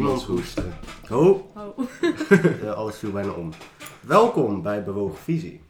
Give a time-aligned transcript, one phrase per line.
[0.00, 0.20] weet niet.
[0.20, 0.60] Iemands hoest.
[1.10, 1.78] Oh, Oh.
[2.62, 3.50] eh, alles viel bijna om.
[4.00, 5.60] Welkom bij Bewogen Visie.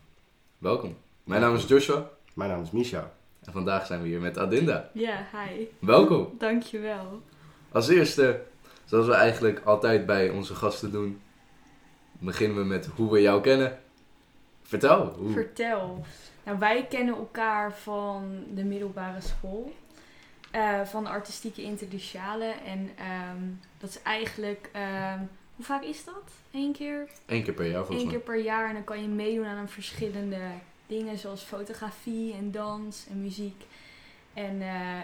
[0.58, 0.96] Welkom.
[1.24, 3.12] Mijn naam is Joshua Mijn naam is Misha.
[3.44, 4.90] en vandaag zijn we hier met Adinda.
[4.92, 5.64] Ja, hi.
[5.78, 6.28] Welkom.
[6.38, 7.22] Dankjewel.
[7.72, 8.42] Als eerste,
[8.84, 11.20] zoals we eigenlijk altijd bij onze gasten doen,
[12.18, 13.78] beginnen we met hoe we jou kennen.
[14.62, 15.14] Vertel.
[15.18, 15.32] Hoe...
[15.32, 16.04] Vertel.
[16.44, 19.72] Nou, wij kennen elkaar van de middelbare school.
[20.50, 22.44] eh, van de artistieke interluciale.
[22.66, 23.42] En ehm,
[23.84, 24.68] dat is eigenlijk...
[24.72, 25.18] ehm,
[25.56, 26.32] hoe vaak is dat?
[26.52, 27.08] Eén keer?
[27.26, 28.68] Eén keer per jaar volgens Eén keer per jaar.
[28.68, 30.40] En dan kan je meedoen aan verschillende
[30.86, 31.18] dingen.
[31.18, 33.64] Zoals fotografie en dans en muziek.
[34.34, 35.00] En eh,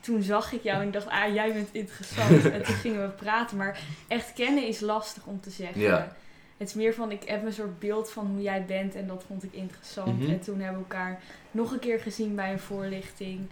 [0.00, 2.44] toen zag ik jou en dacht, ah, jij bent interessant.
[2.50, 3.56] en toen gingen we praten.
[3.56, 5.80] Maar echt kennen is lastig om te zeggen.
[5.80, 6.16] Ja.
[6.56, 9.24] Het is meer van, ik heb een soort beeld van hoe jij bent en dat
[9.26, 10.20] vond ik interessant.
[10.20, 10.30] Mhm.
[10.30, 13.48] En toen hebben we elkaar nog een keer gezien bij een voorlichting.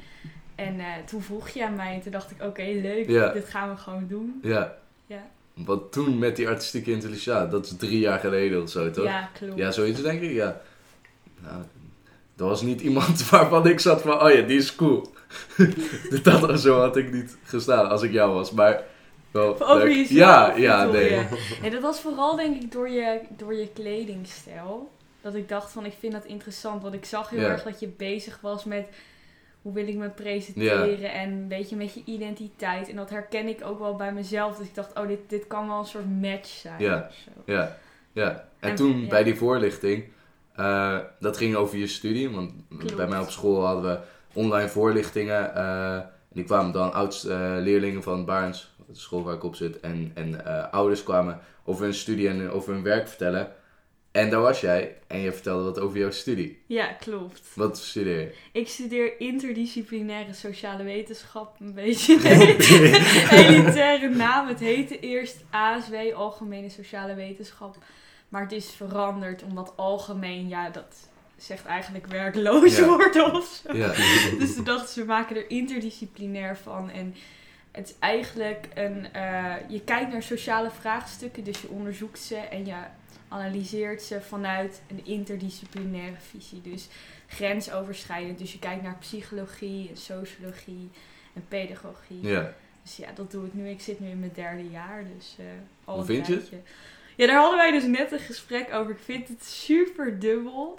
[0.63, 3.29] En eh, toen vroeg je aan mij en toen dacht ik, oké, leuk, Ja.
[3.33, 4.39] dit gaan we gewoon doen.
[4.43, 4.75] Ja.
[5.07, 5.23] Ja.
[5.55, 9.05] Want toen met die artistieke intelligentie, dat is drie jaar geleden of zo, toch?
[9.05, 9.59] Ja, klopt.
[9.59, 10.61] Ja, zoiets denk ik, ja.
[11.41, 11.63] Nou,
[12.37, 15.13] dat was niet iemand waarvan ik zat van, oh ja, die is cool.
[16.23, 18.83] dat zo had ik niet gestaan als ik jou was, maar
[19.31, 19.57] wel
[19.89, 20.09] jezelf.
[20.09, 21.11] Ja, ja, nee.
[21.11, 21.25] je?
[21.63, 24.91] Nee, dat was vooral denk ik door je, door je kledingstijl.
[25.21, 26.83] Dat ik dacht van, ik vind dat interessant.
[26.83, 27.49] Want ik zag heel Ja.
[27.49, 28.87] erg dat je bezig was met...
[29.63, 32.89] Hoe wil ik me presenteren en een beetje met je identiteit.
[32.89, 34.57] En dat herken ik ook wel bij mezelf.
[34.57, 36.81] Dus ik dacht, oh, dit, dit kan wel een soort match zijn.
[36.81, 37.09] Ja.
[37.45, 37.77] Ja,
[38.13, 38.31] ja.
[38.61, 39.09] En, En- toen ja.
[39.09, 40.05] bij die voorlichting,
[40.55, 42.97] eh, dat ging over je studie, want Klopt.
[42.97, 43.99] bij mij op school hadden we
[44.33, 45.55] online voorlichtingen.
[45.55, 45.99] eh,
[46.33, 50.73] die kwamen dan oudst-leerlingen van Baarns, de school waar ik op zit, en, en eh,
[50.73, 53.49] ouders kwamen over hun studie en over hun werk vertellen.
[54.13, 56.59] En daar was jij en je vertelde wat over jouw studie.
[56.67, 57.41] Ja, klopt.
[57.55, 58.35] Wat studeer je?
[58.53, 61.57] Ik studeer interdisciplinaire sociale wetenschap.
[61.61, 64.49] Een beetje een elitaire naam.
[64.49, 67.77] Het heette eerst ASW, Algemene Sociale Wetenschap.
[68.29, 72.87] Maar het is veranderd omdat algemeen, ja, dat zegt eigenlijk werkloos Ja.
[72.87, 73.77] worden of zo.
[73.77, 73.93] Ja,
[74.39, 76.91] Dus toen dachten ze, we maken er interdisciplinair van.
[76.91, 77.15] En
[77.71, 79.13] het is eigenlijk een...
[79.13, 82.75] eh, je kijkt naar sociale vraagstukken, dus je onderzoekt ze en je
[83.33, 86.61] analyseert ze vanuit een interdisciplinaire visie.
[86.61, 86.89] Dus
[87.27, 88.39] grensoverschrijdend.
[88.39, 90.91] Dus je kijkt naar psychologie en sociologie
[91.33, 92.21] en pedagogie.
[92.21, 92.55] ja.
[92.83, 93.69] Dus ja, dat doe ik nu.
[93.69, 95.45] Ik zit nu in mijn derde jaar, dus eh
[95.85, 96.63] al Hoe een vind je het?
[97.17, 98.91] Ja, daar hadden wij dus net een gesprek over.
[98.93, 100.79] Ik vind het super dubbel.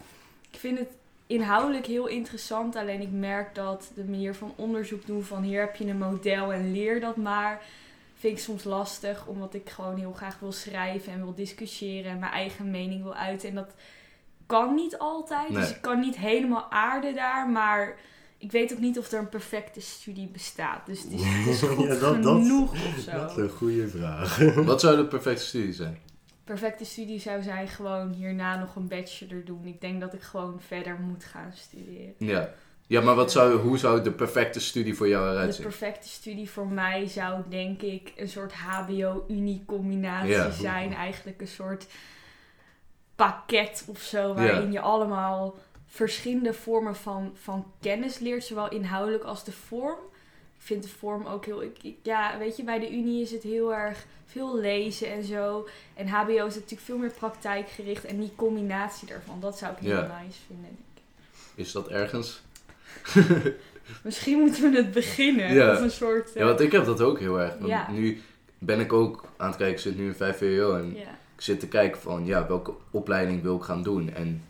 [0.51, 0.89] Ik vind het
[1.27, 2.75] inhoudelijk heel interessant.
[2.75, 6.53] Alleen ik merk dat de manier van onderzoek doen van hier heb je een model
[6.53, 7.61] en leer dat maar.
[8.23, 12.19] Vind ik soms lastig, omdat ik gewoon heel graag wil schrijven en wil discussiëren en
[12.19, 13.49] mijn eigen mening wil uiten.
[13.49, 13.73] En dat
[14.45, 15.53] kan niet altijd.
[15.53, 17.95] Dus ik kan niet helemaal aarden daar, maar
[18.37, 20.85] ik weet ook niet of er een perfecte studie bestaat.
[20.85, 23.11] Dus het is, het is goed Ja, dat- dat- genoeg of zo.
[23.11, 24.37] Dat is een goede vraag.
[24.65, 25.97] Wat zou de perfecte studie zijn?
[26.43, 29.65] perfecte studie zou zijn gewoon hierna nog een bachelor doen.
[29.65, 32.13] Ik denk dat ik gewoon verder moet gaan studeren.
[32.17, 32.49] Ja.
[32.87, 36.49] Ja, maar wat zou, hoe zou de perfecte studie voor jou eruit De perfecte studie
[36.49, 40.51] voor mij zou denk ik een soort HBO-Unie-combinatie Ja.
[40.51, 40.93] zijn.
[40.93, 41.87] Eigenlijk een soort
[43.15, 45.55] pakket of zo, waarin je allemaal
[45.85, 49.97] verschillende vormen van, van kennis leert, zowel inhoudelijk als de vorm.
[50.57, 51.61] Ik vind de vorm ook heel.
[51.63, 55.23] Ik, ik- ja, weet je, bij de Unie is het heel erg veel lezen en
[55.23, 55.67] zo.
[55.93, 58.05] En HBO is natuurlijk veel meer praktijkgericht.
[58.05, 60.19] En die combinatie daarvan, dat zou ik heel Ja.
[60.23, 60.65] nice vinden.
[60.65, 61.01] denk ik.
[61.55, 62.41] Is dat ergens?
[64.03, 65.53] Misschien moeten we het beginnen.
[65.53, 65.71] Ja.
[65.71, 66.31] Of een soort.
[66.33, 67.53] Ja, eh, want ik heb dat ook heel erg.
[67.53, 67.91] Want Ja.
[67.91, 68.21] nu
[68.57, 71.01] ben ik ook aan het kijken, ik zit nu in 5 VWO en ja.
[71.35, 74.13] ik zit te kijken van, ja, welke opleiding wil ik gaan doen?
[74.13, 74.43] En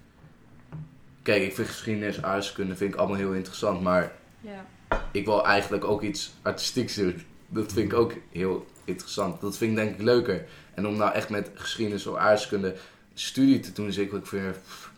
[1.22, 4.12] kijk, ik vind geschiedenis, aardrijkskunde vind ik allemaal heel interessant, maar
[4.42, 4.66] ja.
[5.12, 7.22] ik wil eigenlijk ook iets artistieks doen.
[7.48, 9.41] Dat vind ik ook heel interessant.
[9.41, 10.46] Dat vind ik denk ik leuker.
[10.73, 12.76] En om nou echt met geschiedenis of aardrijkskunde
[13.14, 14.52] studie te doen, is ik ook weer...
[14.52, 14.91] pff,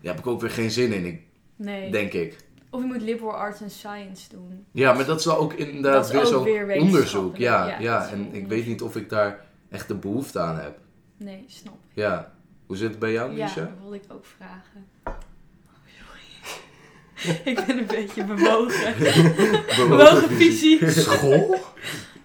[0.00, 1.20] Ja, heb ik ook weer geen zin in, ik,
[1.56, 1.90] Nee.
[1.90, 2.36] denk ik.
[2.70, 4.66] Of je moet liberal arts and science doen.
[4.72, 7.36] Ja, maar dat is wel ook inderdaad Dat is weer zo'n onderzoek.
[7.36, 10.78] Ja, Ja, ja, en ik weet niet of ik daar echt de behoefte aan heb.
[11.16, 11.74] Nee, snap.
[11.74, 11.80] ik.
[11.94, 12.32] Ja.
[12.66, 13.60] Hoe zit het bij jou, Ja, Misha?
[13.60, 14.86] dat wilde ik ook vragen.
[15.84, 17.40] Sorry.
[17.50, 18.94] ik ben een beetje bewogen.
[19.88, 20.90] bewogen visie.
[20.90, 21.58] School?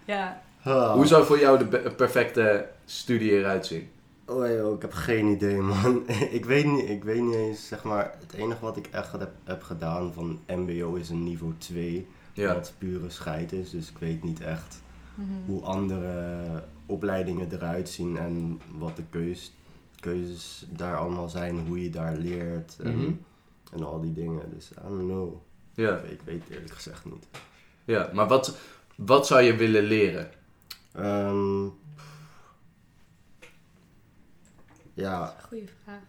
[0.05, 0.41] Ja.
[0.63, 0.93] Ah.
[0.93, 3.89] Hoe zou voor jou de perfecte studie eruit zien?
[4.25, 6.03] Oh, joh, ik heb geen idee, man.
[6.31, 9.31] ik, weet niet, ik weet niet eens, zeg maar, het enige wat ik echt heb,
[9.43, 12.07] heb gedaan van MBO is een niveau 2.
[12.33, 12.53] Ja.
[12.53, 14.81] Wat pure scheid is, dus ik weet niet echt
[15.15, 15.29] Mhm.
[15.45, 19.53] hoe andere opleidingen eruit zien en wat de keus,
[19.99, 23.11] keuzes daar allemaal zijn, hoe je daar leert en, Mhm.
[23.73, 24.41] en al die dingen.
[24.53, 25.33] Dus I don't know.
[25.73, 27.27] Ja, Ik weet eerlijk gezegd niet.
[27.85, 28.09] ja.
[28.13, 28.57] maar wat,
[28.95, 30.29] wat zou je willen leren?
[30.93, 31.65] Ehm,
[34.93, 36.01] ja, Goeie vraag.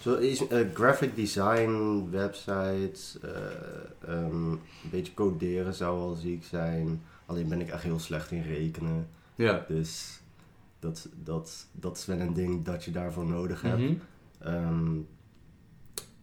[0.00, 3.30] zo is eh, graphic design, websites, eh,
[4.14, 4.60] ehm, een
[4.90, 7.02] beetje coderen zou wel ziek zijn.
[7.26, 9.08] Alleen ben ik echt heel slecht in rekenen.
[9.34, 9.64] Ja.
[9.68, 10.20] Dus
[10.78, 13.78] dat, dat, dat is wel een ding dat je daarvoor nodig hebt.
[13.78, 13.94] Mhm.
[14.38, 14.96] Ehm,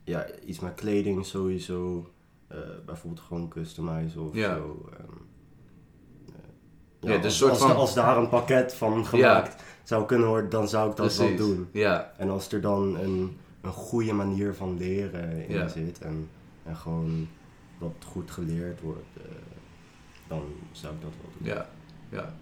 [0.04, 2.10] ja, iets met kleding sowieso.
[2.48, 4.56] Eh, bijvoorbeeld gewoon customizen of Ja.
[4.56, 4.90] zo.
[5.00, 5.12] ehm.
[7.12, 10.50] Ja, dus als, soort als, van- als daar een pakket van gemaakt zou kunnen worden,
[10.50, 11.38] dan zou ik dat Precies.
[11.38, 11.68] wel doen.
[11.72, 12.13] Ja.
[12.18, 16.30] En als er dan een, een goede manier van leren in zit en,
[16.63, 17.28] en gewoon
[17.80, 19.24] dat goed geleerd wordt, eh,
[20.28, 20.42] dan
[20.72, 21.48] zou ik dat wel doen.
[21.48, 21.69] Ja.
[22.10, 22.34] Ja.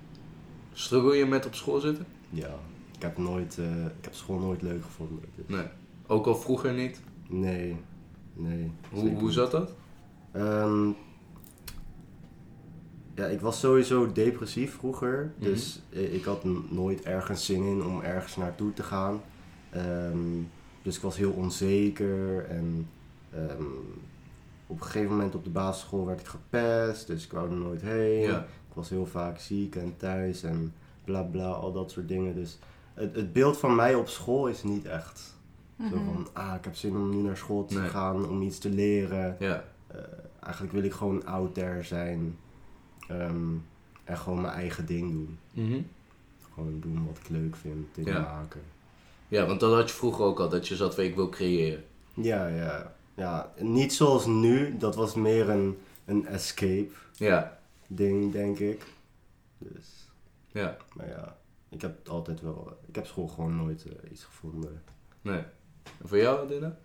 [0.73, 2.05] Struggle je met op school zitten?
[2.29, 2.49] Ja,
[2.95, 5.19] ik heb, nooit, eh, ik heb school nooit leuk gevonden.
[5.35, 5.65] Dus Nee.
[6.07, 7.01] Ook al vroeger niet?
[7.27, 7.75] Nee,
[8.33, 8.71] nee.
[8.91, 9.71] Hoe, hoe zat dat?
[10.31, 10.89] Ehm,
[13.15, 15.31] ja, ik was sowieso depressief vroeger.
[15.37, 15.45] Mhm.
[15.49, 19.21] Dus ik had nooit ergens zin in om ergens naartoe te gaan.
[19.69, 20.17] Ehm,
[20.81, 22.45] dus ik was heel onzeker.
[22.49, 22.87] En
[23.33, 23.63] ehm,
[24.67, 27.07] op een gegeven moment op de basisschool werd ik gepest.
[27.07, 28.21] Dus ik wou er nooit heen.
[28.21, 28.39] Ja.
[28.39, 30.73] Ik was heel vaak ziek en thuis en
[31.05, 32.35] bla bla, al dat soort dingen.
[32.35, 32.57] Dus
[32.93, 35.19] het, het beeld van mij op school is niet echt
[35.89, 36.05] zo Mhm.
[36.05, 36.27] van...
[36.33, 37.89] Ah, ik heb zin om nu naar school te Nee.
[37.89, 39.35] gaan, om iets te leren.
[39.39, 39.63] Ja.
[39.87, 39.97] Eh,
[40.39, 42.37] eigenlijk wil ik gewoon out there zijn.
[43.07, 43.53] Ehm,
[44.03, 45.39] en gewoon mijn eigen ding doen.
[45.51, 45.81] Mhm.
[46.53, 48.19] Gewoon doen wat ik leuk vind, dingen Ja.
[48.19, 48.61] maken.
[49.27, 51.83] Ja, want dat had je vroeger ook al, dat je zat van ik wil creëren.
[52.13, 52.95] Ja, ja.
[53.15, 54.77] Ja, niet zoals nu.
[54.77, 57.59] Dat was meer een, een escape Ja.
[57.87, 58.85] ding, denk ik.
[59.57, 60.07] Dus,
[60.51, 60.77] Ja.
[60.93, 61.37] maar ja.
[61.69, 62.77] Ik heb altijd wel...
[62.87, 64.83] Ik heb school gewoon nooit eh, iets gevonden.
[65.21, 65.43] Nee.
[66.01, 66.77] En voor jou, Dina?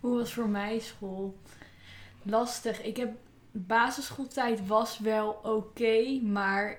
[0.00, 1.36] Hoe was voor mij school?
[2.22, 2.82] Lastig.
[2.82, 3.10] Ik heb
[3.58, 6.78] basisschooltijd was wel oké, maar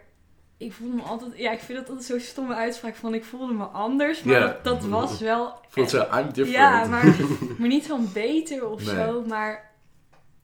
[0.57, 1.38] ik voelde me altijd.
[1.38, 4.63] Ja, ik vind dat altijd zo'n stomme uitspraak van ik voelde me anders, maar dat,
[4.63, 5.53] dat was wel.
[5.68, 6.50] Voelt zo, I'm different.
[6.51, 7.06] Ja, maar,
[7.59, 8.95] maar niet van beter of Nee.
[8.95, 9.24] zo.
[9.27, 9.71] Maar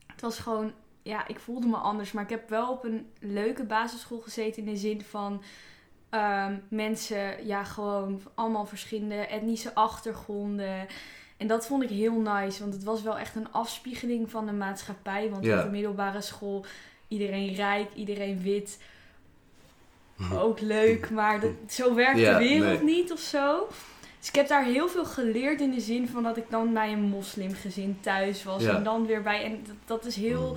[0.06, 0.72] het was gewoon,
[1.02, 2.12] ja, ik voelde me anders.
[2.12, 5.42] Maar ik heb wel op een leuke basisschool gezeten in de zin van
[6.10, 10.86] ehm, mensen, ja, gewoon allemaal verschillende etnische achtergronden.
[11.36, 14.52] En dat vond ik heel nice, want het was wel echt een afspiegeling van de
[14.52, 15.30] maatschappij.
[15.30, 15.58] Want Ja.
[15.58, 16.64] op de middelbare school,
[17.08, 18.78] iedereen rijk, iedereen wit.
[20.32, 22.94] Ook leuk, maar dat, zo werkt Ja, de wereld nee.
[22.94, 23.66] niet of zo.
[24.18, 26.92] Dus ik heb daar heel veel geleerd in de zin van dat ik dan bij
[26.92, 28.62] een moslimgezin thuis was.
[28.62, 28.76] Ja.
[28.76, 29.44] En dan weer bij.
[29.44, 30.56] En dat, dat is heel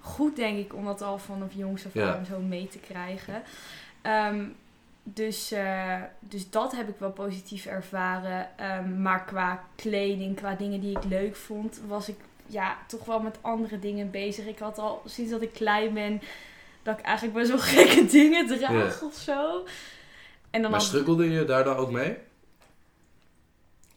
[0.00, 2.16] goed, denk ik, om dat al vanaf jongs af Ja.
[2.16, 3.42] aan zo mee te krijgen.
[4.02, 4.44] Ehm,
[5.08, 8.58] dus, eh, dus dat heb ik wel positief ervaren.
[8.58, 12.16] Ehm, maar qua kleding, qua dingen die ik leuk vond, was ik
[12.46, 14.46] ja, toch wel met andere dingen bezig.
[14.46, 16.20] Ik had al sinds dat ik klein ben,
[16.82, 19.64] dat ik eigenlijk best wel gekke dingen draag of zo.
[20.50, 22.16] En dan Maar had- struggelde je daar dan ook mee?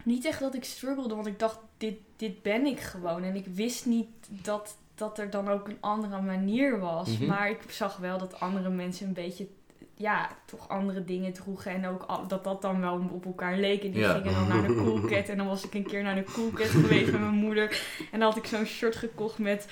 [0.03, 3.23] niet echt dat ik struggelde, want ik dacht, dit, dit ben ik gewoon.
[3.23, 7.17] En ik wist niet dat, dat er dan ook een andere manier was.
[7.17, 7.25] Mhm.
[7.25, 9.47] Maar ik zag wel dat andere mensen een beetje,
[10.01, 11.71] ja, toch andere dingen droegen.
[11.71, 13.83] En ook al- dat dat dan wel op elkaar leek.
[13.83, 14.13] En die Ja.
[14.13, 15.29] gingen dan naar de Cool Cat.
[15.29, 17.81] En dan was ik een keer naar de Cool Cat geweest met mijn moeder.
[18.11, 19.67] En dan had ik zo'n shirt gekocht met,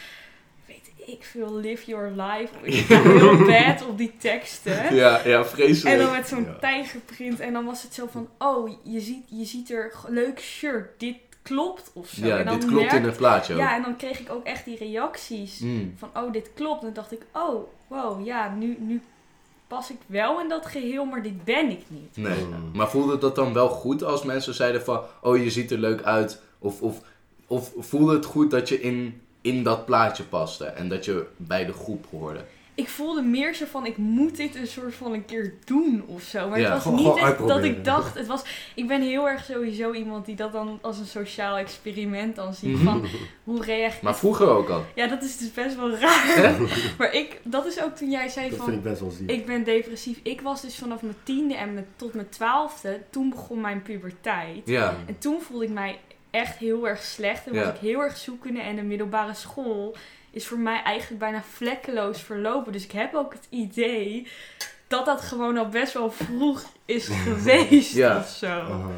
[0.65, 2.53] weet ik veel, live your life.
[2.61, 2.73] Ik
[3.19, 4.95] heel bad op die teksten.
[4.95, 5.95] Ja, ja, vreselijk.
[5.99, 6.57] En dan met zo'n Ja.
[6.59, 7.39] tijgerprint.
[7.39, 10.99] En dan was het zo van, oh, je ziet, je ziet er leuk shirt.
[10.99, 12.25] Dit klopt of zo.
[12.25, 13.59] ja, en dan dit klopt in het plaatje ook.
[13.59, 15.59] Ja, en dan kreeg ik ook echt die reacties.
[15.59, 15.93] Mm.
[15.97, 16.79] Van, oh, dit klopt.
[16.79, 19.01] En dan dacht ik, oh, wow, ja, nu, nu
[19.67, 22.17] pas ik wel in dat geheel, maar dit ben ik niet.
[22.17, 22.43] Nee.
[22.43, 22.71] Mm.
[22.73, 25.01] Maar voelde dat dan wel goed als mensen zeiden van...
[25.21, 26.41] Oh, je ziet er leuk uit.
[26.59, 27.01] Of, of,
[27.47, 30.65] of voelde het goed dat je in, in dat plaatje paste.
[30.65, 32.39] En dat je bij de groep hoorde.
[32.77, 36.21] Ik voelde meer zo van, ik moet dit een soort van een keer doen of
[36.21, 36.49] zo.
[36.49, 38.43] Maar Ja, het was gewoon- niet gewoon echt dat ik dacht, het was,
[38.75, 42.73] ik ben heel erg sowieso iemand die dat dan als een sociaal experiment dan ziet.
[42.75, 42.83] Mhm.
[42.83, 43.05] Van,
[43.43, 44.83] hoe reageert Maar vroeger ook al.
[44.95, 46.55] Ja, dat is dus best wel raar.
[46.97, 49.29] maar ik, dat is ook toen jij zei Dat van, vind ik best wel ziek.
[49.31, 50.19] ik ben depressief.
[50.23, 54.61] Ik was dus vanaf mijn tiende en met, tot mijn twaalfde, toen begon mijn puberteit.
[54.65, 54.95] Ja.
[55.05, 55.99] En toen voelde ik mij
[56.31, 57.71] echt heel erg slecht en was Ja.
[57.73, 58.59] ik heel erg zoekende.
[58.59, 59.95] En de middelbare school
[60.31, 62.71] is voor mij eigenlijk bijna vlekkeloos verlopen.
[62.71, 64.27] Dus ik heb ook het idee
[64.87, 68.17] dat dat gewoon al best wel vroeg is geweest Ja.
[68.17, 68.91] of zo.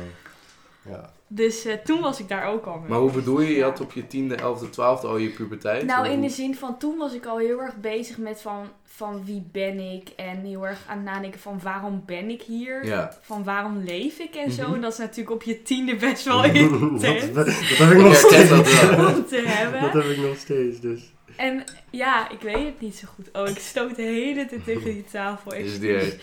[0.90, 1.10] Ja.
[1.32, 2.90] Dus eh, toen was ik daar ook al mee.
[2.90, 3.56] Maar hoe bedoel je?
[3.56, 5.86] Je had op je tiende, elfde, twaalfde al je puberteit?
[5.86, 9.26] Nou, in de zin van toen was ik al heel erg bezig met van, van
[9.26, 13.18] wie ben ik en heel erg aan het nadenken van waarom ben ik hier, Ja.
[13.22, 14.64] van waarom leef ik en zo.
[14.66, 14.74] Mhm.
[14.74, 18.16] En dat is natuurlijk op je tiende best wel dat, intens dat heb ik nog
[18.16, 18.50] steeds.
[18.50, 18.66] dat.
[19.82, 21.14] Dat heb ik nog steeds, dus.
[21.40, 23.30] En ja, ik weet het niet zo goed.
[23.34, 25.54] Oh, ik stoot de hele tijd tegen die tafel.
[25.54, 26.14] Is die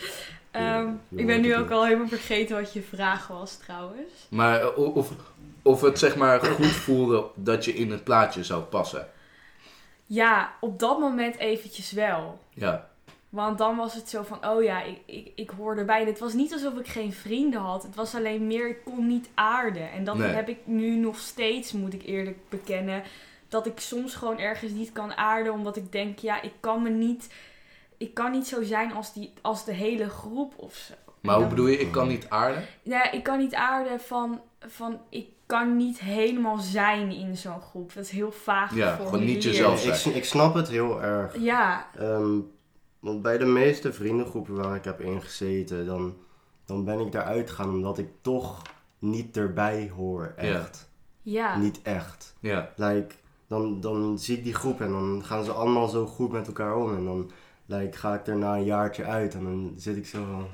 [0.52, 4.12] Ja, ik ben nu ook al helemaal vergeten wat je vraag was trouwens.
[4.30, 5.10] Maar eh, of,
[5.62, 9.08] of het zeg maar goed voelde dat je in het plaatje zou passen.
[10.06, 12.38] Ja, op dat moment eventjes wel.
[12.54, 12.88] Ja,
[13.28, 16.00] Want dan was het zo van, oh ja, ik, ik, ik hoorde erbij.
[16.00, 17.82] En Het was niet alsof ik geen vrienden had.
[17.82, 19.90] Het was alleen meer, ik kon niet aarden.
[19.92, 20.28] En dat Nee.
[20.34, 23.02] heb ik nu nog steeds, moet ik eerlijk bekennen.
[23.48, 25.52] Dat ik soms gewoon ergens niet kan aarden.
[25.52, 27.34] Omdat ik denk, ja, ik kan me niet...
[27.98, 30.94] Ik kan niet zo zijn als, die, als de hele groep of zo.
[31.20, 32.64] maar hoe bedoel je, ik kan niet aarden?
[32.82, 35.00] Ja, ik kan niet aarden van, van...
[35.08, 37.94] Ik kan niet helemaal zijn in zo'n groep.
[37.94, 40.14] Dat is heel vaag Ja, gewoon niet jezelf ik, zijn.
[40.16, 41.36] ik snap het heel erg.
[41.38, 42.38] Ja, Ehm,
[43.00, 46.16] want bij de meeste vriendengroepen waar ik heb ingezeten, dan,
[46.64, 48.62] dan ben ik daaruit gegaan omdat ik toch
[48.98, 50.32] niet erbij hoor.
[50.36, 50.90] Echt.
[51.22, 51.56] ja.
[51.58, 52.34] Niet echt.
[52.40, 53.14] Ja, Like,
[53.46, 56.76] dan, dan zie ik die groep en dan gaan ze allemaal zo goed met elkaar
[56.76, 56.96] om.
[56.96, 57.30] En dan
[57.66, 60.46] like, ga ik er na een jaartje uit en dan zit ik zo van...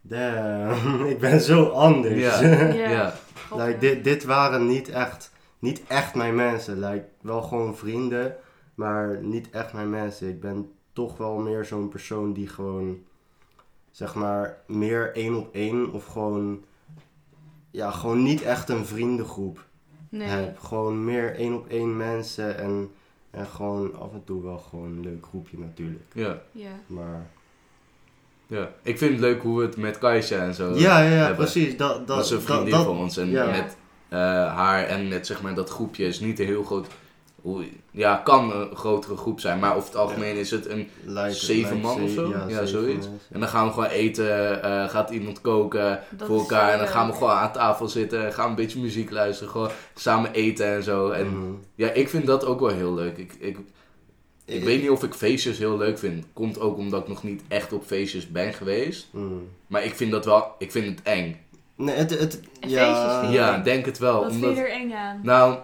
[0.00, 2.38] Damn, ik ben zo anders.
[2.74, 3.14] Ja.
[3.56, 6.78] Like, dit, dit waren niet echt, niet echt mijn mensen.
[6.78, 8.36] Like, wel gewoon vrienden,
[8.74, 10.28] maar niet echt mijn mensen.
[10.28, 12.98] Ik ben toch wel meer zo'n persoon die gewoon,
[13.90, 16.64] zeg maar, meer één op één of gewoon...
[17.70, 19.64] Ja, gewoon niet echt een vriendengroep
[20.18, 20.28] Nee.
[20.28, 20.58] heb.
[20.58, 22.90] Gewoon meer één op één mensen en,
[23.30, 26.04] en gewoon af en toe wel gewoon een leuk groepje natuurlijk.
[26.14, 26.70] ja, Ja.
[26.86, 27.26] Maar
[28.46, 28.70] ja.
[28.82, 30.74] Ik vind het leuk hoe we het met Kaisha en zo...
[30.74, 31.76] ja, ja, precies.
[31.76, 33.16] Dat, dat, Dat is een dat- vriendin dat- van ons.
[33.16, 33.46] En ja.
[33.50, 33.76] met
[34.08, 34.18] eh,
[34.54, 36.86] haar en met zeg maar dat groepje is niet een heel groot...
[37.42, 39.58] hoe- Ja, kan een grotere groep zijn.
[39.58, 40.88] Maar over het algemeen is het een...
[41.30, 42.34] zeven man of zo?
[42.48, 43.06] Ja, zoiets.
[43.32, 46.72] En dan gaan we gewoon eten, eh, gaat iemand koken Dat voor is elkaar.
[46.72, 49.70] En dan gaan we gewoon aan tafel zitten, gaan we een beetje muziek luisteren, gewoon
[49.94, 51.10] samen eten en zo.
[51.10, 51.52] En Mhm.
[51.74, 53.16] ja, ik vind dat ook wel heel leuk.
[53.18, 53.58] Ik, ik,
[54.44, 56.24] ik weet niet of ik feestjes heel leuk vind.
[56.32, 59.08] Komt ook omdat ik nog niet echt op feestjes ben geweest.
[59.10, 59.24] Mhm.
[59.66, 61.40] Maar ik vind dat wel, ik vind het eng.
[61.76, 64.22] Nee, het, het, ja, feestjes vind Ja, denk het wel.
[64.22, 65.20] Wat omdat, vind je er eng aan?
[65.22, 65.56] Nou,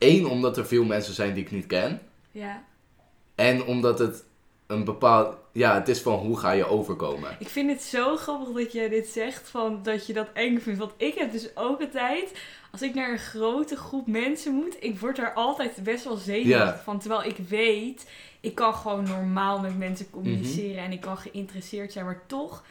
[0.00, 2.00] één, omdat er veel mensen zijn die ik niet ken.
[2.30, 2.62] Ja.
[3.34, 4.24] En omdat het
[4.66, 7.36] een bepaald, ja, het is van hoe ga je overkomen.
[7.38, 10.78] Ik vind het zo grappig dat jij dit zegt, van dat je dat eng vindt.
[10.78, 12.32] Want ik heb dus ook altijd,
[12.72, 16.74] als ik naar een grote groep mensen moet, ik word daar altijd best wel zenuwachtig
[16.76, 16.80] Ja.
[16.84, 16.98] van.
[16.98, 18.08] Terwijl ik weet,
[18.40, 20.14] ik kan gewoon normaal met mensen Mhm.
[20.14, 22.04] communiceren en ik kan geïnteresseerd zijn.
[22.04, 22.62] Maar toch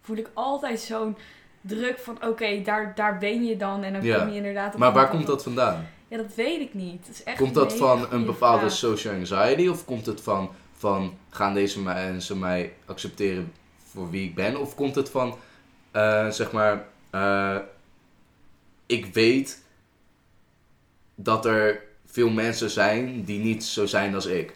[0.00, 1.16] voel ik altijd zo'n
[1.60, 3.82] druk van, oké, daar, daar ben je dan.
[3.82, 4.18] En dan Ja.
[4.18, 5.88] kom je inderdaad op Maar een waar komt dat vandaan?
[6.08, 7.06] Ja, dat weet ik niet.
[7.06, 8.72] Dat is echt Komt dat van een bepaalde vraag.
[8.72, 9.68] social anxiety?
[9.68, 13.52] Of komt het van, van gaan deze mensen mij accepteren
[13.84, 14.60] voor wie ik ben?
[14.60, 15.36] Of komt het van,
[15.90, 17.56] eh, zeg maar, eh,
[18.86, 19.62] ik weet
[21.14, 24.52] dat er veel mensen zijn die niet zo zijn als ik.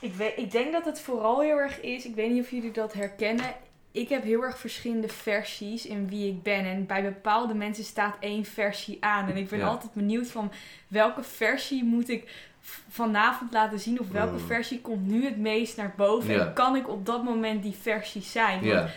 [0.00, 2.04] Ik, weet, ik denk dat het vooral heel erg is.
[2.04, 3.54] Ik weet niet of jullie dat herkennen.
[3.94, 6.64] Ik heb heel erg verschillende versies in wie ik ben.
[6.64, 9.28] En bij bepaalde mensen staat één versie aan.
[9.28, 9.66] En ik ben Ja.
[9.66, 10.52] altijd benieuwd van
[10.88, 12.48] welke versie moet ik
[12.88, 14.00] vanavond laten zien.
[14.00, 14.46] Of welke Mm.
[14.46, 16.34] versie komt nu het meest naar boven.
[16.34, 16.46] Ja.
[16.46, 18.54] En kan ik op dat moment die versie zijn.
[18.60, 18.88] Want Ja,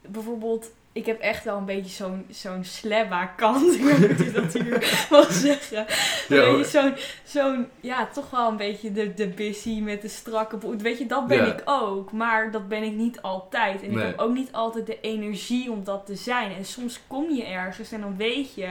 [0.00, 3.74] bijvoorbeeld, ik heb echt wel een beetje zo'n zo'n slebba kant.
[3.78, 4.82] Ik weet niet dat hier
[5.30, 5.86] zeggen.
[6.28, 10.80] Ja, zo'n, zo'n, ja, toch wel een beetje de, de busy met de strakke broek.
[10.80, 11.52] Weet je, dat ben Ja.
[11.54, 12.12] ik ook.
[12.12, 13.82] Maar dat ben ik niet altijd.
[13.82, 13.98] En Nee.
[13.98, 16.52] ik heb ook niet altijd de energie om dat te zijn.
[16.54, 18.68] En soms kom je ergens en dan weet je...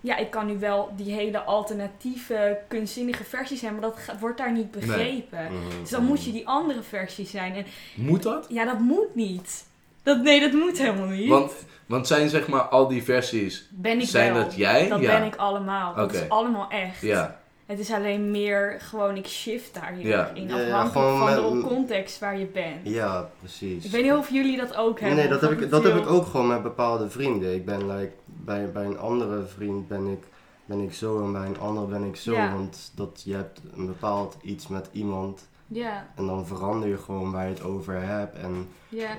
[0.00, 3.72] Ja, ik kan nu wel die hele alternatieve, kunstzinnige versie zijn.
[3.72, 5.44] Maar dat wordt daar niet begrepen.
[5.44, 5.80] Mhm.
[5.80, 7.54] Dus dan moet je die andere versie zijn.
[7.54, 8.46] En moet dat?
[8.48, 9.65] ja, dat moet niet.
[10.06, 11.28] Dat, nee, dat moet helemaal niet.
[11.28, 11.52] Want,
[11.86, 14.42] want zijn zeg maar al die versies, ben ik zijn wel.
[14.42, 14.88] dat jij?
[14.88, 15.18] Dat ja.
[15.18, 15.94] ben ik allemaal.
[15.94, 17.00] Dat is allemaal echt.
[17.00, 20.30] Ja, Het is alleen meer gewoon, ik shift daar heel Ja.
[20.34, 20.48] in.
[20.48, 22.80] Ja, ja, Afhankelijk gewoon van met- de context waar je bent.
[22.82, 23.84] Ja, precies.
[23.84, 25.18] Ik weet niet of jullie dat ook hebben.
[25.18, 27.54] Nee, dat heb, ik, dat heb ik ook gewoon met bepaalde vrienden.
[27.54, 30.24] Ik ben like, bij, bij een andere vriend ben ik,
[30.64, 32.32] ben ik zo en bij een andere ben ik zo.
[32.32, 32.52] Ja.
[32.52, 37.32] Want dat, je hebt een bepaald iets met iemand Ja, en dan verander je gewoon
[37.32, 38.36] waar je het over hebt.
[38.36, 39.16] En ja, eh,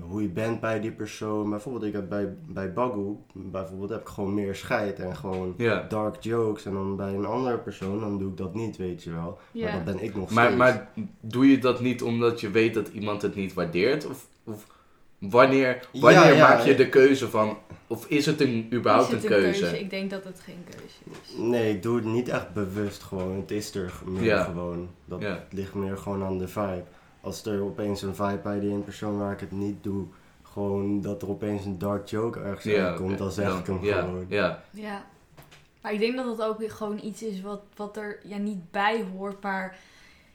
[0.00, 1.50] hoe je bent bij die persoon.
[1.50, 5.54] Bijvoorbeeld, ik heb bij, bij Bagu, bijvoorbeeld, heb ik gewoon meer scheid en gewoon
[5.88, 6.64] dark jokes.
[6.64, 9.38] En dan bij een andere persoon, dan doe ik dat niet, weet je wel.
[9.52, 10.58] Maar dat ben ik nog Maar, steeds.
[10.58, 10.88] maar
[11.20, 14.06] doe je dat niet omdat je weet dat iemand het niet waardeert?
[14.06, 14.66] Of, of
[15.18, 17.56] wanneer, wanneer Ja, ja, maak je de keuze van...
[17.86, 19.80] Of is het een, überhaupt Is het een keuze?
[19.80, 21.38] Ik denk dat het geen keuze is.
[21.38, 23.36] Nee, ik doe het niet echt bewust gewoon.
[23.36, 24.42] Het is er meer Ja.
[24.44, 24.88] gewoon.
[25.04, 26.84] Dat ligt meer gewoon aan de vibe.
[27.28, 30.06] Als er opeens een vibe bij die ene persoon waar ik het niet doe,
[30.42, 33.18] gewoon dat er opeens een dark joke ergens uitkomt, oké.
[33.18, 34.26] dan zeg Dan- ik hem ja, gewoon.
[34.28, 35.04] Ja, Ja,
[35.82, 38.70] Maar ik denk dat dat ook weer gewoon iets is wat, wat er ja, niet
[38.70, 39.42] bij hoort.
[39.42, 39.78] Maar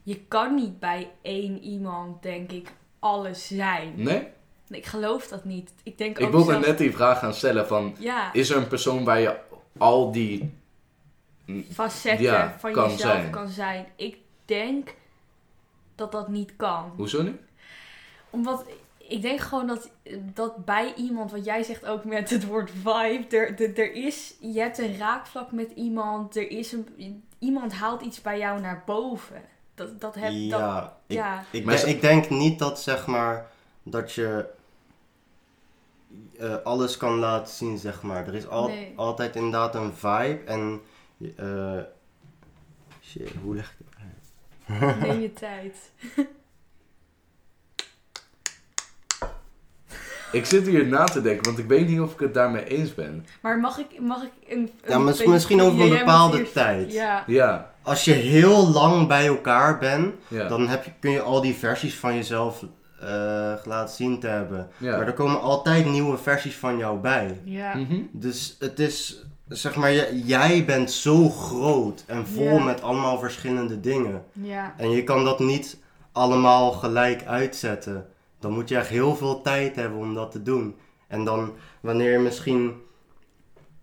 [0.03, 3.93] je kan niet bij één iemand, denk ik, alles zijn.
[3.95, 4.27] Nee?
[4.67, 5.73] Nee, Ik geloof dat niet.
[5.83, 7.95] Ik denk Ik ook wilde zelfs- net die vraag gaan stellen van...
[7.99, 9.35] Ja, Is er een persoon waar je
[9.77, 10.53] al die...
[11.71, 13.29] facetten Ja, van kan jezelf zijn.
[13.29, 13.85] kan zijn.
[13.95, 14.93] Ik denk
[15.95, 16.91] dat dat niet kan.
[16.95, 17.39] Hoezo niet?
[18.29, 18.65] Omdat
[18.97, 19.89] ik denk gewoon dat,
[20.33, 24.33] dat bij iemand, wat jij zegt ook met het woord vibe, er, er, er is,
[24.39, 28.83] je hebt een raakvlak met iemand, er is een, iemand haalt iets bij jou naar
[28.85, 29.41] boven.
[29.75, 31.43] Dat, dat heb, dat, ja, ik, ja.
[31.51, 33.51] ik, ze- ik denk niet dat zeg maar
[33.83, 34.49] dat je
[36.39, 38.27] eh, alles kan laten zien, zeg maar.
[38.27, 38.93] Er is al, Nee.
[38.95, 40.81] altijd inderdaad een vibe en
[41.37, 41.79] eh
[43.01, 44.31] shit, hoe leg ik het uit?
[45.01, 45.75] Neem je tijd.
[50.31, 52.93] Ik zit hier na te denken, want ik weet niet of ik het daarmee eens
[52.95, 53.25] ben.
[53.41, 54.69] Maar mag ik, mag ik een...
[54.87, 56.91] Ja, beetje- misschien over een bepaalde eerst- tijd.
[56.93, 60.47] Ja, Ja, Als je heel lang bij elkaar bent, ja.
[60.47, 62.63] dan heb je, kun je al die versies van jezelf
[62.99, 63.07] eh,
[63.65, 64.67] laten zien te hebben.
[64.77, 64.97] ja.
[64.97, 67.39] Maar er komen altijd nieuwe versies van jou bij.
[67.43, 67.75] ja.
[67.75, 68.01] Mhm.
[68.11, 74.23] Dus het is, zeg maar, jij bent zo groot en vol met allemaal verschillende dingen.
[74.31, 74.73] ja.
[74.77, 75.77] En je kan dat niet
[76.11, 78.07] allemaal gelijk uitzetten.
[78.39, 80.75] Dan moet je echt heel veel tijd hebben om dat te doen.
[81.07, 82.81] En dan, wanneer je misschien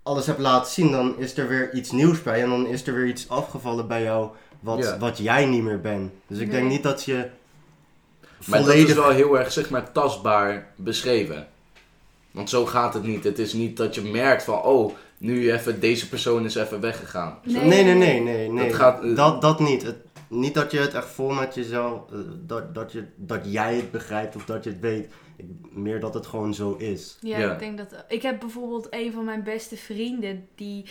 [0.02, 2.42] alles hebt laten zien, dan is er weer iets nieuws bij.
[2.42, 6.12] En dan is er weer iets afgevallen bij jou wat, wat jij niet meer bent.
[6.26, 7.14] Dus ik denk niet dat je
[8.46, 8.88] Maar dat volledig...
[8.88, 11.48] is wel heel erg, zeg maar, tastbaar beschreven.
[12.30, 13.24] Want zo gaat het niet.
[13.24, 17.38] Het is niet dat je merkt van, oh, nu even, deze persoon is even weggegaan.
[17.44, 17.64] Nee.
[17.64, 18.48] Nee, nee, nee, nee.
[18.48, 18.66] nee.
[18.68, 19.82] Dat gaat, eh, dat, dat niet.
[19.82, 19.96] Het,
[20.28, 23.90] niet dat je het echt vol met jezelf, eh, dat, dat, je, dat jij het
[23.90, 25.08] begrijpt of dat je het weet.
[25.36, 27.18] Ik- meer dat het gewoon zo is.
[27.20, 27.52] Ja, Ja.
[27.52, 28.04] ik denk dat.
[28.08, 30.84] Ik heb bijvoorbeeld een van mijn beste vrienden die.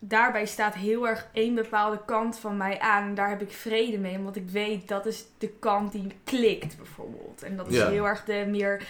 [0.00, 3.08] Daarbij staat heel erg één bepaalde kant van mij aan.
[3.08, 4.16] En daar heb ik vrede mee.
[4.16, 7.42] Omdat ik weet dat is de kant die klikt, bijvoorbeeld.
[7.42, 8.86] En dat is heel erg de meer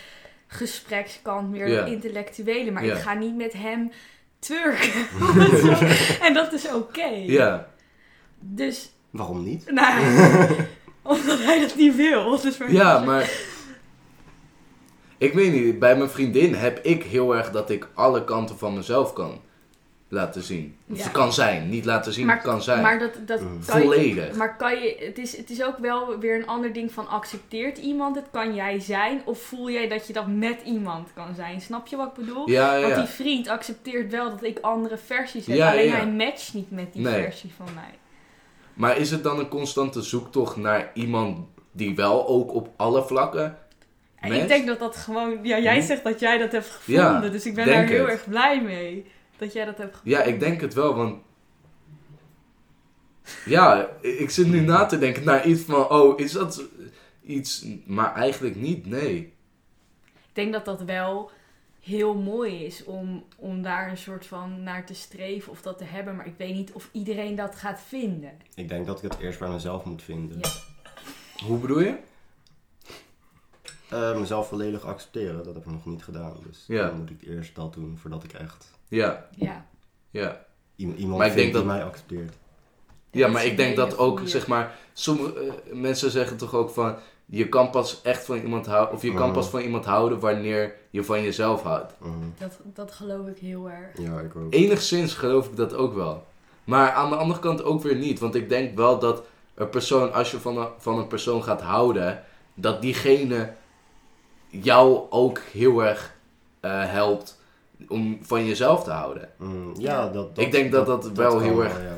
[0.46, 2.70] gesprekskant, meer de intellectuele.
[2.70, 3.90] Maar ik ga niet met hem
[4.38, 5.06] turken.
[6.26, 7.06] en dat is oké.
[7.26, 7.68] Ja,
[8.40, 9.70] Dus, Waarom niet?
[9.70, 10.02] nou,
[11.02, 12.40] omdat hij dat niet wil.
[12.40, 13.30] Dus maar- ja, maar...
[15.18, 18.74] Ik weet niet, bij mijn vriendin heb ik heel erg dat ik alle kanten van
[18.74, 19.40] mezelf kan
[20.10, 20.76] laten zien.
[20.90, 21.08] Of Ja.
[21.08, 22.82] kan zijn, niet laten zien, Maar- kan zijn.
[22.82, 23.58] Maar dat, dat Mm.
[23.66, 24.34] kan je- Volledig.
[24.34, 27.78] Maar kan je, het is, het is ook wel weer een ander ding van accepteert
[27.78, 28.24] iemand het?
[28.30, 29.22] Kan jij zijn?
[29.24, 31.60] Of voel jij dat je dat met iemand kan zijn?
[31.60, 32.50] Snap je wat ik bedoel?
[32.50, 35.56] Ja, ja, Want die vriend accepteert wel dat ik andere versies heb.
[35.56, 35.94] Ja, alleen ja.
[35.96, 37.22] hij matcht niet met die Nee.
[37.22, 37.94] versie van mij.
[38.74, 43.44] Maar is het dan een constante zoektocht naar iemand die wel ook op alle vlakken
[43.44, 44.42] En matcht?
[44.42, 45.38] ik denk dat dat gewoon...
[45.42, 45.86] Ja, jij Hm?
[45.86, 47.04] zegt dat jij dat hebt gevonden.
[47.22, 48.10] Ja, dus ik ben daar heel het.
[48.10, 49.06] erg blij mee.
[49.38, 50.00] Dat jij dat hebt.
[50.04, 51.22] Ja, ik denk het wel, want...
[53.44, 56.62] Ja, ik zit nu na te denken naar iets van, oh, is dat
[57.22, 57.66] iets...
[57.86, 59.32] Maar eigenlijk niet, nee.
[60.14, 61.30] Ik denk dat dat wel
[61.80, 65.84] heel mooi is om, om daar een soort van naar te streven of dat te
[65.84, 66.16] hebben.
[66.16, 68.32] Maar ik weet niet of iedereen dat gaat vinden.
[68.54, 70.38] Ik denk dat ik het eerst bij mezelf moet vinden.
[70.40, 70.50] Ja.
[71.46, 71.96] Hoe bedoel je?
[73.90, 76.32] Eh, mezelf volledig accepteren, dat heb ik nog niet gedaan.
[76.46, 76.86] Dus Ja.
[76.86, 79.66] dan moet ik eerst dat doen voordat ik echt Ja, Ja.
[80.10, 80.44] ja.
[80.76, 82.34] iemand Maar ik denk die dat- mij accepteert.
[83.10, 84.74] Ja, maar ik denk dat ook, zeg maar...
[84.92, 86.96] Sommige eh, mensen zeggen toch ook van...
[87.26, 88.94] Je kan pas echt van iemand houden...
[88.94, 89.32] Of je kan Mhm.
[89.34, 91.92] pas van iemand houden wanneer je van jezelf houdt.
[92.00, 92.12] Mhm.
[92.38, 93.98] Dat, dat geloof ik heel erg.
[93.98, 94.52] Ja, ik ook.
[94.54, 96.26] Enigszins geloof ik dat ook wel.
[96.64, 98.18] Maar aan de andere kant ook weer niet.
[98.18, 99.22] Want ik denk wel dat
[99.54, 102.22] een persoon, als je van een, van een persoon gaat houden,
[102.54, 103.52] dat diegene
[104.50, 106.14] jou ook heel erg
[106.60, 107.40] eh, helpt
[107.88, 109.28] om van jezelf te houden.
[109.36, 111.96] Mm, ja, dat, dat, Ik denk dat dat wel heel erg- ja.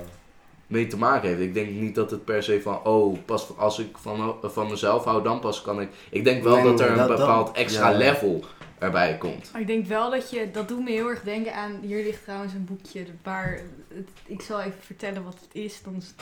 [0.67, 1.41] Mee te maken heeft.
[1.41, 5.05] Ik denk niet dat het per se van, oh, pas als ik van, van mezelf
[5.05, 5.89] hou, dan pas kan ik.
[6.11, 7.97] Ik denk wel Nee, dat er een dat- dat- bepaald extra ja.
[7.97, 8.45] level
[8.79, 9.49] erbij komt.
[9.53, 12.23] Maar ik denk wel dat je, dat doet me heel erg denken aan, hier ligt
[12.23, 13.61] trouwens een boekje waar,
[13.95, 15.83] het, ik zal even vertellen wat het is.
[15.83, 16.15] Dan is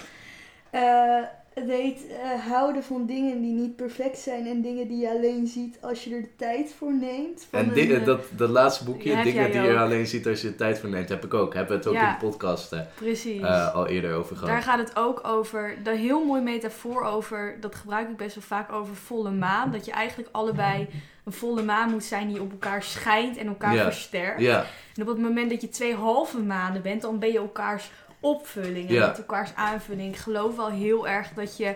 [1.60, 5.46] het- Eh, eh, houden van dingen die niet perfect zijn en dingen die je alleen
[5.46, 7.46] ziet als je er de tijd voor neemt.
[7.50, 10.26] Van En een, di- eh, dat, dat laatste boekje, Ja, dingen die je alleen ziet
[10.26, 11.54] als je de tijd voor neemt, heb ik ook.
[11.54, 12.08] Hebben we het ook Ja.
[12.14, 13.40] in de podcast eh, Precies.
[13.42, 14.50] eh, al eerder over gehad.
[14.50, 18.44] Daar gaat het ook over, de heel mooi metafoor over, dat gebruik ik best wel
[18.44, 19.70] vaak over volle maan.
[19.72, 20.88] Dat je eigenlijk allebei
[21.24, 23.82] een volle maan moet zijn die op elkaar schijnt en elkaar Ja.
[23.82, 24.40] versterkt.
[24.40, 27.90] Ja, En op het moment dat je twee halve maanden bent, dan ben je elkaars
[28.20, 29.06] opvulling en Ja.
[29.06, 30.12] met elkaars aanvulling.
[30.14, 31.74] Ik geloof wel heel erg dat je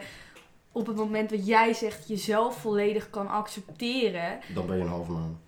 [0.73, 4.39] op het moment dat jij zegt jezelf volledig kan accepteren.
[4.55, 5.39] Dan ben je een half maan.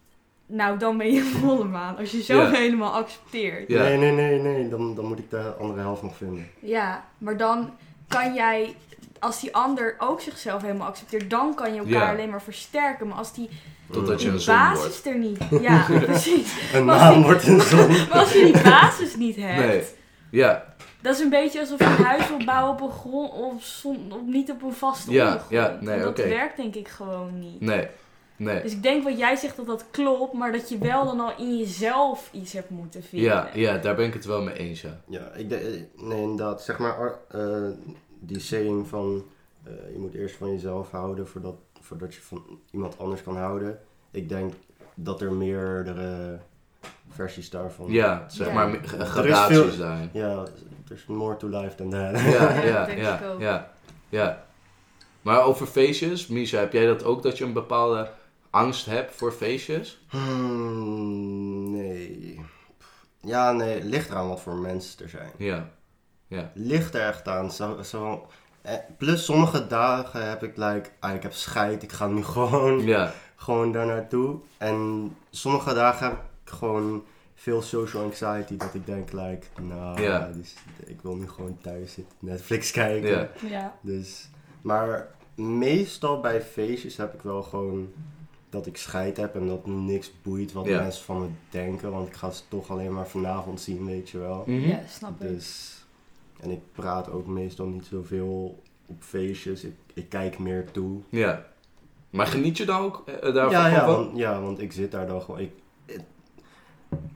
[0.47, 1.97] nou dan ben je een volle maan.
[1.97, 2.51] Als je zo Ja.
[2.51, 3.69] helemaal accepteert.
[3.69, 3.83] Ja.
[3.83, 4.69] Nee, nee, nee, nee.
[4.69, 6.49] Dan, dan moet ik de andere helft nog vinden.
[6.61, 7.71] Ja, maar dan
[8.09, 8.75] kan jij,
[9.19, 12.11] als die ander ook zichzelf helemaal accepteert, dan kan je elkaar Ja.
[12.11, 13.09] alleen maar versterken.
[13.09, 13.49] Maar als die,
[13.91, 15.07] Totdat je die een zon basis wordt.
[15.07, 15.39] er niet...
[15.69, 16.73] Ja, precies.
[16.73, 17.89] Een die- wordt een zon.
[18.09, 19.67] Maar als je die basis niet hebt...
[19.67, 19.83] Nee.
[20.31, 20.74] Ja,
[21.05, 24.13] Dat is een beetje alsof je een huis wil bouwen op een grond, op, zon-
[24.13, 25.53] op, niet op een vaste Ja, ondergrond.
[25.53, 27.61] ja, nee, dat werkt denk ik gewoon niet.
[27.61, 27.89] nee.
[28.37, 28.63] Nee.
[28.63, 31.33] Dus ik denk wat jij zegt dat dat klopt, maar dat je wel dan al
[31.39, 33.29] in jezelf iets hebt moeten vinden.
[33.29, 35.01] Ja, ja, daar ben ik het wel mee eens, ja.
[35.09, 36.63] Ja, ik denk, eh, nee, inderdaad.
[36.63, 37.71] Zeg maar, ar- eh,
[38.21, 39.25] die saying van
[39.65, 43.79] eh, je moet eerst van jezelf houden voordat, voordat je van iemand anders kan houden.
[44.11, 44.53] Ik denk
[44.95, 46.39] dat er meerdere
[47.11, 48.53] versies daarvan Ja, zeg Ja.
[48.53, 50.11] maar Er is gradaties veel- zijn.
[50.13, 50.43] Ja,
[50.87, 52.21] there's more to life than that.
[52.21, 53.71] Ja, Ja, ja, ja,
[54.09, 54.45] ja.
[55.23, 58.11] Maar over feestjes, Misha, heb jij dat ook dat je een bepaalde
[58.51, 60.05] angst hebt voor feestjes?
[60.09, 62.41] Hmm, nee.
[63.21, 65.31] Ja, nee, ligt eraan wat voor mensen er zijn.
[65.39, 65.69] Ja,
[66.27, 67.51] ja, Ligt er echt aan.
[67.53, 68.27] Zo, zo,
[68.63, 72.81] eh, plus sommige dagen heb ik like, ah, ik heb scheid, ik ga nu gewoon,
[72.87, 74.37] ja, gewoon daar naartoe.
[74.59, 77.05] En sommige dagen heb ik gewoon
[77.35, 80.31] veel social anxiety dat ik denk like, nou, Ja.
[80.33, 80.55] dus,
[80.87, 83.11] ik wil nu gewoon thuis zitten, Netflix kijken.
[83.11, 83.75] ja, Ja.
[83.81, 84.29] Dus,
[84.63, 87.89] maar meestal bij feestjes heb ik wel gewoon
[88.51, 90.81] dat ik scheid heb en dat me niks boeit wat Ja.
[90.81, 91.91] mensen van me denken.
[91.91, 94.43] Want ik ga ze toch alleen maar vanavond zien, weet je wel.
[94.47, 94.69] Mhm.
[94.69, 95.29] ja, snap ik.
[95.29, 95.79] Dus,
[96.41, 99.65] en ik praat ook meestal niet zoveel op feestjes.
[99.65, 101.01] Ik, ik kijk meer toe.
[101.09, 101.47] ja.
[102.11, 103.51] Maar geniet je dan ook eh, daarvan?
[103.51, 105.41] ja, ja, want, ja, want ik zit daar dan gewoon...
[105.41, 105.63] Ik-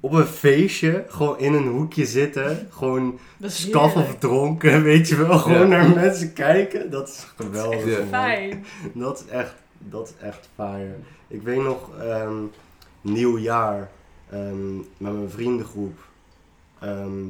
[0.00, 4.08] op een feestje, gewoon in een hoekje zitten, gewoon Dat is staf heerlijk.
[4.14, 5.38] of dronken, weet je wel.
[5.38, 5.66] Gewoon Ja.
[5.66, 7.84] naar mensen kijken, dat is geweldig.
[7.86, 7.98] Ja.
[7.98, 8.08] man.
[8.08, 8.64] Fijn.
[8.92, 10.94] Dat is echt, dat is echt fire.
[11.28, 12.36] Ik weet nog, ehm
[13.00, 13.90] nieuwjaar,
[14.30, 15.98] ehm, met mijn vriendengroep.
[16.80, 17.24] Ehm,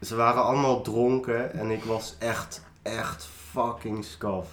[0.00, 4.46] ze waren allemaal dronken en ik was echt, echt fucking scaf.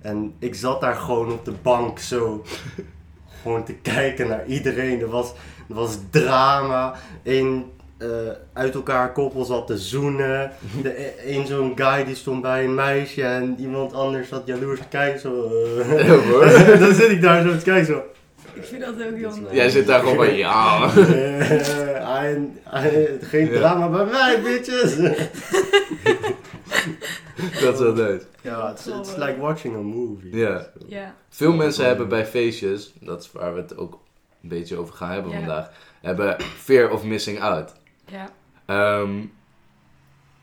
[0.00, 2.44] En ik zat daar gewoon op de bank zo,
[3.42, 5.00] gewoon te kijken naar iedereen.
[5.00, 5.32] Er was,
[5.68, 6.94] er was drama.
[7.22, 8.08] Een eh,
[8.52, 10.50] uit elkaar koppel zat te zoenen.
[10.82, 14.88] De, een zo'n guy die stond bij een meisje en iemand anders zat jaloers te
[14.88, 15.20] kijken.
[15.20, 16.06] Zo, eh.
[16.06, 17.86] Ja, dan zit ik daar zo te kijken.
[17.86, 18.02] Zo.
[18.54, 19.54] Ik vind dat ook heel nice.
[19.54, 20.90] Jij zit daar gewoon bij, ja.
[20.96, 23.58] Eh, I- I- geen Ja.
[23.58, 24.96] drama bij mij, bitches.
[27.60, 28.26] Dat is wel leuk.
[28.42, 30.36] ja, it's, it's like watching a movie.
[30.36, 30.66] Ja.
[30.86, 31.14] Ja.
[31.28, 33.98] Veel mensen hebben bij feestjes, dat is waar we het ook
[34.42, 35.70] een beetje over gaan hebben vandaag,
[36.00, 37.72] hebben fear of missing out.
[38.06, 38.28] Ja.
[38.66, 39.20] Ehm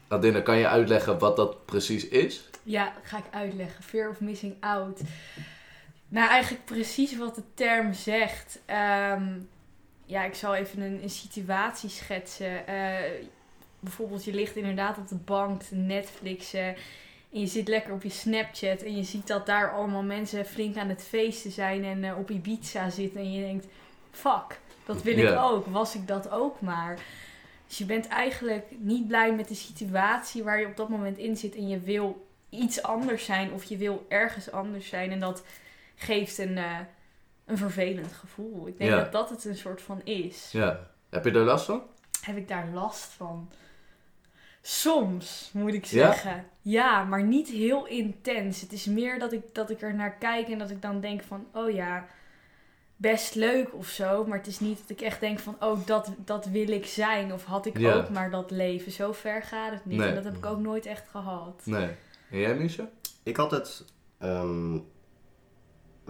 [0.07, 2.49] Adina, kan je uitleggen wat dat precies is?
[2.63, 3.83] Ja, ga ik uitleggen.
[3.83, 5.01] Fear of missing out.
[6.07, 8.59] Nou, eigenlijk precies wat de term zegt.
[8.65, 9.39] Ehm,
[10.05, 12.67] ja, ik zal even een, een situatie schetsen.
[12.67, 13.11] Eh,
[13.79, 16.75] bijvoorbeeld, je ligt inderdaad op de bank Netflixen.
[17.31, 18.81] En je zit lekker op je Snapchat.
[18.81, 21.83] En je ziet dat daar allemaal mensen flink aan het feesten zijn.
[21.83, 23.19] En eh, op Ibiza zitten.
[23.19, 23.67] En je denkt,
[24.15, 25.43] fuck, dat wil ik Ja.
[25.43, 25.65] ook.
[25.65, 26.99] Was ik dat ook maar.
[27.67, 31.37] Dus je bent eigenlijk niet blij met de situatie waar je op dat moment in
[31.37, 31.55] zit.
[31.55, 35.11] En je wil iets anders zijn of je wil ergens anders zijn.
[35.11, 35.43] En dat
[35.95, 36.79] geeft een, eh,
[37.45, 38.67] een vervelend gevoel.
[38.67, 38.97] Ik denk Ja.
[38.97, 40.49] dat dat het een soort van is.
[40.51, 40.79] Ja.
[41.09, 41.83] Heb je er last van?
[42.21, 43.49] Heb ik daar last van?
[44.61, 46.11] Soms, moet ik Ja?
[46.13, 46.45] zeggen.
[46.61, 48.61] Ja, maar niet heel intens.
[48.61, 51.23] Het is meer dat ik, dat ik er naar kijk en dat ik dan denk
[51.23, 51.45] van...
[51.53, 52.05] Oh ja,
[52.95, 54.25] best leuk of zo.
[54.25, 55.55] Maar het is niet dat ik echt denk van...
[55.59, 57.33] Oh, dat, dat wil ik zijn.
[57.33, 57.93] Of had ik Ja.
[57.93, 58.91] ook maar dat leven.
[58.91, 59.97] Zo ver gaat het niet.
[59.99, 60.07] Nee.
[60.09, 61.61] En dat heb ik ook nooit echt gehad.
[61.63, 61.89] Nee.
[62.29, 62.89] En jij, Misha?
[63.23, 63.85] Ik had het
[64.17, 64.83] ehm, met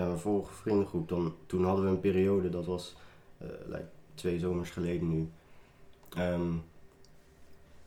[0.08, 1.10] mijn vorige vriendengroep.
[1.10, 2.96] Dan, toen hadden we een periode, dat was
[3.38, 5.30] eh, like, twee zomers geleden nu.
[6.16, 6.54] ehm,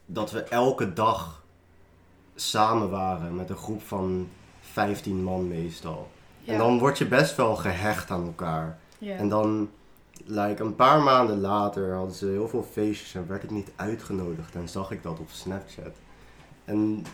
[0.06, 1.44] dat we elke dag
[2.34, 4.28] samen waren met een groep van
[4.60, 6.10] 15 man meestal.
[6.40, 6.52] Ja.
[6.52, 8.78] En dan word je best wel gehecht aan elkaar.
[8.98, 9.16] Ja.
[9.16, 9.70] En dan,
[10.24, 14.54] like, een paar maanden later hadden ze heel veel feestjes en werd ik niet uitgenodigd.
[14.54, 15.96] En zag ik dat op Snapchat.
[16.64, 17.04] En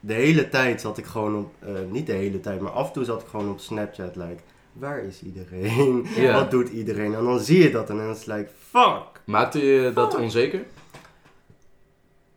[0.00, 2.92] de hele tijd zat ik gewoon op, eh, niet de hele tijd, maar af en
[2.92, 4.16] toe zat ik gewoon op Snapchat.
[4.16, 6.06] Like, waar is iedereen?
[6.32, 7.14] Wat doet iedereen?
[7.14, 9.20] En dan zie je dat en dan is het like, fuck!
[9.24, 10.20] Maakte je dat Oh.
[10.20, 10.64] onzeker?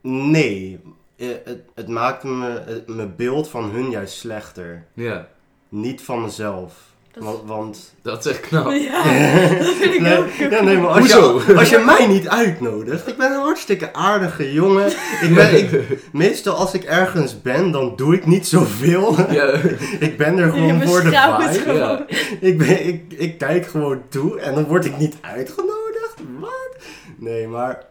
[0.02, 0.80] Nee,
[1.16, 4.86] Eh, het, het maakte me, het- mijn beeld van hun juist slechter.
[4.94, 5.28] Ja.
[5.70, 6.91] Niet van mezelf.
[7.14, 8.72] Dat Want, want Dat is echt knap.
[8.90, 9.04] Ja,
[9.58, 10.52] dat vind ik nee, ook.
[10.52, 11.42] ja, nee, maar als Hoezo?
[11.48, 14.88] je, als je mij niet uitnodigt, ik ben een hartstikke aardige jongen.
[15.22, 19.16] Ik ben, ik, meestal als ik ergens ben, dan doe ik niet zoveel.
[19.32, 19.54] Ja,
[20.00, 21.60] ik ben er Je gewoon voor de vibe.
[21.60, 21.78] gewoon.
[21.78, 22.06] ja.
[22.40, 26.14] Ik, ben, ik, ik kijk gewoon toe en dan word ik niet uitgenodigd.
[26.40, 26.76] Wat?
[27.18, 27.84] Nee, maar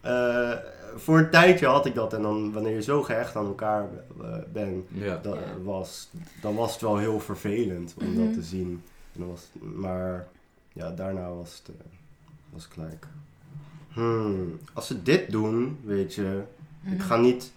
[0.00, 0.50] eh,
[0.96, 2.12] voor een tijdje had ik dat.
[2.12, 3.88] En dan wanneer je zo gehecht aan elkaar
[4.22, 5.16] eh, bent, ja.
[5.22, 5.62] dat, Ja.
[5.62, 6.08] was,
[6.40, 8.24] dan was het wel heel vervelend om Mhm.
[8.24, 8.82] dat te zien.
[9.12, 10.26] En dan was, maar
[10.72, 11.82] ja, daarna was het, eh,
[12.50, 13.06] was het gelijk.
[13.92, 16.42] Hmm, als ze dit doen, weet je,
[16.80, 16.94] Mhm.
[16.94, 17.52] ik ga niet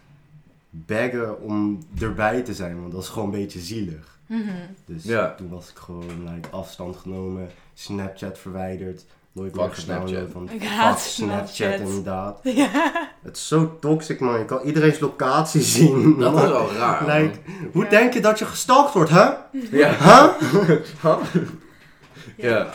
[0.70, 4.20] baggen om erbij te zijn, want dat is gewoon een beetje zielig.
[4.26, 4.52] Mhm.
[4.86, 5.36] Dus Ja.
[5.36, 10.32] toen was ik gewoon like, afstand genomen, Snapchat verwijderd, nooit Fuck meer Snapchat.
[10.32, 11.80] van Ik fuck haat Snapchat Snapchat.
[11.88, 12.40] inderdaad.
[12.44, 12.70] Ja.
[13.24, 16.18] Het is zo toxic man, je kan iedereen's locatie zien.
[16.20, 17.20] Dat is wel raar.
[17.22, 17.40] Like,
[17.74, 17.90] hoe Ja.
[17.90, 19.30] denk je dat je gestalkt wordt, hè?
[19.72, 19.96] Ja.
[21.02, 21.14] Huh?
[22.38, 22.70] Ja.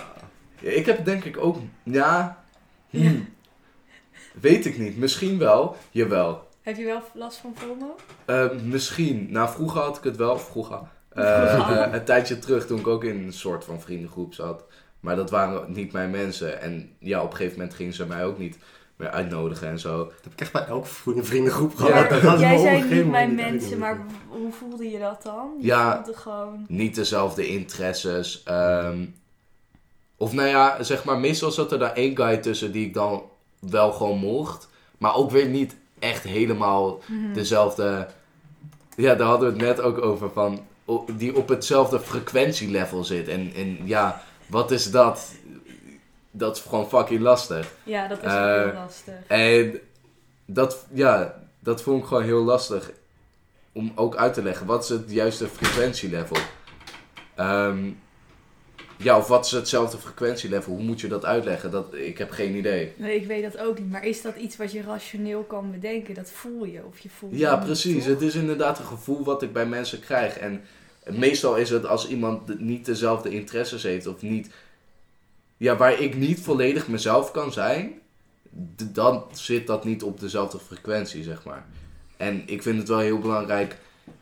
[0.61, 1.57] Ja, Ik heb denk ik ook.
[1.83, 2.39] Ja.
[2.91, 3.11] hm, Ja.
[4.41, 4.97] Weet ik niet.
[4.97, 5.77] Misschien wel.
[5.91, 6.49] Jawel.
[6.63, 7.97] Heb je wel last van FOMO?
[8.25, 9.27] Eh, misschien.
[9.31, 10.39] Nou, vroeger had ik het wel.
[10.39, 10.79] Vroeger.
[11.15, 11.77] Vroeger.
[11.77, 14.65] eh, een tijdje terug toen ik ook in een soort van vriendengroep zat.
[15.01, 16.61] Maar dat waren niet mijn mensen.
[16.61, 18.59] En ja, op een gegeven moment gingen ze mij ook niet
[18.97, 19.97] meer uitnodigen en zo.
[20.05, 21.85] Dat heb ik echt bij elke vrienden- vriendengroep Ja.
[21.87, 22.23] gehad.
[22.23, 25.51] Me Jij zei niet mijn niet mensen, maar hoe voelde je dat dan?
[25.61, 26.05] Je Ja.
[26.13, 26.65] gewoon...
[26.69, 28.43] Niet dezelfde interesses.
[28.45, 29.05] ehm,
[30.17, 33.23] of nou ja, zeg maar, meestal zat er daar één guy tussen die ik dan
[33.59, 34.69] wel gewoon mocht.
[34.99, 37.33] Maar ook weer niet echt helemaal Mhm.
[37.33, 38.07] dezelfde.
[38.97, 40.31] Ja, daar hadden we het net ook over.
[40.31, 40.61] Van,
[41.17, 43.29] die op hetzelfde frequentielevel zit.
[43.29, 45.33] En, en ja, wat is dat?
[46.31, 47.75] Dat is gewoon fucking lastig.
[47.83, 49.15] Ja, dat is ook heel lastig.
[49.27, 49.81] En
[50.45, 52.91] dat, ja, dat vond ik gewoon heel lastig.
[53.73, 54.67] Om ook uit te leggen.
[54.67, 56.37] Wat is het juiste frequentielevel?
[57.35, 57.91] Ehm,
[58.97, 60.73] ja, of wat is hetzelfde frequentielevel?
[60.73, 61.71] Hoe moet je dat uitleggen?
[61.71, 62.93] Dat, ik heb geen idee.
[62.97, 63.91] Nee, ik weet dat ook niet.
[63.91, 66.15] Maar is dat iets wat je rationeel kan bedenken?
[66.15, 68.05] Dat voel je of je voelt Ja, precies.
[68.05, 70.39] Het is inderdaad een gevoel wat ik bij mensen krijg.
[70.39, 70.63] En
[71.19, 74.51] meestal is het als iemand niet dezelfde interesses heeft of niet.
[75.57, 77.93] Ja, waar ik niet volledig mezelf kan zijn,
[78.93, 81.67] dan zit dat niet op dezelfde frequentie, zeg maar.
[82.17, 83.79] En ik vind het wel heel belangrijk.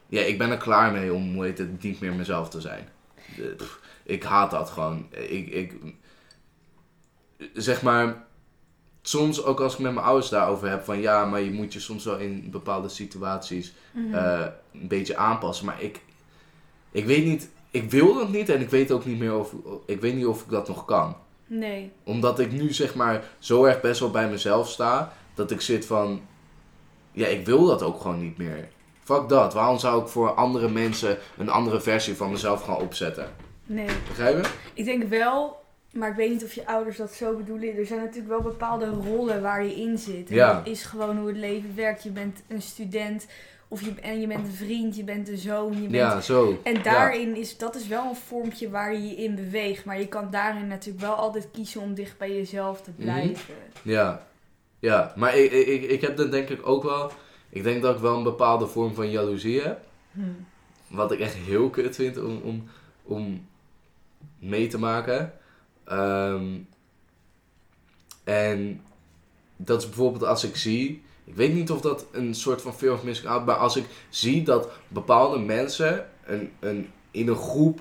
[0.08, 2.88] Ja, ik ben er klaar mee om, hoe heet het, niet meer mezelf te zijn.
[3.56, 5.06] Pff, ik haat dat gewoon.
[5.10, 5.74] Ik, ik,
[7.54, 8.26] zeg maar,
[9.02, 11.80] soms ook als ik met mijn ouders daarover heb van ja, maar je moet je
[11.80, 14.14] soms wel in bepaalde situaties Mhm.
[14.14, 15.66] eh, een beetje aanpassen.
[15.66, 16.00] Maar ik,
[16.90, 19.54] ik weet niet, ik wil dat niet en ik weet ook niet meer of,
[19.86, 21.16] ik weet niet of ik dat nog kan.
[21.46, 21.92] nee.
[22.04, 25.86] Omdat ik nu zeg maar zo erg best wel bij mezelf sta, dat ik zit
[25.86, 26.20] van,
[27.12, 28.68] ja, ik wil dat ook gewoon niet meer.
[29.04, 33.30] Fuck dat, waarom zou ik voor andere mensen een andere versie van mezelf gaan opzetten?
[33.66, 33.86] Nee.
[34.08, 34.50] Begrijp je?
[34.74, 35.56] Ik denk wel,
[35.92, 37.76] maar ik weet niet of je ouders dat zo bedoelen.
[37.76, 40.28] Er zijn natuurlijk wel bepaalde rollen waar je in zit.
[40.28, 40.52] En Ja.
[40.54, 42.02] dat is gewoon hoe het leven werkt.
[42.02, 43.26] Je bent een student
[43.68, 45.72] of je, en je bent een vriend, je bent een zoon.
[45.72, 46.60] Je bent, Ja, zo.
[46.62, 49.84] En daarin is, dat is wel een vormpje waar je je in beweegt.
[49.84, 53.02] Maar je kan daarin natuurlijk wel altijd kiezen om dicht bij jezelf te Mhm.
[53.02, 53.54] blijven.
[53.82, 54.26] Ja,
[54.78, 55.12] ja.
[55.16, 57.10] maar ik, ik, ik, heb dan denk ik ook wel,
[57.48, 59.80] ik denk dat ik wel een bepaalde vorm van jaloezie heb.
[60.12, 60.20] Hm.
[60.86, 62.64] Wat ik echt heel kut vind om, om,
[63.02, 63.46] om
[64.38, 65.32] mee te maken.
[65.84, 66.46] Ehm,
[68.24, 68.80] en
[69.56, 71.02] dat is bijvoorbeeld als ik zie.
[71.28, 73.84] Ik weet niet of dat een soort van fear of missing out, maar als ik
[74.08, 77.80] zie dat bepaalde mensen een, een, in een groep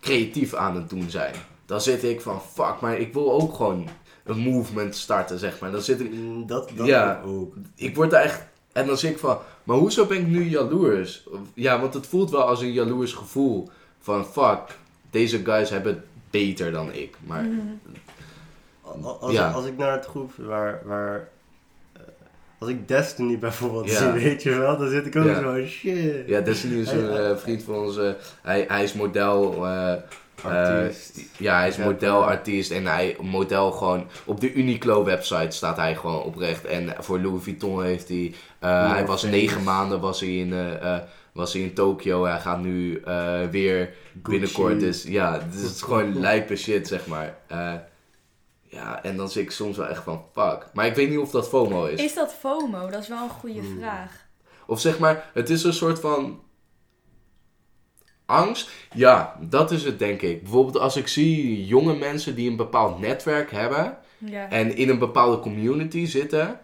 [0.00, 1.34] creatief aan het doen zijn,
[1.66, 3.88] dan zit ik van fuck, maar ik wil ook gewoon
[4.24, 5.70] een movement starten, zeg maar.
[5.70, 7.22] Dan zit ik, Mm, Dat, dat Ja.
[7.26, 7.54] ook.
[7.74, 8.44] ik word daar echt.
[8.72, 11.26] En dan zit ik van, maar hoezo ben ik nu jaloers?
[11.54, 13.68] Ja, want het voelt wel als een jaloers gevoel.
[14.00, 14.60] Van fuck,
[15.10, 17.16] deze guys hebben het beter dan ik.
[17.26, 17.60] Maar Mhm.
[18.82, 19.50] Al- Als, Ja.
[19.50, 21.28] als ik naar het groep waar, waar
[22.58, 23.98] als ik Destiny bijvoorbeeld Ja.
[24.12, 25.40] zie, weet je wel, dan zit ik ook Ja.
[25.40, 26.22] zo, shit.
[26.28, 27.98] ja, Destiny is een eh, vriend van ons.
[27.98, 28.10] eh,
[28.42, 29.66] hij, hij is model.
[29.66, 29.92] eh,
[30.42, 31.20] Artiest.
[31.38, 36.22] ja, hij is modelartiest en hij model gewoon op de Uniqlo website staat hij gewoon
[36.22, 36.64] oprecht.
[36.64, 38.34] En voor Louis Vuitton heeft hij.
[38.58, 40.54] hij was negen maanden was hij in,
[41.32, 42.24] was hij in Tokio.
[42.24, 43.02] Hij gaat nu
[43.50, 44.80] weer binnenkort.
[44.80, 47.34] Dus ja, het is gewoon lijpe shit, zeg maar.
[48.68, 50.66] Ja, en dan zit ik soms wel echt van fuck.
[50.74, 52.00] Maar ik weet niet of dat FOMO is.
[52.04, 52.90] Is dat FOMO?
[52.90, 53.78] Dat is wel een goede Hmm.
[53.78, 54.26] vraag.
[54.66, 56.40] Of zeg maar, het is een soort van
[58.26, 58.70] angst.
[58.94, 60.42] Ja, dat is het denk ik.
[60.42, 64.50] Bijvoorbeeld als ik zie jonge mensen die een bepaald netwerk hebben Ja.
[64.50, 66.60] en in een bepaalde community zitten.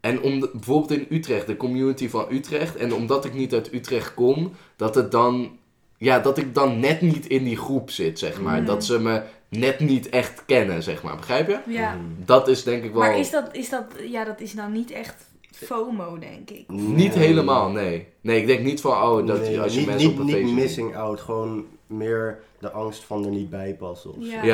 [0.00, 2.76] En om de- bijvoorbeeld in Utrecht, de community van Utrecht.
[2.76, 5.58] En omdat ik niet uit Utrecht kom, dat het dan
[6.04, 8.56] ja, dat ik dan net niet in die groep zit, zeg maar.
[8.56, 8.64] Mhm.
[8.64, 11.16] Dat ze me net niet echt kennen, zeg maar.
[11.16, 11.58] Begrijp je?
[11.66, 11.94] Ja.
[11.94, 12.16] Mm.
[12.24, 13.00] Dat is denk ik wel...
[13.02, 16.68] Maar is dat, is dat, ja, dat is nou niet echt FOMO, denk ik.
[16.68, 18.06] Niet helemaal, nee.
[18.20, 20.44] Nee, ik denk niet van, oh, dat Nee, als je niet, mensen niet, op een
[20.44, 24.10] niet missing out, gewoon meer de angst van er niet bij passen.
[24.10, 24.16] Of.
[24.18, 24.44] Ja,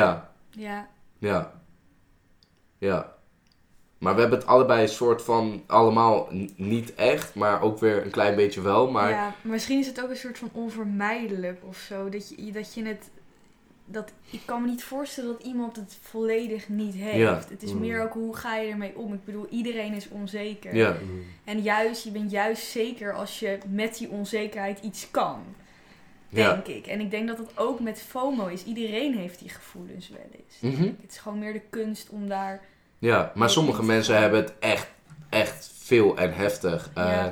[0.49, 0.89] Ja.
[1.19, 1.53] ja.
[2.77, 3.15] Ja.
[4.01, 8.11] Maar we hebben het allebei een soort van, allemaal niet echt, maar ook weer een
[8.11, 8.91] klein beetje wel.
[8.91, 12.09] Maar ja, misschien is het ook een soort van onvermijdelijk of zo.
[12.09, 13.09] Dat je, dat je het.
[13.85, 17.17] Dat, ik kan me niet voorstellen dat iemand het volledig niet heeft.
[17.17, 17.41] Ja.
[17.49, 17.79] Het is Mm.
[17.79, 19.13] meer ook hoe ga je ermee om.
[19.13, 20.75] Ik bedoel, iedereen is onzeker.
[20.75, 21.23] ja, Mm.
[21.43, 25.39] En juist, je bent juist zeker als je met die onzekerheid iets kan.
[26.29, 26.51] ja.
[26.53, 26.87] Denk ik.
[26.87, 28.63] En ik denk dat dat ook met FOMO is.
[28.63, 30.75] Iedereen heeft die gevoelens wel eens.
[30.75, 30.83] Mhm.
[31.01, 32.61] Het is gewoon meer de kunst om daar.
[33.01, 34.87] Ja, maar sommige mensen hebben het echt,
[35.29, 36.89] echt veel en heftig.
[36.93, 37.25] Eh.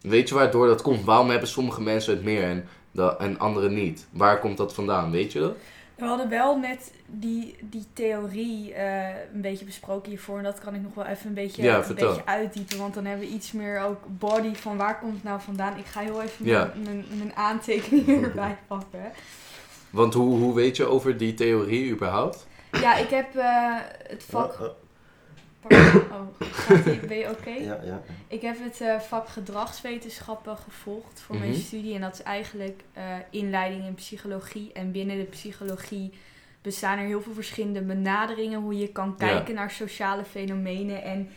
[0.00, 1.04] Weet je waardoor dat komt?
[1.04, 4.06] Waarom hebben sommige mensen het meer en, da- en anderen niet?
[4.10, 5.10] Waar komt dat vandaan?
[5.10, 5.54] Weet je dat?
[5.94, 10.38] We hadden wel net die, die theorie eh, een beetje besproken hiervoor.
[10.38, 12.78] En dat kan ik nog wel even een beetje, Ja, een beetje uitdiepen.
[12.78, 15.78] Want dan hebben we iets meer ook body van waar komt het nou vandaan.
[15.78, 16.72] Ik ga heel even Ja.
[16.84, 19.12] mijn, mijn aantekeningen erbij pakken.
[19.90, 22.46] Want hoe, hoe weet je over die theorie überhaupt?
[22.80, 23.74] Ja, ik heb eh,
[24.08, 24.60] het vak...
[24.60, 24.66] Oh,
[25.72, 27.50] oh, Oh, gaat ben je oké?
[27.50, 28.02] ja, ja.
[28.28, 31.60] Ik heb het eh, vak gedragswetenschappen gevolgd voor mijn Mhm.
[31.60, 31.94] studie.
[31.94, 34.70] En dat is eigenlijk eh, inleiding in psychologie.
[34.72, 36.12] En binnen de psychologie
[36.62, 39.26] bestaan er heel veel verschillende benaderingen hoe je kan Ja.
[39.26, 41.02] kijken naar sociale fenomenen.
[41.02, 41.30] En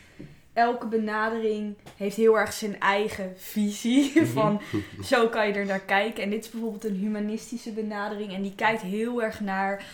[0.54, 4.12] elke benadering heeft heel erg zijn eigen visie.
[4.16, 4.26] Mhm.
[4.40, 4.62] Van
[5.04, 6.24] zo kan je er naar kijken.
[6.24, 8.34] En dit is bijvoorbeeld een humanistische benadering.
[8.34, 9.86] En die kijkt heel erg naar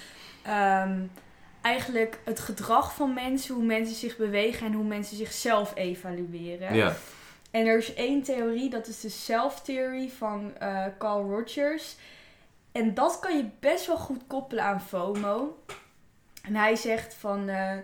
[0.43, 0.99] ehm,
[1.65, 6.75] eigenlijk het gedrag van mensen, hoe mensen zich bewegen en hoe mensen zichzelf evalueren.
[6.75, 6.95] Ja,
[7.51, 11.95] En er is één theorie, dat is de self-theory van eh, Carl Rogers.
[12.71, 15.57] En dat kan je best wel goed koppelen aan FOMO.
[16.41, 17.77] En hij zegt van eh,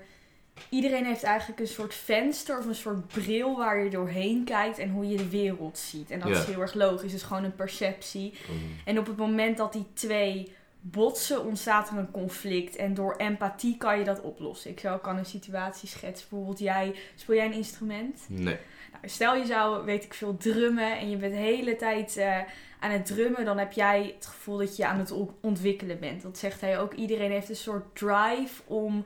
[0.70, 4.90] iedereen heeft eigenlijk een soort venster of een soort bril waar je doorheen kijkt en
[4.90, 6.12] hoe je de wereld ziet.
[6.12, 6.36] En dat Ja.
[6.40, 8.34] is heel erg logisch, het is gewoon een perceptie.
[8.50, 8.58] Mm.
[8.86, 12.76] En op het moment dat die twee botsen, ontstaat er een conflict.
[12.76, 14.72] En door empathie kan je dat oplossen.
[14.72, 16.28] Ik zou, kan een situatie schetsen.
[16.30, 18.26] Bijvoorbeeld, jij, speel jij een instrument?
[18.28, 18.58] nee.
[18.92, 22.38] Nou, stel je zou, weet ik veel, drummen en je bent de hele tijd eh,
[22.80, 26.22] aan het drummen, dan heb jij het gevoel dat je aan het ontwikkelen bent.
[26.22, 26.94] Dat zegt hij ook.
[26.94, 29.06] Iedereen heeft een soort drive om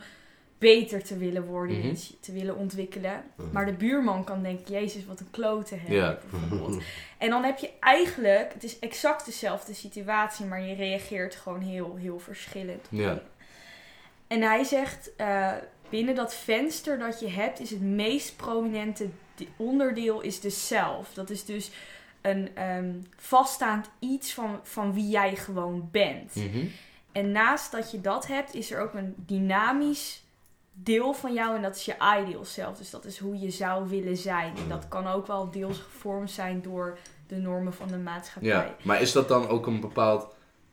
[0.57, 1.87] beter te willen worden, Mhm.
[1.87, 3.23] iets te willen ontwikkelen.
[3.35, 3.51] Mhm.
[3.51, 5.75] Maar de buurman kan denken, jezus, wat een klote
[6.31, 6.83] bijvoorbeeld.
[7.17, 11.95] En dan heb je eigenlijk, het is exact dezelfde situatie, maar je reageert gewoon heel,
[11.95, 12.87] heel verschillend.
[12.89, 13.21] Ja.
[14.27, 15.51] En hij zegt, eh,
[15.89, 19.07] binnen dat venster dat je hebt, is het meest prominente
[19.55, 21.13] onderdeel is de zelf.
[21.13, 21.71] Dat is dus
[22.21, 26.35] een ehm, vaststaand iets van, van wie jij gewoon bent.
[26.35, 26.65] Mhm.
[27.11, 30.23] En naast dat je dat hebt, is er ook een dynamisch
[30.77, 32.77] deel van jou en dat is je ideal zelf.
[32.77, 34.53] Dus dat is hoe je zou willen zijn.
[34.57, 38.49] En dat kan ook wel deels gevormd zijn door de normen van de maatschappij.
[38.49, 40.27] Ja, maar is dat dan ook een bepaald,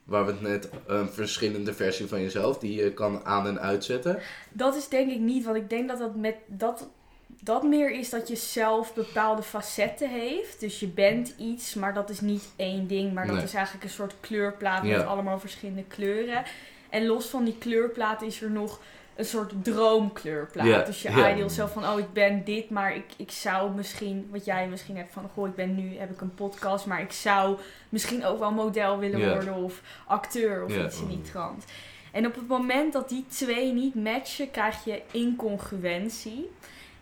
[0.04, 4.18] waar we het net, een verschillende versie van jezelf die je kan aan- en uitzetten?
[4.52, 6.88] Dat is denk ik niet, want ik denk dat dat met dat,
[7.26, 10.60] dat meer is dat je zelf bepaalde facetten heeft.
[10.60, 13.44] Dus je bent iets, maar dat is niet één ding, maar dat Nee.
[13.44, 14.96] is eigenlijk een soort kleurplaat Ja.
[14.96, 16.42] met allemaal verschillende kleuren.
[16.90, 18.80] En los van die kleurplaat is er nog
[19.16, 20.66] een soort droomkleurplaat.
[20.66, 24.28] Ja, Dus je ideal zelf van, oh ik ben dit, maar ik, ik zou misschien,
[24.30, 27.12] wat jij misschien hebt van, goh ik ben nu, heb ik een podcast, maar ik
[27.12, 31.64] zou misschien ook wel model willen worden of acteur of iets in die trant.
[32.12, 36.50] En op het moment dat die twee niet matchen, krijg je incongruentie.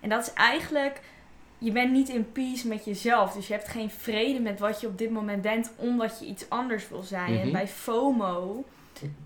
[0.00, 1.00] En dat is eigenlijk,
[1.58, 3.32] je bent niet in peace met jezelf.
[3.32, 6.48] Dus je hebt geen vrede met wat je op dit moment bent, omdat je iets
[6.48, 7.32] anders wil zijn.
[7.32, 7.42] Mhm.
[7.42, 8.64] En bij FOMO,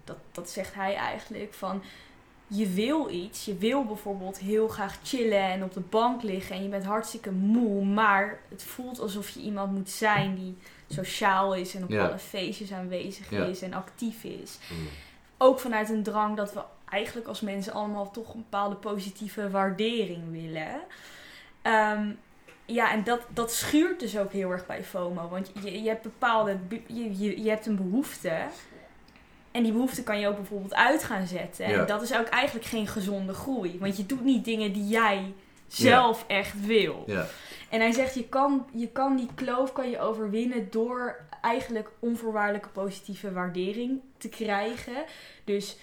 [0.05, 1.83] dat, dat zegt hij eigenlijk, van
[2.57, 3.45] je wil iets.
[3.45, 7.31] Je wil bijvoorbeeld heel graag chillen en op de bank liggen en je bent hartstikke
[7.33, 7.85] moe.
[7.85, 10.57] Maar het voelt alsof je iemand moet zijn die
[10.89, 12.07] sociaal is en op Ja.
[12.07, 13.45] alle feestjes aanwezig Ja.
[13.45, 14.87] is en actief is Mm.
[15.39, 20.31] ook vanuit een drang dat we eigenlijk als mensen allemaal toch een bepaalde positieve waardering
[20.31, 20.81] willen.
[21.63, 22.11] Ehm,
[22.67, 25.29] ja, en dat, dat schuurt dus ook heel erg bij FOMO.
[25.29, 28.37] Want je, je hebt bepaalde, je, je hebt een behoefte.
[29.55, 31.69] En die behoefte kan je ook bijvoorbeeld uit gaan zetten.
[31.69, 31.81] Ja.
[31.81, 33.79] En dat is ook eigenlijk geen gezonde groei.
[33.79, 35.33] Want je doet niet dingen die jij
[35.67, 37.05] zelf echt wil.
[37.07, 37.27] Ja,
[37.71, 42.69] En hij zegt, je kan, je kan die kloof kan je overwinnen door eigenlijk onvoorwaardelijke
[42.69, 45.05] positieve waardering te krijgen.
[45.45, 45.77] Dus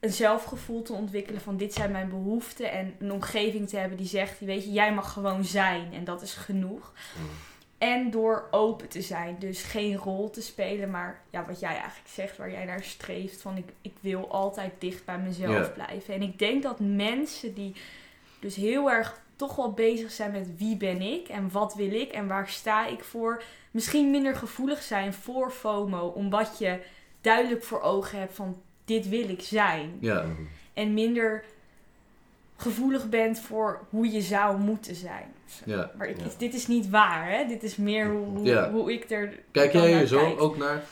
[0.00, 2.70] een zelfgevoel te ontwikkelen van dit zijn mijn behoeften.
[2.70, 6.22] En een omgeving te hebben die zegt, weet je, jij mag gewoon zijn en dat
[6.22, 6.92] is genoeg.
[7.18, 7.26] Mm.
[7.78, 9.36] En door open te zijn.
[9.38, 13.40] Dus geen rol te spelen, maar ja, wat jij eigenlijk zegt, waar jij naar streeft.
[13.40, 16.14] Van ik, ik wil altijd dicht bij mezelf blijven.
[16.14, 17.74] En ik denk dat mensen die
[18.40, 22.12] dus heel erg toch wel bezig zijn met wie ben ik en wat wil ik
[22.12, 23.42] en waar sta ik voor.
[23.70, 26.80] Misschien minder gevoelig zijn voor FOMO, omdat je
[27.20, 29.96] duidelijk voor ogen hebt van dit wil ik zijn.
[30.00, 30.24] Ja.
[30.72, 31.44] En minder
[32.60, 35.26] gevoelig bent voor hoe je zou moeten zijn.
[35.64, 35.90] ja.
[35.98, 36.24] Maar ik, Ja.
[36.38, 37.46] dit is niet waar, hè?
[37.46, 38.70] Dit is meer hoe, hoe, Ja.
[38.70, 39.32] hoe ik er.
[39.50, 40.40] Kijk jij hier zo kijk.
[40.40, 40.82] ook naar?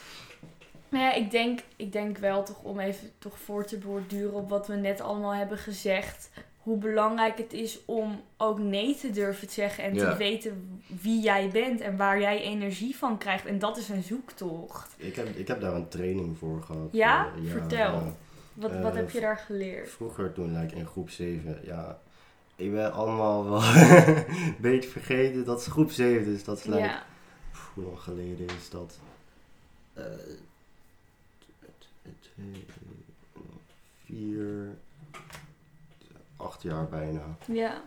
[0.89, 4.49] Nou ja, ik denk, ik denk wel toch om even toch voor te borduren op
[4.49, 6.31] wat we net allemaal hebben gezegd.
[6.59, 10.11] Hoe belangrijk het is om ook nee te durven te zeggen en Ja.
[10.11, 13.47] te weten wie jij bent en waar jij energie van krijgt.
[13.47, 14.95] En dat is een zoektocht.
[14.97, 16.89] Ik heb, ik heb daar een training voor gehad.
[16.93, 17.27] Ja?
[17.45, 18.17] Eh, Vertel.
[18.57, 18.63] Ja.
[18.63, 19.89] Wat, Eh, wat heb je daar geleerd?
[19.89, 22.01] Vroeger toen, like, in groep 7, ja.
[22.57, 23.63] Ik ben allemaal wel
[24.27, 26.45] een beetje vergeten dat is groep 7 is.
[26.45, 27.05] Dat is like, Ja,
[27.53, 28.99] pff, hoe lang geleden is dat?
[29.93, 30.05] Eh,
[31.39, 32.65] t- t- twee,
[34.05, 34.69] vier,
[36.37, 37.37] acht jaar bijna.
[37.47, 37.83] ja,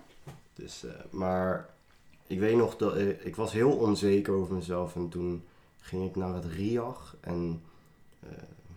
[0.53, 1.69] Dus, eh, maar
[2.27, 5.43] ik weet nog dat eh, ik was heel onzeker over mezelf en toen
[5.81, 7.61] ging ik naar het RIAG en
[8.19, 8.29] eh,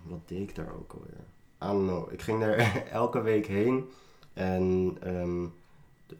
[0.02, 1.24] wat deed ik daar ook alweer?
[1.70, 2.12] Know.
[2.12, 3.90] Ik ging daar elke week heen
[4.32, 5.44] en ehm,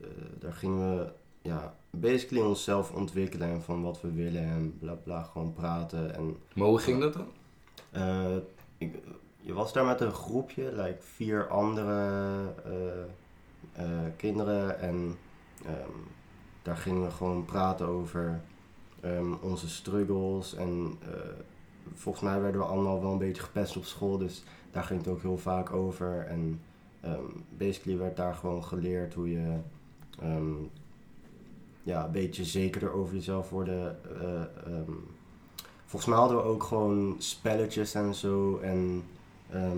[0.01, 1.12] eh, daar gingen we
[1.43, 6.36] ja, basically onszelf ontwikkelen en van wat we willen en bla bla gewoon praten en
[6.55, 7.26] Maar hoe ging dat dan?
[7.90, 8.36] eh,
[8.78, 8.99] ik,
[9.40, 12.09] je was daar met een groepje, like vier andere
[12.64, 13.03] eh,
[13.72, 14.78] eh, kinderen.
[14.80, 15.16] En
[15.64, 15.90] ehm,
[16.62, 18.40] daar gingen we gewoon praten over
[19.01, 20.55] ehm, onze struggles.
[20.55, 21.09] En eh,
[21.95, 24.18] volgens mij werden we allemaal wel een beetje gepest op school.
[24.18, 26.26] Dus daar ging het ook heel vaak over.
[26.26, 26.61] En
[27.01, 29.57] ehm, basically werd daar gewoon geleerd hoe je
[30.20, 30.53] ehm,
[31.83, 33.99] ja, een beetje zekerder over jezelf worden.
[34.20, 34.41] eh,
[34.72, 34.93] ehm,
[35.85, 38.59] Volgens mij hadden we ook gewoon spelletjes en zo.
[38.59, 39.05] En
[39.51, 39.70] eh,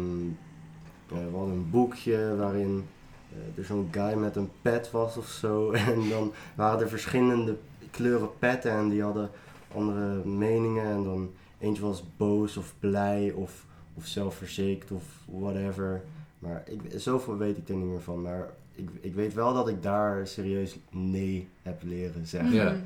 [1.09, 2.87] we hadden een boekje waarin
[3.33, 5.71] eh, er zo'n guy met een pet was of zo.
[5.91, 7.57] En dan waren er verschillende
[7.91, 9.31] kleuren petten en die hadden
[9.75, 10.85] andere meningen.
[10.85, 16.03] En dan eentje was boos of blij of, of zelfverzekerd of whatever.
[16.39, 18.23] Maar ik, zoveel weet ik er niet meer van.
[18.23, 22.53] Maar ik, ik weet wel dat ik daar serieus nee heb leren zeggen.
[22.53, 22.71] Ja.
[22.71, 22.81] Mhm.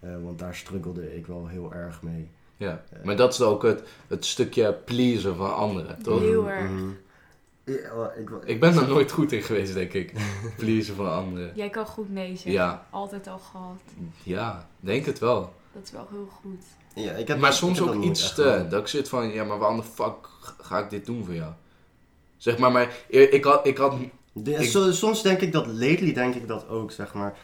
[0.00, 2.28] Eh, want daar struggelde ik wel heel erg mee.
[2.56, 2.84] Ja.
[3.04, 6.20] Maar dat is ook het, het stukje pleasen van anderen, toch?
[6.20, 6.70] Heel erg.
[6.70, 6.90] Mhm.
[7.64, 10.12] Ja, ik, Ik ben daar nooit goed in geweest, denk ik.
[10.56, 11.52] Pleasen van anderen.
[11.54, 12.52] Jij kan goed nee zeggen.
[12.52, 12.86] Ja.
[12.90, 13.80] Altijd al gehad.
[14.22, 15.52] Ja, denk het wel.
[15.74, 16.64] Dat is wel heel goed.
[17.04, 18.66] Ja, ik heb, Maar soms heb ook iets te.
[18.68, 20.14] Dat ik zit van, ja, maar waarom de fuck
[20.60, 21.52] ga ik dit doen voor jou?
[22.36, 23.94] Zeg maar, maar ik had, ik had
[24.32, 27.36] De- ik- so- soms denk ik dat, lately denk ik dat ook, zeg maar.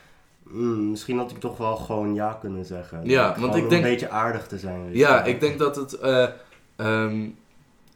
[0.43, 3.05] Mm, misschien had ik toch wel gewoon ja kunnen zeggen.
[3.05, 4.85] Ja, Gewoon want ik om denk- een beetje aardig te zijn.
[4.85, 5.93] weet je Ja, ik denk dat het.
[5.93, 6.27] eh,
[6.77, 7.29] ehm,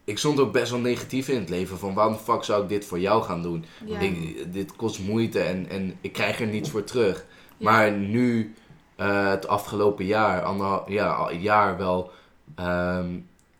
[0.04, 1.78] ik stond ook best wel negatief in het leven.
[1.78, 3.64] Van waarom de fuck zou ik dit voor jou gaan doen?
[3.86, 3.98] Ja.
[3.98, 7.24] Ik, dit kost moeite en, en ik krijg er niets voor terug.
[7.56, 7.70] Ja.
[7.70, 8.54] Maar nu,
[8.96, 12.10] eh, het afgelopen jaar, anderhal, ja, al een jaar wel,
[12.54, 13.08] ehm,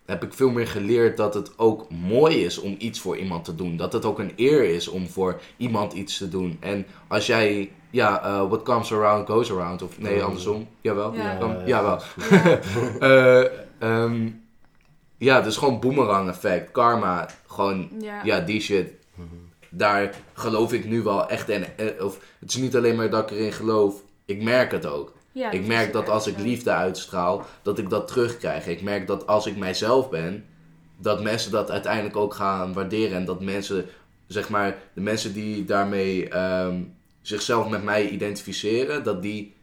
[0.05, 3.55] heb ik veel meer geleerd dat het ook mooi is om iets voor iemand te
[3.55, 3.77] doen.
[3.77, 6.57] Dat het ook een eer is om voor iemand iets te doen.
[6.59, 9.81] En als jij, ja, eh, what comes around goes around.
[9.81, 10.23] Of nee, Ja.
[10.23, 10.67] andersom.
[10.81, 11.13] Jawel.
[11.13, 11.37] Ja.
[11.39, 11.99] Ja, jawel.
[12.99, 13.45] Eh,
[13.79, 14.29] ehm,
[15.17, 18.21] ja, dus gewoon boomerang effect, karma, gewoon, Ja.
[18.23, 18.93] ja, die shit.
[19.69, 21.65] Daar geloof ik nu wel echt in.
[21.99, 25.13] Of, het is niet alleen maar dat ik erin geloof, ik merk het ook.
[25.35, 28.67] Ja, ik merk dat als ik liefde uitstraal, dat ik dat terugkrijg.
[28.67, 30.45] Ik merk dat als ik mijzelf ben,
[30.97, 33.17] dat mensen dat uiteindelijk ook gaan waarderen.
[33.17, 33.85] En dat mensen,
[34.27, 36.81] zeg maar, de mensen die daarmee ehm,
[37.21, 39.53] zichzelf met mij identificeren, dat die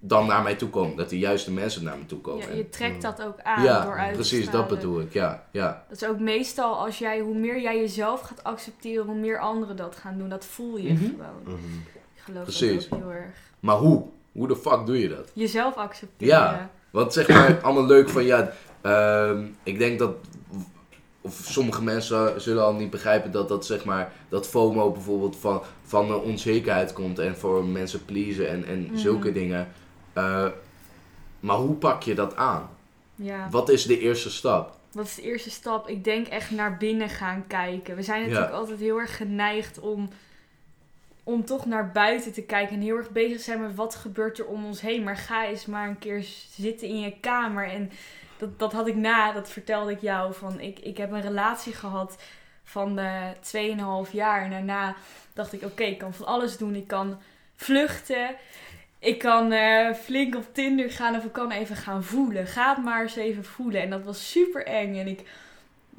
[0.00, 0.96] dan naar mij toe komen.
[0.96, 2.44] Dat de juiste mensen naar me toe komen.
[2.46, 5.12] Ja, En- je trekt dat ook aan ja, door uit te precies, dat bedoel ik.
[5.12, 5.84] Ja, ja.
[5.88, 9.76] Dat is ook meestal als jij, hoe meer jij jezelf gaat accepteren, hoe meer anderen
[9.76, 10.28] dat gaan doen.
[10.28, 11.04] Dat voel je Mhm.
[11.04, 11.42] gewoon.
[11.44, 11.54] Mhm.
[12.14, 12.88] Ik geloof Precies.
[12.88, 13.30] dat ook heel erg.
[13.60, 14.06] Maar hoe?
[14.38, 15.30] Hoe de fuck doe je dat?
[15.34, 16.34] Jezelf accepteren.
[16.36, 16.70] Ja.
[16.90, 20.14] Want zeg maar, allemaal leuk van ja, ehm, ik denk dat,
[21.20, 25.62] of sommige mensen zullen al niet begrijpen dat dat zeg maar, dat FOMO bijvoorbeeld van,
[25.82, 28.96] van een onzekerheid komt en voor mensen pleasen en, en Mhm.
[28.96, 29.68] zulke dingen.
[30.12, 30.46] Eh,
[31.40, 32.68] maar hoe pak je dat aan?
[33.14, 33.48] Ja.
[33.50, 34.76] Wat is de eerste stap?
[34.92, 35.88] Wat is de eerste stap?
[35.88, 37.96] Ik denk echt naar binnen gaan kijken.
[37.96, 38.56] We zijn natuurlijk Ja.
[38.58, 40.08] altijd heel erg geneigd om,
[41.28, 42.74] om toch naar buiten te kijken.
[42.74, 45.02] En heel erg bezig zijn met wat gebeurt er om ons heen.
[45.02, 47.68] Maar ga eens maar een keer zitten in je kamer.
[47.68, 47.90] En
[48.36, 50.34] dat, dat had ik na, dat vertelde ik jou.
[50.34, 52.22] Van ik, ik heb een relatie gehad
[52.64, 54.42] van eh 2,5 jaar.
[54.42, 54.94] En daarna
[55.32, 56.74] dacht ik, oké, ik kan van alles doen.
[56.74, 57.18] Ik kan
[57.56, 58.34] vluchten.
[58.98, 62.46] ik kan eh, flink op Tinder gaan of ik kan even gaan voelen.
[62.46, 63.82] Ga het maar eens even voelen.
[63.82, 64.96] En dat was super eng.
[64.96, 65.20] En ik,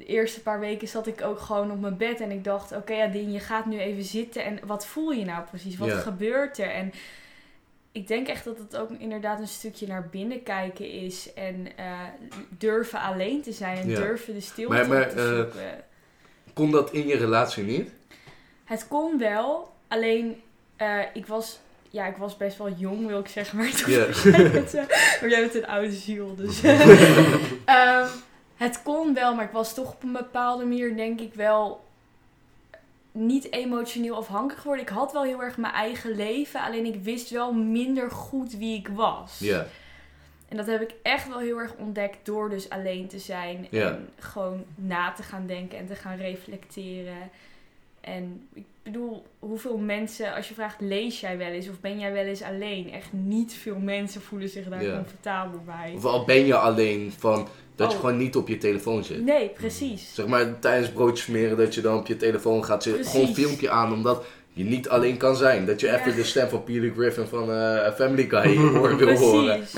[0.00, 2.92] de eerste paar weken zat ik ook gewoon op mijn bed en ik dacht, oké
[2.94, 4.44] ja, Dien, je gaat nu even zitten.
[4.44, 5.76] En wat voel je nou precies?
[5.76, 5.98] Wat Ja.
[5.98, 6.70] gebeurt er?
[6.70, 6.92] En
[7.92, 11.32] ik denk echt dat het ook inderdaad een stukje naar binnen kijken is.
[11.34, 11.98] En eh,
[12.58, 13.96] durven alleen te zijn en Ja.
[14.00, 15.84] durven de stilte Maar- maar, te eh, zoeken.
[16.54, 17.90] Kon dat in je relatie niet?
[18.64, 20.42] Het kon wel, alleen
[20.76, 21.60] eh, ik was...
[21.92, 23.58] Ja, ik was best wel jong, wil ik zeggen.
[23.58, 24.06] Maar, toen Ja.
[24.22, 24.72] jij bent,
[25.20, 26.62] maar jij bent een oude ziel, dus...
[27.64, 28.06] Ehm,
[28.60, 31.84] het kon wel, maar ik was toch op een bepaalde manier, denk ik wel,
[33.12, 34.84] niet emotioneel afhankelijk geworden.
[34.84, 38.78] Ik had wel heel erg mijn eigen leven, alleen ik wist wel minder goed wie
[38.78, 39.38] ik was.
[39.38, 39.66] Ja.
[40.48, 43.68] En dat heb ik echt wel heel erg ontdekt door dus alleen te zijn.
[43.70, 47.30] En gewoon na te gaan denken en te gaan reflecteren.
[48.00, 52.12] En ik bedoel, hoeveel mensen, als je vraagt, lees jij wel eens of ben jij
[52.12, 52.92] wel eens alleen?
[52.92, 55.92] Echt niet veel mensen voelen zich daar comfortabel bij.
[55.96, 57.48] Of al ben je alleen van
[57.80, 58.04] dat je Oh.
[58.04, 59.24] gewoon niet op je telefoon zit.
[59.24, 60.14] Nee, precies.
[60.14, 63.04] Zeg maar tijdens broodjes smeren dat je dan op je telefoon gaat zitten.
[63.04, 65.66] Gewoon een filmpje aan omdat je niet alleen kan zijn.
[65.66, 65.98] Dat je Ja.
[65.98, 69.56] even de stem van Peter Griffin van eh, Family Guy hoor, wil horen.
[69.58, 69.74] Precies.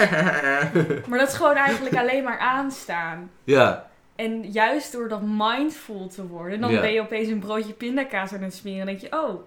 [1.08, 3.30] Maar dat is gewoon eigenlijk alleen maar aanstaan.
[3.44, 6.80] Ja, En juist door dat mindful te worden, dan Ja.
[6.80, 8.80] ben je opeens een broodje pindakaas aan het smeren.
[8.80, 9.40] En denk je, oh,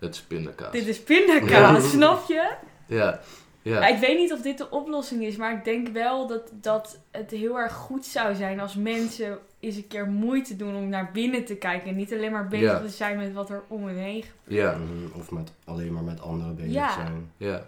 [0.00, 0.72] het is pindakaas.
[0.72, 2.50] dit is pindakaas, snap je?
[2.86, 3.20] Ja,
[3.64, 6.98] Ja, ik weet niet of dit de oplossing is, maar ik denk wel dat, dat
[7.10, 11.10] het heel erg goed zou zijn als mensen eens een keer moeite doen om naar
[11.12, 11.88] binnen te kijken.
[11.88, 12.80] En niet alleen maar bezig Ja.
[12.80, 14.60] te zijn met wat er om hen heen gebeurt.
[14.62, 16.92] ja, Mhm, Of met, alleen maar met anderen bezig Ja.
[16.94, 17.30] zijn.
[17.36, 17.66] ja.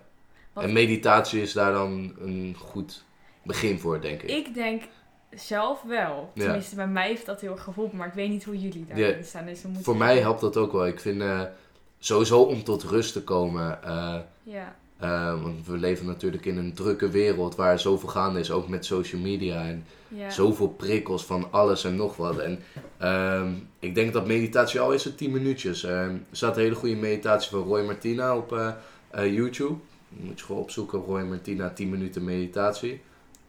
[0.53, 3.05] Wat- En meditatie is daar dan een goed
[3.45, 4.31] begin voor, denk ik.
[4.31, 4.83] Ik denk
[5.31, 6.31] zelf wel.
[6.35, 6.43] Ja.
[6.45, 9.17] Tenminste, bij mij heeft dat heel erg geholpen, maar ik weet niet hoe jullie daarin
[9.17, 9.23] Ja.
[9.23, 9.47] staan.
[9.47, 10.87] Dus Voor mij helpt dat ook wel.
[10.87, 11.43] Ik vind eh,
[11.99, 13.83] sowieso om tot rust te komen.
[13.83, 18.51] eh, Ja, eh, want we leven natuurlijk in een drukke wereld waar zoveel gaande is,
[18.51, 19.63] ook met social media.
[19.65, 19.85] En
[20.33, 22.39] zoveel prikkels van alles en nog wat.
[22.39, 22.59] En
[22.99, 25.85] ehm, ik denk dat meditatie al is het 10 minuutjes.
[25.85, 28.69] Ehm, er staat een hele goede meditatie van Roy Martina op eh,
[29.11, 29.75] eh, YouTube.
[30.09, 33.01] Moet je gewoon opzoeken, Roy Martina 10 minuten meditatie.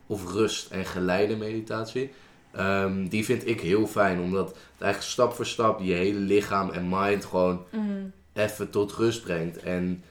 [0.08, 2.12] Of rust en geleide meditatie.
[2.52, 6.70] Ehm, die vind ik heel fijn, omdat het eigenlijk stap voor stap je hele lichaam
[6.70, 8.06] en mind gewoon Mhm.
[8.34, 9.58] even tot rust brengt.
[9.58, 10.04] En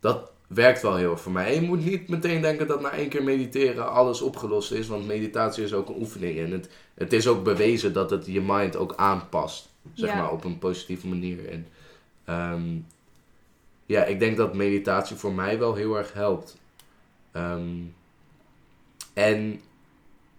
[0.00, 1.46] dat werkt wel heel erg voor mij.
[1.46, 4.86] En je moet niet meteen denken dat na één keer mediteren alles opgelost is.
[4.86, 6.38] Want meditatie is ook een oefening.
[6.38, 9.68] En het, het is ook bewezen dat het je mind ook aanpast.
[9.94, 10.16] Zeg Ja.
[10.16, 11.48] maar op een positieve manier.
[11.48, 11.66] En
[12.24, 12.62] ehm,
[13.86, 16.56] ja, ik denk dat meditatie voor mij wel heel erg helpt.
[17.32, 17.68] Ehm,
[19.12, 19.60] en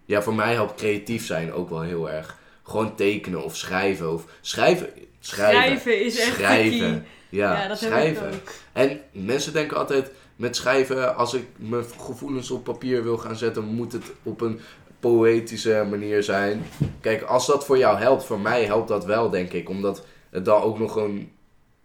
[0.04, 2.38] ja, voor mij helpt creatief zijn ook wel heel erg.
[2.62, 4.12] Gewoon tekenen of schrijven.
[4.12, 4.88] Of schrijven.
[5.20, 5.60] Schrijven.
[5.60, 7.06] Schrijven is echt Schrijven.
[7.36, 8.30] Ja, Ja, dat schrijven.
[8.72, 13.64] En mensen denken altijd met schrijven, als ik mijn gevoelens op papier wil gaan zetten,
[13.64, 14.60] moet het op een
[15.00, 16.66] poëtische manier zijn.
[17.00, 19.68] Kijk, als dat voor jou helpt, voor mij helpt dat wel, denk ik.
[19.68, 21.32] Omdat het dan ook nog een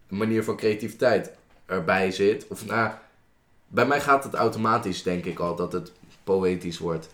[0.07, 1.31] manier van creativiteit
[1.65, 2.45] erbij zit.
[2.47, 2.91] Of nou,
[3.67, 5.91] bij mij gaat het automatisch, denk ik al, dat het
[6.23, 7.09] poëtisch wordt.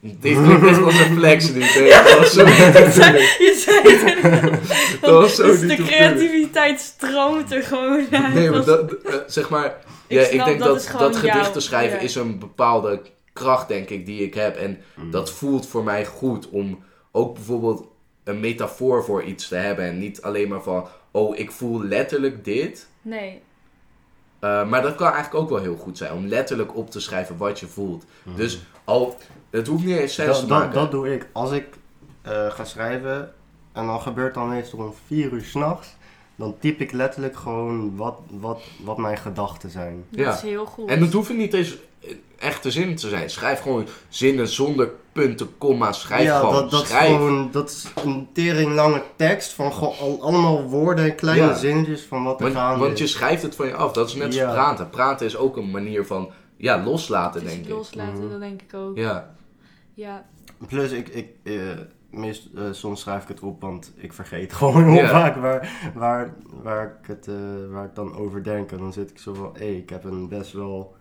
[0.00, 1.60] Dit klinkt echt als een flex nu.
[1.90, 4.60] Dat was zo Je zei- Je zei het.
[5.00, 8.34] Dat was zo Dus niet de de creativiteit stroomt er gewoon uit.
[8.34, 9.66] Nee, maar Dat- eh, zeg maar,
[10.06, 12.04] Ik ja, ik denk dat dat, dat, gedichten schrijven ja.
[12.04, 13.00] is een bepaalde
[13.32, 14.56] kracht, denk ik, die ik heb.
[14.56, 15.10] En Mhm.
[15.10, 16.78] dat voelt voor mij goed om
[17.12, 17.84] ook bijvoorbeeld
[18.24, 19.84] een metafoor voor iets te hebben.
[19.84, 22.86] En niet alleen maar van, oh, ik voel letterlijk dit.
[23.02, 23.40] Nee,
[24.40, 27.36] Eh, maar dat kan eigenlijk ook wel heel goed zijn, om letterlijk op te schrijven
[27.36, 28.04] wat je voelt.
[28.22, 28.36] Mhm.
[28.36, 29.16] Dus al,
[29.50, 30.74] het hoeft niet eens sens dat, te dat, maken.
[30.74, 31.26] dat doe ik.
[31.32, 31.66] Als ik
[32.22, 33.32] eh, ga schrijven
[33.72, 35.88] en dan gebeurt dan meestal om vier uur s'nachts,
[36.36, 40.04] dan typ ik letterlijk gewoon wat, wat, wat mijn gedachten zijn.
[40.10, 40.34] dat Ja.
[40.34, 40.88] is heel goed.
[40.88, 41.76] En dat hoeft niet eens
[42.38, 43.30] echte zinnen te zijn.
[43.30, 46.00] Schrijf gewoon zinnen zonder punten, komma's.
[46.00, 46.54] Schrijf ja, gewoon.
[46.54, 47.06] dat, dat, is schrijf.
[47.14, 51.54] gewoon, dat is een tering lange tekst van gewoon allemaal woorden en kleine Ja.
[51.54, 53.10] zinnetjes van wat er Want, gaande want je is.
[53.12, 53.92] schrijft het van je af.
[53.92, 54.90] Dat is net als praten.
[54.90, 57.68] Praten is ook een manier van ja, loslaten, denk ik.
[57.70, 58.30] loslaten, Mhm.
[58.30, 58.96] dat denk ik ook.
[58.96, 59.34] Ja,
[59.94, 60.26] Ja.
[60.66, 61.54] Plus, ik, ik, eh,
[62.10, 66.34] meest, eh, soms schrijf ik het op, want ik vergeet gewoon heel vaak waar, waar,
[66.62, 67.34] waar, ik het, eh,
[67.70, 68.72] waar ik dan over denk.
[68.72, 70.94] En dan zit ik zo van, hé, ik heb een best wel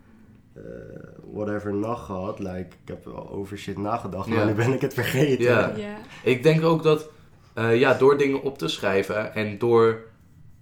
[1.34, 2.39] whatever nacht gehad.
[2.39, 4.45] Like, ik heb wel over shit nagedacht, maar Ja.
[4.45, 5.45] nu ben ik het vergeten.
[5.45, 5.74] Ja.
[5.76, 5.97] ja.
[6.24, 7.10] ik denk ook dat
[7.53, 10.01] eh, ja, door dingen op te schrijven en door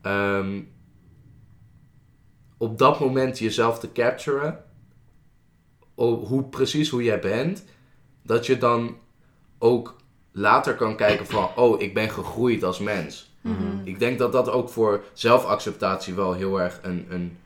[0.02, 0.62] ehm,
[2.58, 4.64] op dat moment jezelf te capturen,
[5.96, 7.66] hoe precies hoe jij bent,
[8.24, 8.98] dat je dan
[9.60, 9.96] ook
[10.32, 13.36] later kan kijken van, oh, ik ben gegroeid als mens.
[13.42, 13.80] Mhm.
[13.84, 17.38] Ik denk dat dat ook voor zelfacceptatie wel heel erg een, een,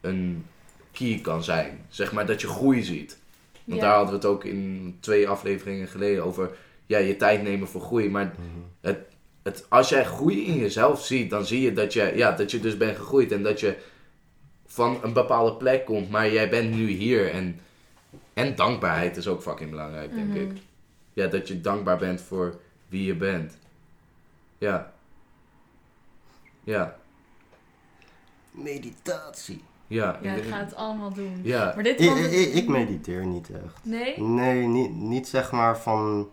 [0.00, 0.46] een
[0.94, 1.86] key kan zijn.
[1.88, 3.18] Zeg maar dat je groei ziet.
[3.64, 3.86] Want Ja.
[3.86, 6.56] daar hadden we het ook in twee afleveringen geleden over.
[6.86, 8.10] Ja, je tijd nemen voor groei.
[8.10, 8.90] Maar Mhm.
[9.42, 12.60] het, als jij groei in jezelf ziet, dan zie je dat je, ja, dat je
[12.60, 13.32] dus bent gegroeid.
[13.32, 13.76] En dat je
[14.66, 17.30] van een bepaalde plek komt, maar jij bent nu hier.
[17.30, 17.60] En,
[18.34, 20.40] en dankbaarheid is ook fucking belangrijk, denk Mhm.
[20.40, 20.50] ik.
[21.12, 23.58] Ja, dat je dankbaar bent voor wie je bent.
[24.58, 24.92] Ja.
[26.64, 26.96] Ja.
[28.50, 29.62] Meditatie.
[29.86, 30.18] Ja.
[30.22, 31.40] Ja, ik ga het allemaal doen.
[31.42, 31.72] ja.
[31.74, 33.78] Maar dit Ik, ik, ik mediteer niet echt.
[33.82, 34.20] Nee?
[34.22, 36.28] Nee, niet, niet zeg maar van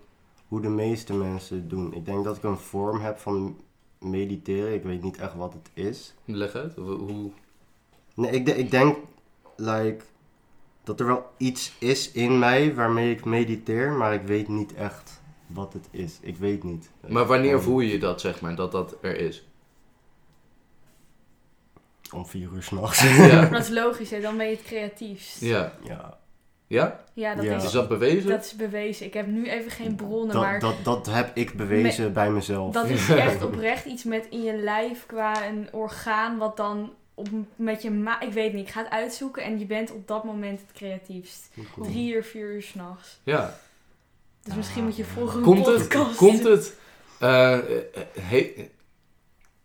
[0.48, 1.94] hoe de meeste mensen het doen.
[1.94, 3.58] Ik denk dat ik een vorm heb van
[4.00, 4.74] mediteren.
[4.74, 6.14] Ik weet niet echt wat het is.
[6.26, 6.76] Leg uit.
[6.76, 7.32] Hoe, hoe-
[8.16, 8.98] Nee, ik, de- ik denk
[9.56, 10.04] like,
[10.84, 15.22] dat er wel iets is in mij waarmee ik mediteer, maar ik weet niet echt
[15.48, 16.20] wat het is.
[16.22, 16.92] Ik weet niet.
[17.08, 19.46] Maar wanneer voel je dat, zeg maar, dat dat er is?
[22.12, 23.02] Om vier uur s'nachts.
[23.18, 23.46] Ja.
[23.50, 24.22] Dat is logisch, hè?
[24.22, 25.42] dan ben je het creatiefst.
[25.42, 25.74] Ja.
[25.84, 26.20] ja.
[26.68, 27.00] Ja?
[27.14, 27.56] Ja, dat, Ja.
[27.56, 28.30] Is, Is dat bewezen?
[28.30, 29.06] dat is bewezen.
[29.06, 32.74] Ik heb nu even geen bronnen, maar Dat, dat, dat heb ik bewezen bij mezelf.
[32.74, 37.28] dat is echt oprecht iets met in je lijf qua een orgaan wat dan op,
[37.56, 38.22] met je ma...
[38.22, 41.50] Ik weet niet, ik ga het uitzoeken en je bent op dat moment het creatiefst.
[41.82, 43.20] Drie uur, vier uur s'nachts.
[43.24, 43.58] Ja.
[44.44, 45.54] Dus misschien moet je volgende Ah.
[45.54, 46.16] Komt het?
[46.16, 46.76] Komt het?
[48.22, 48.70] he-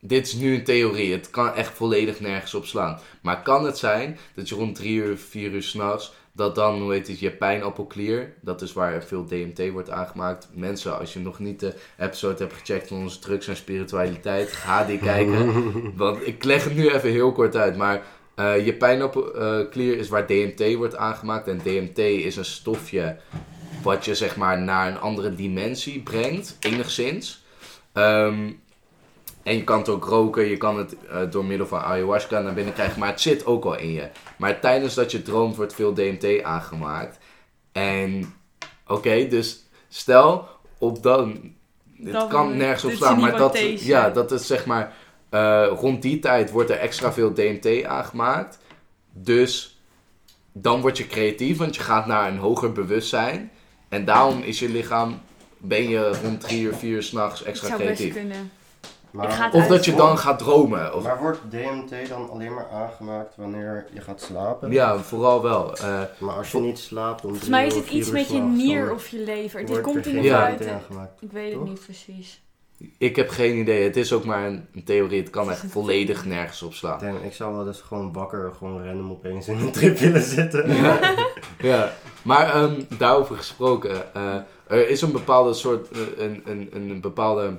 [0.07, 1.13] dit is nu een theorie.
[1.13, 2.99] Het kan echt volledig nergens op slaan.
[3.21, 6.15] Maar kan het zijn dat je rond drie uur, vier uur s'nachts...
[6.33, 8.33] dat dan, hoe heet het, je pijnappelklier...
[8.41, 10.49] dat is waar veel DMT wordt aangemaakt.
[10.53, 14.53] Mensen, als je nog niet de episode hebt gecheckt van onze drugs en spiritualiteit...
[14.53, 15.73] ga die kijken.
[15.97, 17.77] Want ik leg het nu even heel kort uit.
[17.77, 18.03] Maar
[18.35, 21.49] eh, je pijnappelklier is waar DMT wordt aangemaakt.
[21.49, 23.17] En DMT is een stofje
[23.83, 27.45] wat je zeg maar naar een andere dimensie brengt, enigszins.
[27.93, 28.51] Ehm,
[29.47, 32.55] en je kan het ook roken, je kan het eh, door middel van ayahuasca naar
[32.55, 34.09] binnen krijgen, maar het zit ook al in je.
[34.39, 37.19] Maar tijdens dat je droomt wordt veel DMT aangemaakt.
[37.73, 38.35] En
[38.87, 41.55] oké, dus stel op dan,
[42.03, 44.93] het kan nergens op slaan, maar dat, ja, dat is zeg maar,
[45.29, 48.59] eh, rond die tijd wordt er extra veel DMT aangemaakt.
[49.13, 49.81] Dus
[50.53, 53.51] dan word je creatief, want je gaat naar een hoger bewustzijn.
[53.89, 55.21] En daarom is je lichaam,
[55.59, 58.17] ben je rond drie uur, vier uur s'nachts extra creatief.
[59.17, 59.37] Kunnen.
[59.39, 60.95] Maar, Ik ga het Of dat je dan gaat dromen.
[60.95, 64.71] Of, maar wordt DMT dan alleen maar aangemaakt wanneer je gaat slapen?
[64.73, 65.77] ja, vooral wel.
[65.77, 68.93] Eh, Maar als je niet slaapt om Volgens mij is het iets met je nier
[68.93, 69.67] of je lever.
[69.67, 70.57] Dit komt er de Ja.
[70.73, 71.23] Aangemaakt.
[71.23, 71.69] Ik weet het Toch?
[71.69, 72.45] niet precies.
[72.99, 73.83] ik heb geen idee.
[73.85, 75.21] Het is ook maar een, een theorie.
[75.21, 76.99] Het kan echt volledig nergens op slaan.
[76.99, 80.71] Damn, ik zou wel eens gewoon wakker, gewoon random opeens in een trip willen zitten.
[81.59, 81.93] Ja,
[82.23, 84.15] maar ehm, daarover gesproken.
[84.15, 84.35] eh,
[84.67, 87.57] er is een bepaalde soort, eh, een, een, een bepaalde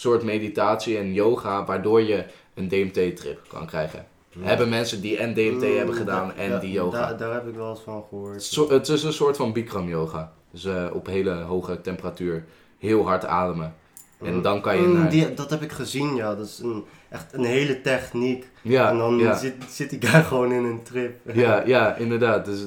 [0.00, 2.24] soort meditatie en yoga waardoor je
[2.54, 4.06] een DMT-trip kan krijgen.
[4.38, 6.98] Hebben mensen die en DMT Mm, hebben gedaan da- en die yoga.
[7.00, 8.70] Daar, daar heb ik wel eens van gehoord.
[8.70, 10.32] Het is een soort van Bikram yoga.
[10.50, 12.44] Dus eh, op hele hoge temperatuur
[12.78, 13.74] heel hard ademen.
[14.22, 15.10] En dan kan je Mm, naar...
[15.10, 16.34] die, dat heb ik gezien, ja.
[16.34, 18.46] Dat is een, echt een hele techniek.
[18.62, 21.20] Ja, en dan ja, zit, zit die guy gewoon in een trip.
[21.34, 22.44] ja, ja, inderdaad.
[22.44, 22.66] Dus,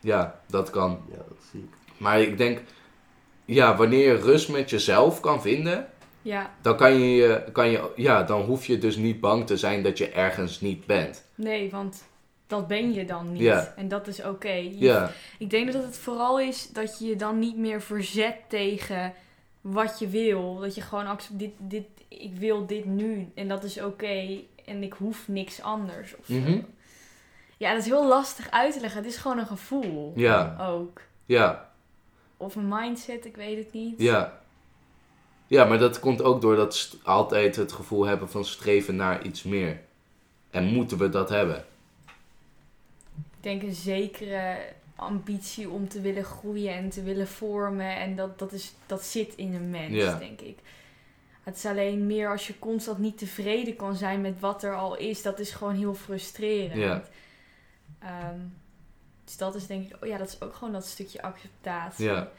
[0.00, 0.98] ja, dat kan.
[1.10, 1.68] Ja, dat zie ik.
[1.96, 2.60] Maar ik denk,
[3.44, 5.86] ja, wanneer je rust met jezelf kan vinden,
[6.22, 9.82] Ja, dan kan je, kan je, ja, dan hoef je dus niet bang te zijn
[9.82, 11.24] dat je ergens niet bent.
[11.34, 12.04] nee, want
[12.46, 13.72] dat ben je dan niet.
[13.76, 14.70] En dat is oké.
[15.38, 19.12] Ik denk dat het vooral is dat je je dan niet meer verzet tegen
[19.60, 20.58] wat je wil.
[20.58, 24.82] Dat je gewoon accepteert, dit, dit, ik wil dit nu en dat is oké en
[24.82, 26.16] ik hoef niks anders.
[26.16, 26.28] Of.
[26.28, 26.60] Mhm.
[27.56, 29.02] Ja, dat is heel lastig uit te leggen.
[29.02, 31.00] Het is gewoon een gevoel ja, ook.
[31.26, 31.70] ja,
[32.36, 34.00] Of een mindset, ik weet het niet.
[34.00, 34.40] ja.
[35.52, 39.24] Ja, maar dat komt ook door dat st- altijd het gevoel hebben van streven naar
[39.24, 39.80] iets meer.
[40.50, 41.64] En moeten we dat hebben?
[43.16, 44.58] Ik denk een zekere
[44.96, 47.96] ambitie om te willen groeien en te willen vormen.
[47.96, 50.14] En dat, dat, is, dat zit in een mens, Ja.
[50.18, 50.58] denk ik.
[51.42, 54.96] Het is alleen meer als je constant niet tevreden kan zijn met wat er al
[54.96, 55.22] is.
[55.22, 56.80] Dat is gewoon heel frustrerend.
[56.80, 57.02] Ja.
[57.98, 58.38] Ehm,
[59.24, 60.02] dus dat is denk ik...
[60.02, 62.04] Oh ja, dat is ook gewoon dat stukje acceptatie.
[62.04, 62.30] Ja,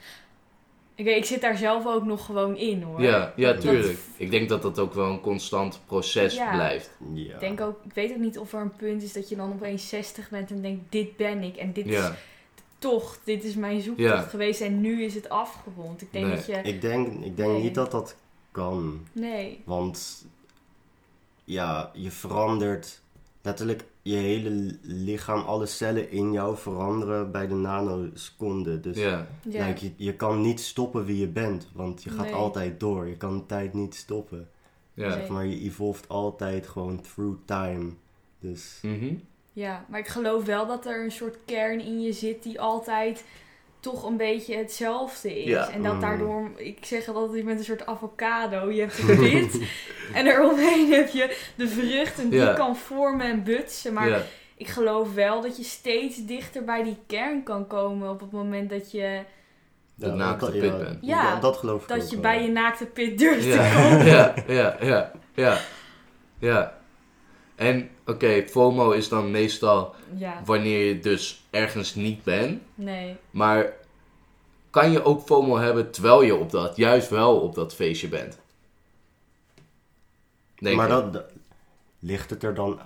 [0.96, 3.02] Ik, ik zit daar zelf ook nog gewoon in hoor.
[3.02, 3.98] ja, ja Dat- tuurlijk.
[4.18, 6.52] Ik denk dat dat ook wel een constant proces Ja.
[6.54, 6.90] blijft.
[7.14, 7.34] Ja.
[7.34, 9.52] Ik denk ook, ik weet ook niet of er een punt is dat je dan
[9.54, 11.56] opeens 60 bent en denkt, dit ben ik.
[11.56, 12.10] En dit is
[12.80, 14.22] toch, dit is mijn zoektocht Ja.
[14.22, 16.02] geweest en nu is het afgerond.
[16.02, 16.36] Ik denk Nee.
[16.36, 16.56] dat je...
[16.64, 17.62] Ik denk, ik denk Nee.
[17.62, 18.16] niet dat dat
[18.52, 19.08] kan.
[19.12, 19.62] Nee.
[19.66, 20.26] Want
[21.44, 23.02] ja, je verandert
[23.44, 28.80] letterlijk je hele lichaam, alle cellen in jou veranderen bij de nanoseconde.
[28.80, 29.68] Dus ja, Ja.
[29.68, 32.34] like, je, je kan niet stoppen wie je bent, want je gaat Nee.
[32.34, 33.08] altijd door.
[33.08, 34.48] Je kan de tijd niet stoppen.
[34.94, 35.08] ja.
[35.08, 35.18] Nee.
[35.18, 37.90] Zeg maar je evolft altijd gewoon through time.
[38.40, 39.16] Dus Mhm.
[39.54, 43.24] Ja, maar ik geloof wel dat er een soort kern in je zit die altijd
[43.84, 45.50] toch een beetje hetzelfde is.
[45.50, 45.70] Ja.
[45.70, 46.00] En dat Mm.
[46.00, 48.72] daardoor, ik zeg altijd met een soort avocado.
[48.72, 49.62] Je hebt het wit
[50.18, 52.54] en eromheen heb je de vrucht en die Ja.
[52.54, 53.94] kan vormen en butsen.
[53.94, 54.22] Maar ja.
[54.58, 58.70] ik geloof wel dat je steeds dichter bij die kern kan komen op het moment
[58.70, 59.22] dat je,
[59.96, 60.98] De naakte dat- pit bent.
[61.02, 62.22] Ja, dat, dat geloof ik dat ook je wel.
[62.22, 64.06] bij je naakte pit durft te Ja, komen.
[64.06, 65.58] ja, ja, ja, ja.
[66.40, 66.82] ja.
[67.56, 72.62] En oké, FOMO is dan meestal Ja, wanneer je dus ergens niet bent.
[72.76, 73.16] nee.
[73.32, 73.74] Maar
[74.70, 78.38] kan je ook FOMO hebben terwijl je op dat, juist wel op dat feestje bent?
[80.56, 81.26] Denk maar dat, dat-
[82.00, 82.80] ligt het er dan...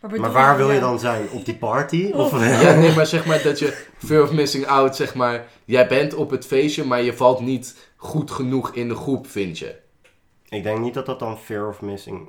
[0.00, 1.30] Maar, bedoel Maar waar wil je dan zijn?
[1.30, 2.10] Op die party?
[2.14, 2.30] Of,
[2.62, 6.14] Ja, nee, maar zeg maar dat je fear of missing out, zeg maar, jij bent
[6.14, 9.74] op het feestje, maar je valt niet goed genoeg in de groep, vind je.
[10.52, 12.28] Ik denk niet dat dat dan fear of missing...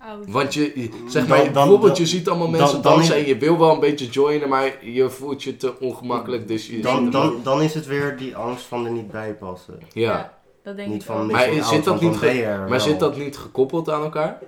[0.00, 0.30] Oud.
[0.30, 3.22] Want je, zeg Dan- maar, dan- bijvoorbeeld, dan- je ziet allemaal mensen dan dansen is-
[3.22, 6.80] en je wil wel een beetje joinen, maar je voelt je te ongemakkelijk, dus je...
[6.80, 9.78] Dan, dan, dan is het weer die angst van er niet bij passen.
[9.92, 10.34] ja.
[10.62, 11.30] dat denk Niet ik van ook.
[11.30, 12.80] Maar zit dat niet Maar wel.
[12.80, 14.38] zit dat niet gekoppeld aan elkaar?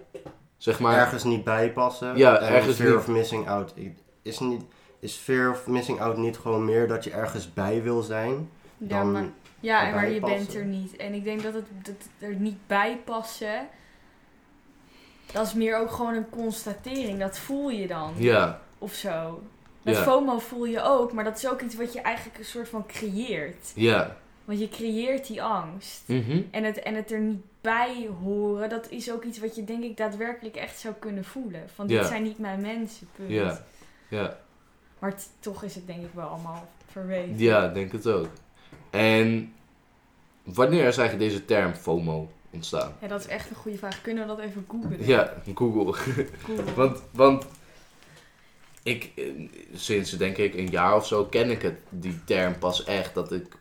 [0.56, 2.16] Zeg maar, Ergens niet bij passen.
[2.16, 3.74] Ja, en ergens fear niet- of missing out.
[4.22, 4.62] Is, niet,
[5.00, 8.50] is fear of missing out niet gewoon meer dat je ergens bij wil zijn?
[8.78, 9.28] Ja, Dan maar,
[9.60, 10.38] ja maar je passen.
[10.38, 10.96] bent er niet.
[10.96, 13.68] En ik denk dat het dat er niet bij passen.
[15.32, 17.18] Dat is meer ook gewoon een constatering.
[17.18, 18.14] Dat voel je dan.
[18.16, 19.42] ja, Of zo.
[19.82, 20.02] Met Ja.
[20.02, 21.12] FOMO voel je ook.
[21.12, 23.72] Maar dat is ook iets wat je eigenlijk een soort van creëert.
[23.74, 24.16] ja.
[24.44, 26.02] Want je creëert die angst.
[26.06, 26.40] Mhm.
[26.50, 29.82] En het, en het er niet bij horen, dat is ook iets wat je denk
[29.82, 31.62] ik daadwerkelijk echt zou kunnen voelen.
[31.74, 32.06] Van dit Ja.
[32.06, 33.30] zijn niet mijn mensen, punt.
[33.30, 33.60] Ja.
[34.08, 34.36] Ja.
[34.98, 37.38] Maar toch is het denk ik wel allemaal verweven.
[37.38, 38.26] ja, denk het ook.
[38.90, 39.52] En
[40.42, 42.96] wanneer is eigenlijk deze term FOMO ontstaan?
[43.00, 44.00] Ja, dat is echt een goede vraag.
[44.02, 45.06] Kunnen we dat even googlen?
[45.06, 45.92] Ja, Google.
[45.92, 46.74] Google.
[46.76, 47.46] Want, want
[48.82, 49.10] ik,
[49.74, 53.14] sinds denk ik een jaar of zo ken ik het, die term pas echt.
[53.14, 53.56] Dat ik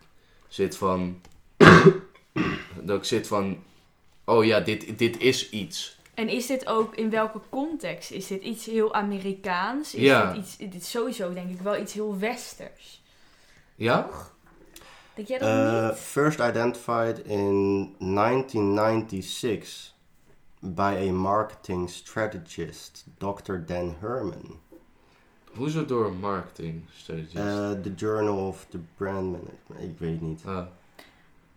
[0.48, 1.20] zit van,
[2.82, 3.62] dat ik zit van,
[4.24, 5.96] oh ja, dit, dit is iets.
[6.14, 8.10] En is dit ook, in welke context?
[8.10, 9.94] Is dit iets heel Amerikaans?
[9.94, 10.32] Is Ja.
[10.32, 13.02] dit, iets, dit is sowieso denk ik wel iets heel westers.
[13.74, 14.08] Ja?
[15.18, 15.98] Denk jij dat Uh, niet?
[15.98, 19.94] first identified in 1996
[20.60, 23.54] by a marketing strategist, Dr.
[23.66, 24.60] Dan Herman.
[25.54, 27.36] Hoezo door marketing strategist?
[27.36, 29.90] Uh, the Journal of the Brand Management.
[29.92, 30.42] Ik weet niet.
[30.46, 30.66] Ah.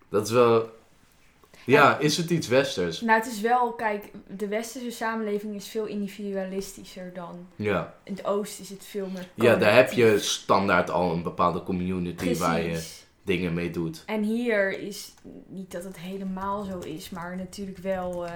[0.10, 0.70] dat is wel...
[1.66, 3.02] Ja, is het iets westers?
[3.02, 7.48] Nou, het is wel, kijk, de westerse samenleving is veel individualistischer dan.
[7.56, 7.96] Ja.
[8.04, 11.64] In het oosten is het veel meer Ja, daar heb je standaard al een bepaalde
[11.64, 13.00] community waar je.
[13.24, 14.04] Dingen mee doet.
[14.06, 15.14] En hier is
[15.48, 18.26] niet dat het helemaal zo is, maar natuurlijk wel.
[18.28, 18.34] eh,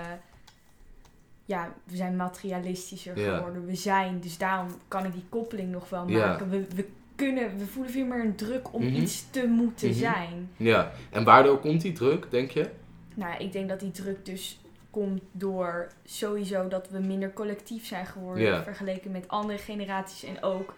[1.47, 3.35] ja, we zijn materialistischer Ja.
[3.35, 3.65] geworden.
[3.65, 6.27] We zijn, dus daarom kan ik die koppeling nog wel Ja.
[6.27, 6.49] maken.
[6.49, 8.95] We, we kunnen, we voelen veel meer een druk om Mhm.
[8.95, 9.97] iets te moeten Mhm.
[9.97, 10.49] zijn.
[10.57, 10.91] Ja.
[11.11, 12.69] En waardoor komt die druk, denk je?
[13.13, 14.59] Nou, ik denk dat die druk dus
[14.95, 20.73] komt door sowieso dat we minder collectief zijn geworden vergeleken met andere generaties en ook.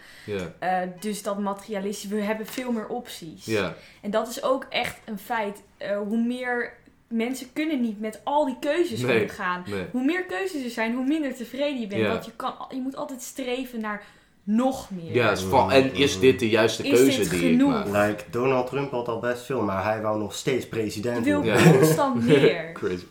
[0.59, 3.45] Eh, dus dat materialistische, we hebben veel meer opties.
[3.45, 3.73] Ja.
[4.01, 5.63] En dat is ook echt een feit.
[5.77, 6.73] Eh, hoe meer
[7.07, 9.21] mensen kunnen niet met al die keuzes Nee.
[9.21, 9.63] omgaan.
[9.67, 9.85] Nee.
[9.91, 12.07] Hoe meer keuzes er zijn, hoe minder tevreden je bent.
[12.07, 14.03] Want je, kan, je moet altijd streven naar
[14.49, 15.13] nog meer.
[15.13, 17.79] Ja, van, en is dit de juiste Is keuze dit die genoeg?
[17.85, 18.07] ik maak?
[18.09, 21.43] Like, Donald Trump had al best veel, maar hij wou nog steeds president Je wil
[21.43, 21.63] worden.
[21.63, 21.77] Ja.
[21.77, 22.71] constant meer.
[22.73, 23.03] Crazy.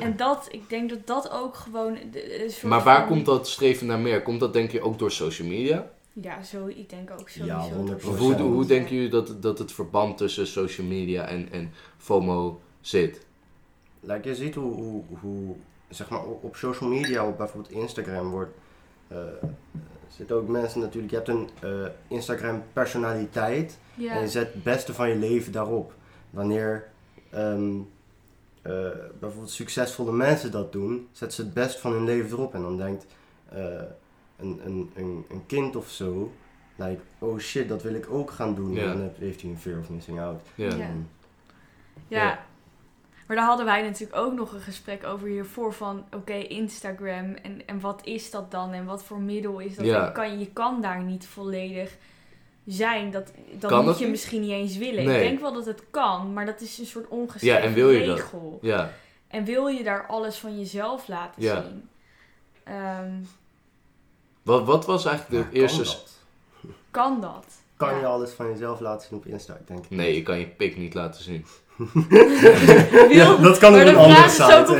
[0.00, 3.26] En dat, ik denk dat dat ook gewoon de- een soort Maar waar van- komt
[3.26, 4.22] dat streven naar meer?
[4.22, 5.90] Komt dat denk je ook door social media?
[6.12, 7.56] Ja, zo, ik denk ook sowieso.
[7.56, 8.06] Ja, door 100%.
[8.08, 12.60] Of hoe, hoe denken jullie dat, dat het verband tussen social media en, en FOMO
[12.80, 13.26] zit?
[14.00, 15.54] Like, je ziet hoe, hoe, hoe
[15.88, 18.52] zeg maar, op op social media, op bijvoorbeeld Instagram, wordt,
[19.08, 19.16] eh,
[20.16, 24.94] zitten ook mensen natuurlijk, je hebt een eh, Instagram personaliteit en je zet het beste
[24.94, 25.92] van je leven daarop.
[26.30, 26.88] Wanneer
[27.30, 27.76] ehm,
[28.62, 28.88] eh,
[29.20, 32.76] bijvoorbeeld succesvolle mensen dat doen, zetten ze het best van hun leven erop en dan
[32.76, 33.06] denkt
[33.48, 33.82] eh,
[34.36, 36.32] een, een, een, een kind of zo,
[36.76, 38.76] like, oh shit, dat wil ik ook gaan doen.
[38.78, 40.42] En dan heeft hij een fear of missing out.
[40.54, 40.76] Ja.
[42.08, 42.44] Ja.
[43.26, 47.66] Maar daar hadden wij natuurlijk ook nog een gesprek over hiervoor van, oké, Instagram en,
[47.66, 49.86] en wat is dat dan en wat voor middel is dat?
[49.86, 50.06] Ja.
[50.06, 51.96] En kan, je kan daar niet volledig
[52.66, 53.10] zijn.
[53.10, 54.12] Dat, dat Kan moet dat je niet?
[54.12, 55.04] misschien niet eens willen.
[55.04, 55.14] Nee.
[55.22, 57.90] Ik denk wel dat het kan, maar dat is een soort ongeschreven Ja, en wil
[57.90, 58.16] je dat?
[58.16, 58.58] regel.
[58.62, 58.90] Ja,
[59.28, 61.62] En wil je daar alles van jezelf laten Ja.
[61.62, 61.88] zien?
[62.64, 63.12] Ehm,
[64.42, 65.82] wat, wat was eigenlijk de eerste...
[65.82, 66.12] Kan, dat?
[66.90, 67.46] kan dat?
[67.76, 67.98] kan Ja.
[67.98, 69.54] je alles van jezelf laten zien op Insta?
[69.54, 71.46] Ik denk Nee, je kan je pik niet laten zien.
[71.76, 74.76] Wil- Ja, dat kan maar op een andere site.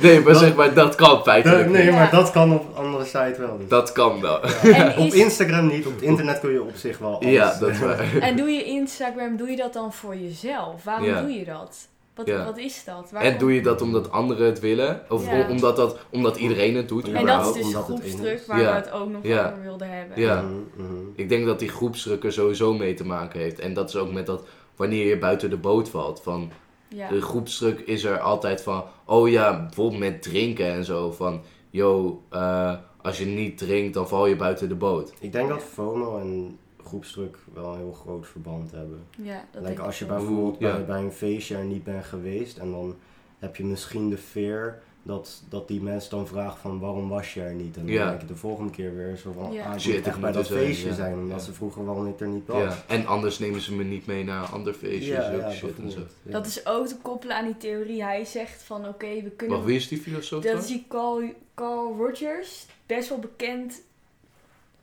[0.00, 2.10] Nee, maar Dat- zeg maar, dat kan feitelijk nee, maar Ja.
[2.10, 3.58] dat kan op een andere site wel.
[3.58, 3.68] Dus.
[3.68, 4.42] Dat kan wel.
[4.42, 7.32] En Op Instagram niet, op het internet kun je op zich wel alles.
[7.32, 8.04] Ja, dat is waar.
[8.20, 10.84] En doe je Instagram, doe je dat dan voor jezelf?
[10.84, 11.20] Waarom Ja.
[11.20, 11.76] doe je dat?
[12.14, 12.44] Wat, Ja.
[12.44, 13.08] wat is dat?
[13.12, 15.00] Waarom- En doe je dat omdat anderen het willen?
[15.08, 15.46] Of Ja.
[15.48, 17.06] omdat, dat, omdat iedereen het doet?
[17.06, 18.70] Ja, En dat is dus omdat groepsdruk waar Ja.
[18.70, 19.46] we het ook nog Ja.
[19.50, 20.20] over wilden hebben.
[20.20, 20.40] Ja.
[20.40, 20.52] Mhm,
[20.86, 20.94] mhm.
[21.16, 23.58] Ik denk dat die groepsdruk er sowieso mee te maken heeft.
[23.58, 24.42] En dat is ook met dat
[24.76, 26.20] wanneer je buiten de boot valt.
[26.22, 26.50] Van,
[26.88, 27.08] Ja.
[27.08, 31.10] De groepsdruk is er altijd van, oh ja, bijvoorbeeld met drinken en zo.
[31.12, 35.12] Van, yo, eh, als je niet drinkt, dan val je buiten de boot.
[35.20, 39.06] Ik denk dat FOMO en groepsdruk wel een heel groot verband hebben.
[39.22, 40.72] Ja, dat Like denk als je bijvoorbeeld Ja.
[40.76, 42.94] bij, bij een feestje er niet bent geweest en dan
[43.38, 47.40] heb je misschien de fear dat, dat die mensen dan vragen van waarom was je
[47.42, 47.76] er niet?
[47.76, 48.08] En dan Ja.
[48.08, 49.64] denk je de volgende keer weer zo van, Ja.
[49.72, 50.94] ah, Shit, moet echt bij dat zijn, feestje ja.
[50.94, 51.44] zijn, omdat Ja.
[51.44, 52.62] ze vroegen waarom ik er niet was.
[52.62, 52.82] Ja.
[52.86, 55.12] En anders nemen ze me niet mee naar een ander feestje.
[55.12, 55.98] Ja, zulke ja, shit en zo.
[56.22, 58.02] Dat is ook te koppelen aan die theorie.
[58.02, 59.56] Hij zegt van oké, we kunnen...
[59.56, 60.60] Wacht, wie is die filosoof dat dan?
[60.60, 61.22] is die Carl,
[61.54, 62.66] Carl Rogers.
[62.86, 63.82] Best wel bekend.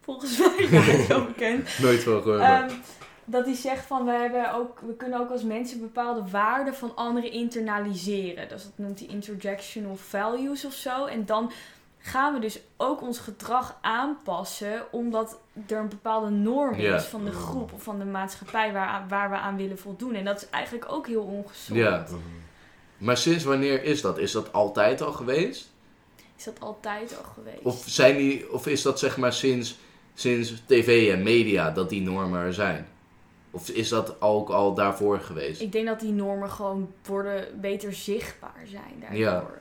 [0.02, 1.70] Volgens mij ja, wel bekend.
[1.82, 2.40] Nooit van gehoord.
[2.42, 2.70] Ehm,
[3.26, 6.96] dat hij zegt van we, hebben ook, we kunnen ook als mensen bepaalde waarden van
[6.96, 8.50] anderen internaliseren.
[8.50, 11.06] Dus dat noemt hij interjectional values of zo.
[11.06, 11.52] En dan
[11.98, 17.32] gaan we dus ook ons gedrag aanpassen omdat er een bepaalde norm is van de
[17.32, 20.14] groep of van de maatschappij waar, waar we aan willen voldoen.
[20.14, 21.80] En dat is eigenlijk ook heel ongezond.
[21.80, 22.06] Ja.
[22.98, 24.18] Maar sinds wanneer is dat?
[24.18, 25.70] Is dat altijd al geweest?
[26.38, 27.62] Is dat altijd al geweest?
[27.64, 29.78] Of, zijn die, of is dat zeg maar sinds,
[30.14, 32.88] sinds tv en media dat die normen er zijn?
[33.52, 35.62] Of is dat ook al daarvoor geweest?
[35.62, 39.20] Ik denk dat die normen gewoon worden beter zichtbaar zijn daardoor.
[39.20, 39.60] Ja.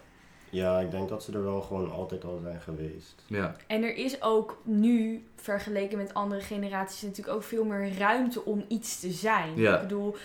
[0.52, 3.14] Ja, ik denk dat ze er wel gewoon altijd al zijn geweest.
[3.26, 3.56] Ja.
[3.66, 8.64] En er is ook nu, vergeleken met andere generaties, natuurlijk ook veel meer ruimte om
[8.68, 9.56] iets te zijn.
[9.56, 9.74] Ja.
[9.74, 10.16] Ik bedoel,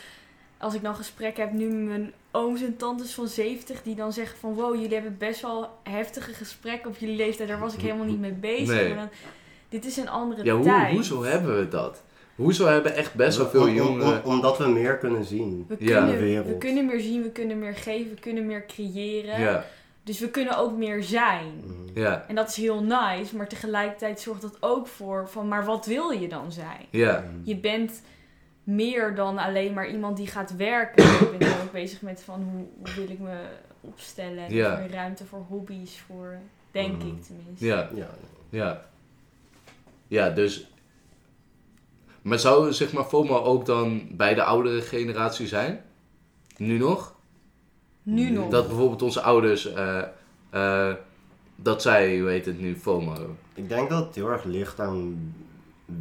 [0.57, 4.13] als ik dan gesprek heb nu met mijn ooms en tantes van 70, die dan
[4.13, 7.82] zeggen van wow, jullie hebben best wel heftige gesprekken op jullie leeftijd, daar was ik
[7.82, 8.76] helemaal niet mee bezig.
[8.76, 8.88] Nee.
[8.88, 9.09] Maar dan,
[9.70, 10.93] dit is een andere Ja, hoe, tijd.
[10.93, 12.03] hoezo hebben we dat?
[12.36, 14.23] Hoezo hebben echt best wel veel jongeren...
[14.23, 15.65] om- omdat we meer kunnen zien.
[15.67, 15.86] We Ja.
[15.97, 16.47] kunnen, De wereld.
[16.47, 19.39] we kunnen meer zien, we kunnen meer geven, we kunnen meer creëren.
[19.39, 19.65] Ja,
[20.03, 21.53] Dus we kunnen ook meer zijn.
[21.65, 21.99] Mhm.
[21.99, 25.86] ja, En dat is heel nice, maar tegelijkertijd zorgt dat ook voor van, maar wat
[25.86, 26.86] wil je dan zijn?
[26.89, 27.23] ja.
[27.43, 28.01] Je bent
[28.63, 31.03] meer dan alleen maar iemand die gaat werken.
[31.31, 33.38] Ik ben ook bezig met van hoe, hoe wil ik me
[33.81, 34.45] opstellen.
[34.45, 34.71] En Ja.
[34.73, 36.38] er meer ruimte voor hobby's, voor,
[36.71, 37.07] denk Mhm.
[37.07, 37.65] ik tenminste.
[37.65, 38.09] Ja, Ja,
[38.49, 38.86] ja.
[40.07, 40.69] Ja, dus...
[42.26, 45.82] Maar zou zeg maar FOMO ook dan bij de oudere generatie zijn?
[46.57, 47.15] Nu nog?
[48.03, 48.49] Nu nog.
[48.49, 49.73] Dat bijvoorbeeld onze ouders...
[49.73, 50.01] eh,
[50.49, 50.93] eh,
[51.55, 53.38] dat zij, hoe heet het nu, FOMO hebben.
[53.53, 55.34] Ik denk dat het heel erg ligt aan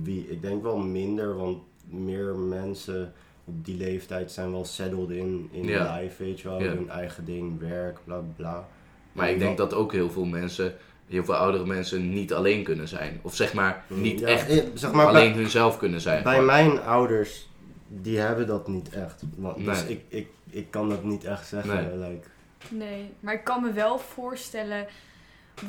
[0.02, 0.30] wie.
[0.30, 1.58] Ik denk wel minder, want
[1.88, 3.12] meer mensen
[3.44, 5.96] op die leeftijd zijn wel settled in, in Ja.
[6.00, 6.62] life, weet je wel.
[6.62, 6.70] Ja.
[6.72, 8.68] Hun eigen ding, werk, bla bla.
[9.12, 10.74] Maar ik denk dat ook heel veel mensen,
[11.08, 13.18] heel veel oudere mensen, niet alleen kunnen zijn.
[13.22, 16.22] Of zeg maar, niet Ja, echt zeg maar, alleen bij, hunzelf kunnen zijn.
[16.22, 17.48] bij mijn ouders,
[17.88, 19.22] die hebben dat niet echt.
[19.36, 21.74] Want, Dus ik, ik, ik kan dat niet echt zeggen.
[21.98, 22.08] Nee.
[22.10, 22.28] Like,
[22.68, 24.86] Nee, maar ik kan me wel voorstellen.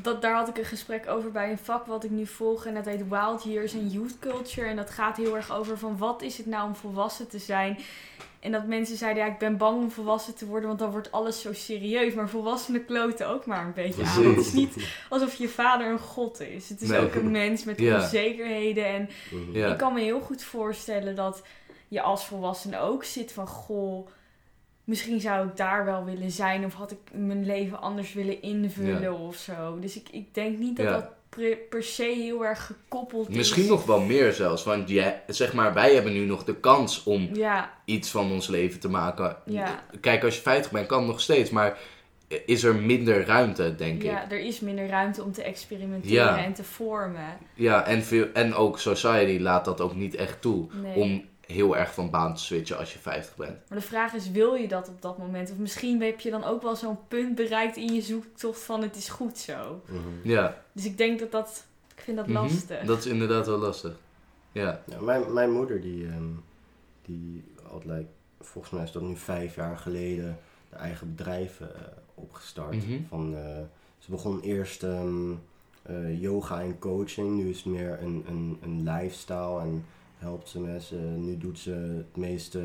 [0.02, 2.66] Dat, daar had ik een gesprek over bij een vak wat ik nu volg.
[2.66, 4.68] En dat heet Wild Years and Youth Culture.
[4.68, 7.78] En dat gaat heel erg over van wat is het nou om volwassen te zijn.
[8.46, 11.12] En dat mensen zeiden, ja, ik ben bang om volwassen te worden, want dan wordt
[11.12, 12.14] alles zo serieus.
[12.14, 14.24] Maar volwassenen kloten ook maar een beetje aan.
[14.26, 14.76] Het is niet
[15.10, 16.70] alsof je vader een god is.
[16.70, 17.00] Het is Nee.
[17.00, 17.96] ook een mens met Ja.
[18.02, 18.86] onzekerheden.
[18.86, 19.58] En mhm.
[19.58, 19.72] Ja.
[19.72, 21.43] ik kan me heel goed voorstellen dat
[21.88, 24.08] je als volwassene ook zit van goh,
[24.84, 29.18] misschien zou ik daar wel willen zijn of had ik mijn leven anders willen invullen
[29.20, 29.80] of zo.
[29.80, 31.06] Dus ik, ik denk niet dat dat
[31.70, 33.36] per, se heel erg gekoppeld is.
[33.36, 34.64] Misschien nog wel meer zelfs.
[34.64, 38.48] Want jij, zeg maar, wij hebben nu nog de kans om Ja, iets van ons
[38.48, 39.38] leven te maken.
[39.46, 39.84] Ja.
[40.02, 41.50] Kijk, als je 50 bent, kan nog steeds.
[41.50, 41.78] Maar
[42.46, 44.10] is er minder ruimte, denk ik.
[44.10, 46.44] ja, er is minder ruimte om te experimenteren Ja.
[46.44, 47.38] en te vormen.
[47.54, 50.68] Ja, en, veel, en ook society laat dat ook niet echt toe.
[50.82, 50.96] Nee.
[50.96, 53.58] Om heel erg van baan te switchen als je 50 bent.
[53.70, 55.52] Maar de vraag is, wil je dat op dat moment?
[55.52, 58.96] Of misschien heb je dan ook wel zo'n punt bereikt in je zoektocht van het
[58.96, 59.82] is goed zo.
[59.88, 60.30] Mhm.
[60.30, 61.66] Ja, Dus ik denk dat dat,
[61.96, 62.36] ik vind dat mhm.
[62.36, 62.86] lastig.
[62.86, 63.93] dat is inderdaad wel lastig.
[64.52, 66.30] Ja, Ja, mijn, mijn moeder die, ehm,
[67.02, 68.08] die had, like,
[68.39, 70.39] volgens mij is dat nu vijf jaar geleden,
[70.70, 71.68] de eigen bedrijf eh,
[72.14, 72.76] opgestart.
[72.76, 73.00] Mhm.
[73.10, 73.62] Van, eh,
[73.98, 75.32] ze begon eerst ehm,
[75.82, 79.86] eh, yoga en coaching, nu is het meer een, een, een lifestyle en
[80.26, 81.26] helpt ze mensen.
[81.26, 82.64] Nu doet ze het meeste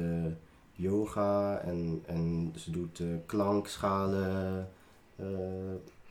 [0.73, 4.69] yoga en, en ze doet eh, klankschalen.
[5.17, 5.27] eh,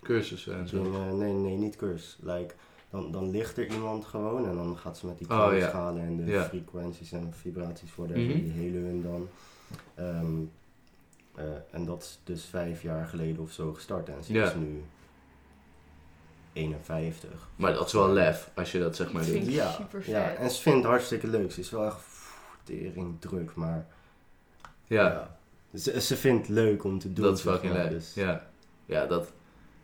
[0.02, 1.14] cursussen en zo.
[1.16, 2.18] Nee, nee, niet cursus.
[2.22, 2.54] Like,
[2.90, 5.48] dan, dan ligt er iemand gewoon en dan gaat ze met die Oh, ja.
[5.48, 6.44] klankschalen en de Ja.
[6.44, 8.28] frequenties en vibraties voor de Mhm.
[8.34, 9.28] die helen hun dan.
[9.96, 10.38] Ehm,
[11.36, 14.10] eh, en dat is dus vijf jaar geleden of zo gestart.
[14.10, 14.84] En ze is nu
[16.54, 17.30] 51.
[17.56, 19.52] Maar dat is wel lef, als je dat zeg maar Dat doet.
[19.54, 20.14] Ja, super vet.
[20.14, 21.52] ja, en ze vindt het hartstikke leuk.
[21.52, 22.02] Ze is wel echt
[22.64, 23.86] tering druk, maar
[24.88, 25.38] Ja,
[25.76, 27.26] Ze, ze vindt het leuk om te doen.
[27.26, 27.90] dat is fucking leuk.
[27.90, 28.48] dus- Ja,
[28.86, 29.32] ja dat,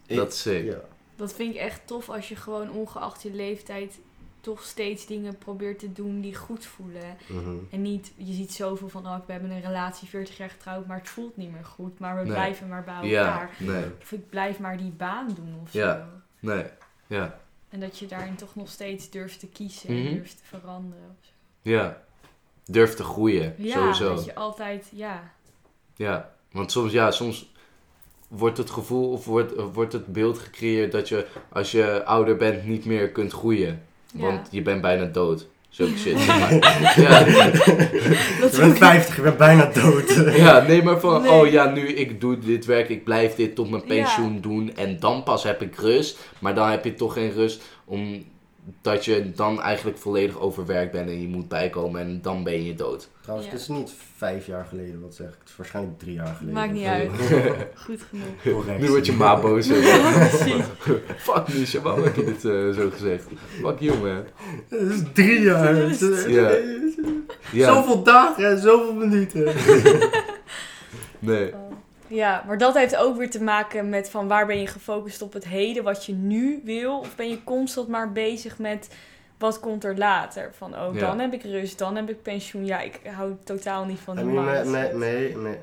[0.05, 0.65] Ik- dat is sick.
[0.65, 0.79] Ja.
[1.15, 3.99] Dat vind ik echt tof als je gewoon ongeacht je leeftijd
[4.41, 7.17] toch steeds dingen probeert te doen die goed voelen.
[7.27, 7.55] Mhm.
[7.71, 10.97] En niet, je ziet zoveel van, oh, we hebben een relatie 40 jaar getrouwd, maar
[10.97, 11.99] het voelt niet meer goed.
[11.99, 12.31] Maar we Nee.
[12.31, 13.49] blijven maar bij Ja, elkaar.
[13.59, 16.09] nee, Of ik blijf maar die baan doen of Ja.
[16.39, 16.65] Nee,
[17.07, 20.07] ja, En dat je daarin toch nog steeds durft te kiezen Mhm.
[20.07, 21.17] en durft te veranderen.
[21.19, 21.31] Of zo.
[21.61, 22.03] ja.
[22.67, 24.15] Durf te groeien, Ja, sowieso.
[24.15, 25.33] dat je altijd, ja.
[25.95, 27.51] Ja, want soms, ja, soms
[28.27, 32.35] wordt het gevoel of wordt, of wordt het beeld gecreëerd dat je als je ouder
[32.37, 33.85] bent niet meer kunt groeien.
[34.13, 35.47] Want je bent bijna dood.
[35.75, 36.23] Zulke shit.
[36.25, 37.23] ja,
[38.39, 40.13] Dat Je bent 50, je bent bijna dood.
[40.35, 41.31] ja, nee, maar van, Nee.
[41.31, 43.87] oh ja, nu ik doe dit werk, ik blijf dit tot mijn Ja.
[43.87, 46.17] pensioen doen en dan pas heb ik rust.
[46.39, 47.61] Maar dan heb je toch geen rust
[48.65, 52.75] omdat je dan eigenlijk volledig overwerkt bent en je moet bijkomen en dan ben je
[52.75, 53.09] dood.
[53.21, 53.53] Trouwens, Ja.
[53.55, 55.35] het is niet vijf jaar geleden, wat zeg ik.
[55.39, 56.53] Het is waarschijnlijk drie jaar geleden.
[56.53, 57.09] Maakt niet uit.
[57.85, 58.25] Goed genoeg.
[58.43, 58.79] Correct.
[58.79, 59.67] Nu word je ma boos.
[61.17, 63.27] Fuck Misha, waarom heb je dit eh, zo gezegd?
[63.61, 64.23] Fuck you man.
[64.69, 65.75] Het is drie jaar.
[65.75, 66.51] Het is- Ja.
[67.51, 69.43] Ja, Zoveel dagen en zoveel minuten.
[71.19, 71.53] nee.
[72.15, 75.33] Ja, maar dat heeft ook weer te maken met van waar ben je gefocust op
[75.33, 78.89] het heden, wat je nu wil, of ben je constant maar bezig met
[79.37, 80.51] wat komt er later?
[80.57, 80.99] Van oh, Ja.
[80.99, 82.65] dan heb ik rust, dan heb ik pensioen.
[82.65, 85.57] Ja, ik hou totaal niet van die I mean, me- me- me-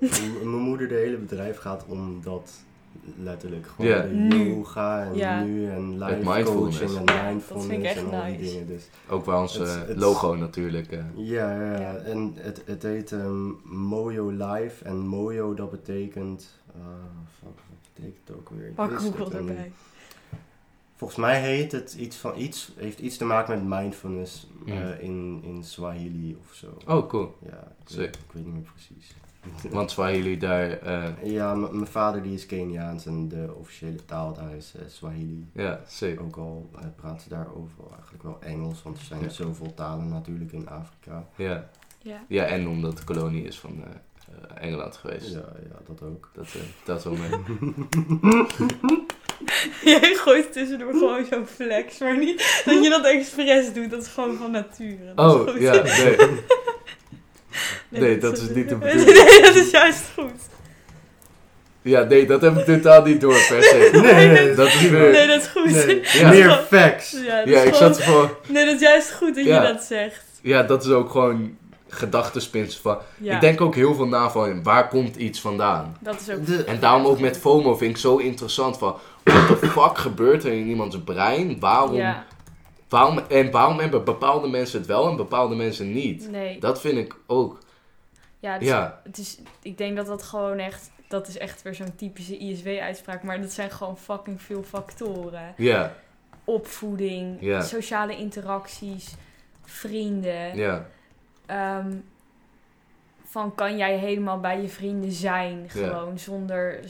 [0.00, 0.08] eh,
[0.44, 2.52] Mijn moeder, de hele bedrijf gaat om dat
[3.22, 3.66] letterlijk.
[3.66, 4.48] Gewoon Nu.
[4.54, 5.42] yoga en Ja.
[5.42, 6.78] nu en live mindfulness.
[6.78, 8.50] coaching en Ja, dat mindfulness vind ik echt en al die nice.
[8.52, 8.66] dingen.
[8.66, 10.92] Dus Ook bij ons Het- eh, het- logo natuurlijk.
[10.92, 11.04] eh.
[11.14, 11.50] Ja,
[11.80, 11.94] ja.
[11.96, 14.84] En het, het heet ehm, Mojo Live.
[14.84, 16.60] En Mojo, dat betekent...
[17.38, 18.70] fuck, wat betekent het ook weer?
[18.70, 19.72] Pak Google erbij.
[20.96, 22.72] Volgens mij heet het iets van iets...
[22.76, 24.50] Heeft iets te maken met mindfulness
[25.00, 26.66] in, in Swahili of zo.
[26.86, 27.34] Oh, cool.
[27.46, 27.98] Ja, ik Sick.
[27.98, 29.14] weet, ik weet niet meer precies.
[29.70, 34.54] Want Swahili daar, eh, Ja, mijn vader die is Keniaans en de officiële taal daar
[34.56, 35.46] is eh, Swahili.
[35.52, 36.20] ja, sick.
[36.20, 39.28] Ook al eh, praten ze daar overal eigenlijk wel Engels, want er zijn Ja.
[39.28, 41.24] zoveel talen natuurlijk in Afrika.
[41.36, 41.68] Ja.
[42.02, 42.24] Ja.
[42.28, 43.84] ja, en omdat het kolonie is van
[44.54, 45.32] Engeland geweest.
[45.32, 45.38] Ja,
[45.70, 46.30] ja, dat ook.
[46.34, 47.30] Dat, eh dat wel mee.
[49.84, 53.90] Jij gooit tussendoor gewoon zo'n flex, maar niet dat je dat expres doet.
[53.90, 55.12] Dat is gewoon van nature.
[55.14, 56.16] Dat is Oh, ja, nee.
[58.00, 59.06] Nee, dat is niet de bedoeling.
[59.24, 60.30] Nee, dat is juist goed.
[61.82, 63.88] Ja, nee, dat heb ik totaal niet door per se.
[64.02, 65.10] Nee, Dat is weer...
[65.10, 65.70] Nee, dat is goed.
[65.86, 66.28] Nee, Ja.
[66.28, 67.10] meer facts.
[67.10, 68.36] Ja, dat Ja, is ik gewoon- zat voor...
[68.48, 69.62] Nee, dat is juist goed dat Ja.
[69.62, 70.24] je dat zegt.
[70.42, 71.56] Ja, dat is ook gewoon
[71.88, 72.98] gedachtenspins van...
[73.18, 75.96] Ja, Ik denk ook heel veel na van, waar komt iets vandaan?
[76.00, 76.46] dat is ook...
[76.46, 78.96] De- En daarom ook met FOMO vind ik zo interessant van...
[79.24, 81.56] What the fuck gebeurt er in iemands brein?
[81.60, 82.24] Waarom, Ja,
[82.88, 86.30] waarom, en waarom hebben bepaalde mensen het wel en bepaalde mensen niet?
[86.30, 86.58] nee.
[86.60, 87.58] Dat vind ik ook.
[88.42, 90.90] Ja, is, Ja, het is, ik denk dat dat gewoon echt...
[91.08, 93.22] Dat is echt weer zo'n typische ISW-uitspraak.
[93.22, 95.54] Maar dat zijn gewoon fucking veel factoren.
[95.56, 95.94] ja,
[96.44, 97.60] Opvoeding, Ja.
[97.60, 99.14] sociale interacties,
[99.64, 100.56] vrienden.
[100.56, 100.86] ja,
[101.46, 101.92] Ehm,
[103.24, 105.68] van kan jij helemaal bij je vrienden zijn, Ja.
[105.68, 106.80] gewoon zonder...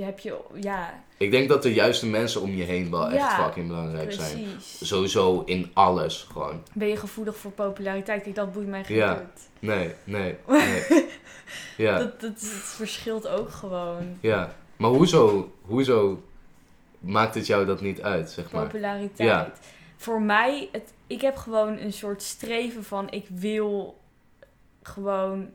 [0.00, 0.36] Heb je...
[0.60, 4.12] Ja, Ik denk dat de juiste mensen om je heen wel echt Ja, fucking belangrijk
[4.12, 4.42] zijn.
[4.42, 4.88] precies.
[4.88, 6.62] Sowieso in alles gewoon.
[6.72, 8.22] Ben je gevoelig voor populariteit?
[8.22, 9.24] Kijk, dat boeit mij geen Ja.
[9.58, 11.06] Nee, nee, nee.
[11.76, 12.32] Ja, Dat, dat,
[12.64, 14.18] verschilt ook gewoon.
[14.20, 14.54] ja.
[14.76, 16.22] Maar hoezo, hoezo
[16.98, 18.62] maakt het jou dat niet uit, zeg maar?
[18.64, 19.28] Populariteit.
[19.28, 19.52] Ja.
[19.96, 23.98] Voor mij, het, ik heb gewoon een soort streven van ik wil
[24.82, 25.48] gewoon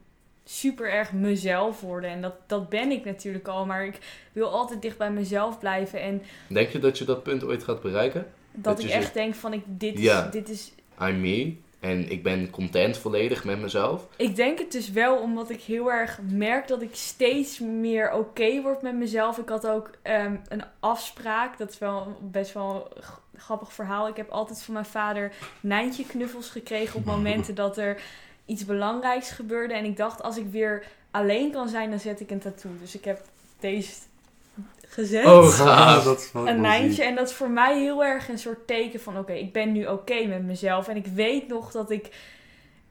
[0.43, 2.09] super erg mezelf worden.
[2.09, 3.99] En dat, dat ben ik natuurlijk al, maar ik
[4.33, 6.01] wil altijd dicht bij mezelf blijven.
[6.01, 8.25] En Denk je dat je dat punt ooit gaat bereiken?
[8.51, 10.25] dat, Dat ik echt denk van ik, dit, Ja.
[10.25, 11.55] is, dit is I'm me.
[11.83, 14.07] En ik ben content volledig met mezelf.
[14.15, 18.61] Ik denk het dus wel omdat ik heel erg merk dat ik steeds meer oké
[18.61, 19.37] word met mezelf.
[19.37, 24.07] Ik had ook ehm, een afspraak, dat is wel best wel een grappig verhaal.
[24.07, 28.01] Ik heb altijd van mijn vader Nijntje knuffels gekregen op momenten dat er
[28.45, 29.73] iets belangrijks gebeurde.
[29.73, 32.71] En ik dacht, als ik weer alleen kan zijn, dan zet ik een tattoo.
[32.79, 33.21] Dus ik heb
[33.59, 33.91] deze
[34.93, 35.25] gezet.
[35.25, 37.03] Oh, Ah, dat is wel een lijntje.
[37.03, 39.17] En dat is voor mij heel erg een soort teken van...
[39.17, 40.87] oké, ik ben nu oké met mezelf.
[40.87, 42.09] En ik weet nog dat ik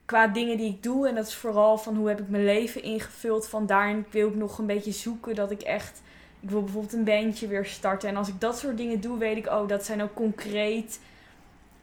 [0.05, 1.09] qua dingen die ik doe...
[1.09, 3.48] en dat is vooral van hoe heb ik mijn leven ingevuld...
[3.48, 6.03] van daarin wil ik nog een beetje zoeken dat ik echt...
[6.40, 8.09] ik wil bijvoorbeeld een bandje weer starten.
[8.09, 9.46] En als ik dat soort dingen doe, weet ik...
[9.46, 11.00] oh, dat zijn ook concreet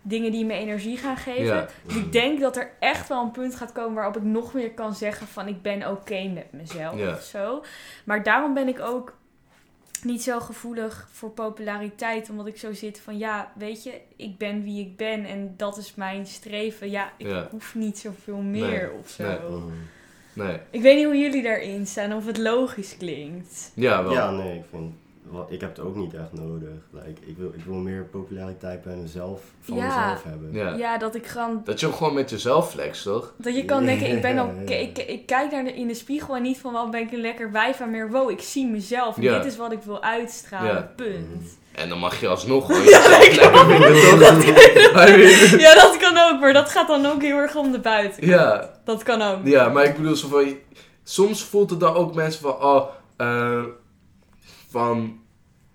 [0.01, 1.43] dingen die me energie gaan geven.
[1.55, 1.67] Ja.
[1.85, 4.71] Dus ik denk dat er echt wel een punt gaat komen waarop ik nog meer
[4.71, 7.11] kan zeggen van ik ben oké met mezelf Ja.
[7.11, 7.63] of zo.
[8.03, 9.17] Maar daarom ben ik ook
[10.03, 12.29] niet zo gevoelig voor populariteit.
[12.29, 15.77] Omdat ik zo zit van ja, weet je, ik ben wie ik ben en dat
[15.77, 16.89] is mijn streven.
[16.89, 17.47] Ja, ik Ja.
[17.51, 18.91] hoef niet zoveel meer Nee.
[19.01, 19.23] of zo.
[19.23, 19.39] Nee.
[19.59, 19.73] Mhm.
[20.33, 20.57] Nee.
[20.69, 23.71] Ik weet niet hoe jullie daarin staan, of het logisch klinkt.
[23.73, 24.13] Ja, wel.
[24.13, 24.93] Ja, nee, ik vind...
[25.49, 26.69] Ik heb het ook niet echt nodig.
[26.91, 29.83] Like, ik, wil, ik wil meer populariteit bij mezelf, van Ja.
[29.85, 30.49] mezelf hebben.
[30.53, 30.75] Ja.
[30.75, 33.33] Ja, dat ik gewoon Dat je ook gewoon met jezelf flex, toch?
[33.37, 34.35] Dat je kan denken, ik ben
[34.67, 34.75] ja.
[34.75, 37.21] Ik, ik kijk naar de, in de spiegel en niet van wat ben ik een
[37.21, 39.15] lekker wijf, maar meer wow, ik zie mezelf.
[39.17, 39.37] En Ja.
[39.37, 40.71] dit is wat ik wil uitstralen.
[40.73, 40.91] Ja.
[40.95, 41.57] Punt.
[41.75, 44.93] En dan mag je alsnog gewoon Ja, jezelf ik lekker vinden, toch?
[44.93, 47.79] Maar weer- Ja, dat kan ook, maar dat gaat dan ook heel erg om de
[47.79, 48.27] buiten.
[48.27, 49.37] Ja, Dat kan ook.
[49.43, 50.55] ja, maar ik bedoel, zo van,
[51.03, 52.85] soms voelt het dan ook mensen van, oh,
[53.17, 53.63] eh,
[54.69, 55.19] van,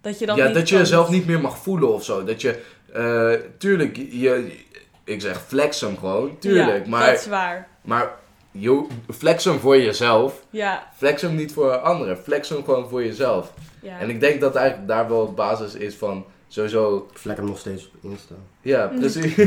[0.01, 0.85] Dat je dat ja, niet dat je kan.
[0.85, 2.25] jezelf niet meer mag voelen of zo.
[2.25, 2.61] Dat je,
[2.93, 4.57] eh, tuurlijk, je,
[5.05, 7.69] ik zeg flex hem gewoon, tuurlijk, Ja, maar, dat is waar.
[7.83, 8.11] maar
[8.51, 13.05] je, flex hem voor jezelf, Ja, flex hem niet voor anderen, flex hem gewoon voor
[13.05, 13.53] jezelf.
[13.83, 13.99] ja.
[13.99, 17.59] En ik denk dat eigenlijk daar wel basis is van, sowieso, Ik vlek hem nog
[17.59, 18.35] steeds op Insta.
[18.63, 19.35] ja, precies.
[19.37, 19.45] ja,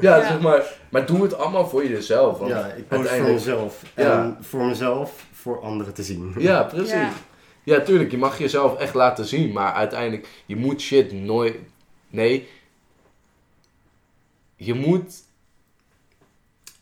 [0.18, 0.26] Ja.
[0.28, 2.38] zeg maar, maar doe het allemaal voor jezelf.
[2.38, 3.82] Want ja, ik post voor uiteindelijk- mezelf.
[3.96, 4.22] Ja.
[4.22, 6.34] En voor mezelf, voor anderen te zien.
[6.38, 7.08] Ja, precies.
[7.62, 7.80] Ja.
[7.80, 11.56] Tuurlijk, je mag jezelf echt laten zien, maar uiteindelijk, je moet shit nooit.
[12.08, 12.48] Nee.
[14.56, 15.28] Je moet.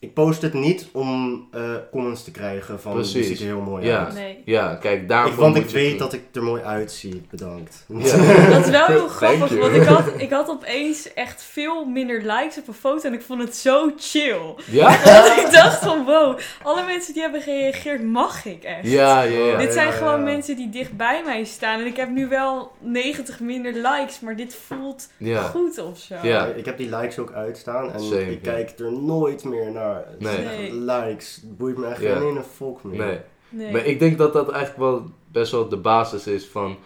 [0.01, 3.13] Ik post het niet om eh, comments te krijgen van Precies.
[3.13, 4.05] die ziet er heel mooi Ja.
[4.05, 4.15] uit.
[4.15, 4.43] Nee.
[4.45, 5.33] Ja, kijk, daarvoor.
[5.33, 7.23] Ik, want ik weet dat ik er mooi uitzie.
[7.31, 7.85] Bedankt.
[7.87, 7.99] Ja.
[8.55, 12.59] Dat is wel heel grappig, want ik had, ik had opeens echt veel minder likes
[12.59, 14.55] op een foto en ik vond het zo chill.
[14.71, 15.03] Ja?
[15.05, 18.89] Dat ik dacht van wow, alle mensen die hebben gereageerd mag ik echt.
[18.91, 19.57] Ja, ja, ja.
[19.59, 19.99] Dit zijn ja, ja.
[19.99, 21.81] gewoon mensen die dicht bij mij staan.
[21.81, 25.43] En ik heb nu wel 90 minder likes, maar dit voelt Ja.
[25.43, 26.15] goed of zo.
[26.23, 26.47] Ja.
[26.47, 28.53] Ik heb die likes ook uitstaan en Same, ik ja.
[28.53, 29.87] kijk er nooit meer naar.
[30.19, 30.73] Nee.
[30.75, 32.17] Likes, het boeit me echt Ja.
[32.17, 33.07] geen ene volk meer.
[33.07, 33.19] Nee.
[33.49, 33.73] Nee.
[33.73, 36.77] Maar ik denk dat dat eigenlijk wel best wel de basis is van.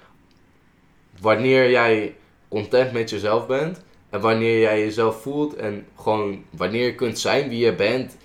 [1.20, 2.16] Wanneer jij
[2.48, 3.84] content met jezelf bent.
[4.10, 5.54] En wanneer jij jezelf voelt.
[5.54, 8.16] En gewoon wanneer je kunt zijn wie je bent.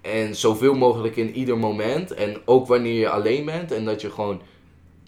[0.00, 2.14] En zoveel mogelijk in ieder moment.
[2.14, 3.72] En ook wanneer je alleen bent.
[3.72, 4.42] En dat je gewoon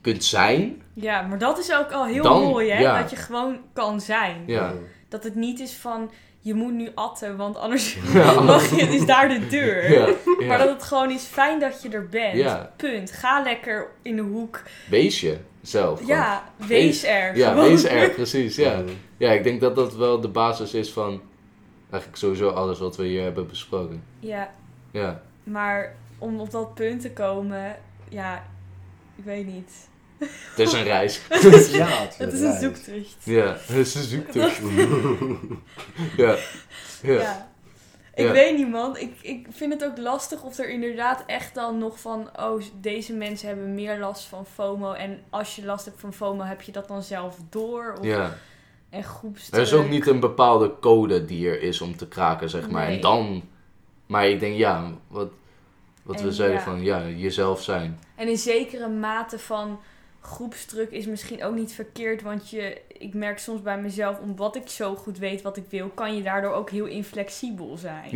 [0.01, 0.83] kunt zijn.
[0.95, 2.81] Ja, maar dat is ook al heel Dan, mooi, hè?
[2.81, 3.01] ja.
[3.01, 4.43] Dat je gewoon kan zijn.
[4.47, 4.75] Ja.
[5.09, 6.11] Dat het niet is van,
[6.45, 8.41] je moet nu atten, want anders Ja.
[8.41, 9.91] mag je, is daar de deur.
[9.93, 12.35] Ja, Maar dat het gewoon is fijn dat je er bent.
[12.37, 12.73] Ja.
[12.77, 13.13] Punt.
[13.13, 14.63] Ga lekker in de hoek.
[14.91, 15.99] Wees je zelf.
[16.01, 16.17] gewoon.
[16.17, 17.37] Ja, wees er.
[17.37, 17.69] Ja, gewoon.
[17.69, 18.57] wees er, precies.
[18.57, 18.83] Ja.
[19.17, 21.21] Ja, ik denk dat dat wel de basis is van
[21.91, 24.03] eigenlijk sowieso alles wat we hier hebben besproken.
[24.21, 24.51] Ja,
[24.91, 27.77] Ja, maar om op dat punt te komen,
[28.09, 28.45] ja,
[29.17, 29.89] ik weet niet.
[30.51, 31.21] het is een reis.
[31.73, 33.17] Ja, het is een zoektocht.
[33.25, 34.61] Ja, het is een zoektocht.
[36.17, 36.37] Ja.
[37.03, 37.13] Ja.
[37.13, 37.51] Ja.
[38.15, 38.33] Ik Ja.
[38.33, 38.97] weet niet, man.
[38.97, 42.31] Ik, ik vind het ook lastig of er inderdaad echt dan nog van...
[42.41, 44.93] Oh, deze mensen hebben meer last van FOMO.
[44.93, 47.97] En als je last hebt van FOMO, heb je dat dan zelf door?
[47.99, 48.37] Of, ja.
[48.91, 49.55] En groepsdruk.
[49.61, 52.87] Er is ook niet een bepaalde code die er is om te kraken, zeg maar.
[52.87, 52.95] Nee.
[52.97, 53.43] En dan...
[54.07, 55.29] Maar ik denk, ja, wat,
[56.03, 56.65] wat we En zeiden ja.
[56.65, 57.99] van, ja, jezelf zijn.
[58.15, 59.81] En in zekere mate van
[60.23, 62.23] groepsdruk is misschien ook niet verkeerd.
[62.23, 65.89] Want je, ik merk soms bij mezelf, omdat ik zo goed weet wat ik wil...
[65.89, 68.11] kan je daardoor ook heel inflexibel zijn.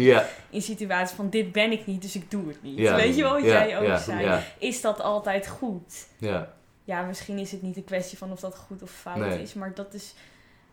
[0.51, 2.79] In situaties van, dit ben ik niet, dus ik doe het niet.
[2.79, 4.41] Weet je wel wat jij ook zei?
[4.59, 6.07] Is dat altijd goed?
[6.19, 6.55] ja,
[6.85, 9.43] ja, misschien is het niet een kwestie van of dat goed of fout Nee.
[9.43, 10.15] is, maar dat is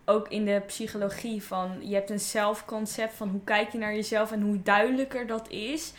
[0.05, 4.31] ook in de psychologie van je hebt een zelfconcept van hoe kijk je naar jezelf
[4.31, 5.93] en hoe duidelijker dat is,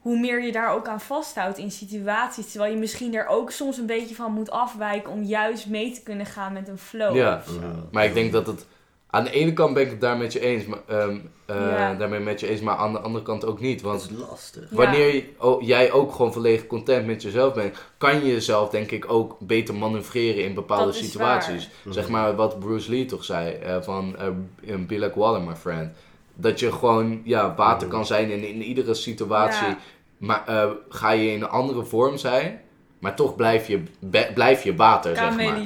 [0.00, 3.78] hoe meer je daar ook aan vasthoudt in situaties, terwijl je misschien er ook soms
[3.78, 7.14] een beetje van moet afwijken om juist mee te kunnen gaan met een flow.
[7.16, 7.36] Ja.
[7.46, 7.60] of zo.
[7.92, 8.66] Maar ik denk dat het...
[9.12, 11.94] Aan de ene kant ben ik het daar met je eens, maar, ehm, eh, Ja.
[11.94, 13.80] daarmee met je eens, maar aan de andere kant ook niet.
[13.82, 14.70] Want Dat is lastig.
[14.70, 14.76] Ja.
[14.76, 18.90] Wanneer je- oh, jij ook gewoon volledig content met jezelf bent, kan je jezelf denk
[18.90, 21.70] ik ook beter manoeuvreren in bepaalde Dat is situaties.
[21.84, 21.94] waar.
[21.94, 25.96] Zeg maar wat Bruce Lee toch zei eh, van eh Be Like Water, my friend.
[26.40, 29.66] Dat je gewoon ja, water kan zijn in, in iedere situatie.
[29.66, 29.78] Ja.
[30.18, 32.60] Maar eh, ga je in een andere vorm zijn,
[32.98, 35.60] maar toch blijf je, be- blijf je water, zeg maar.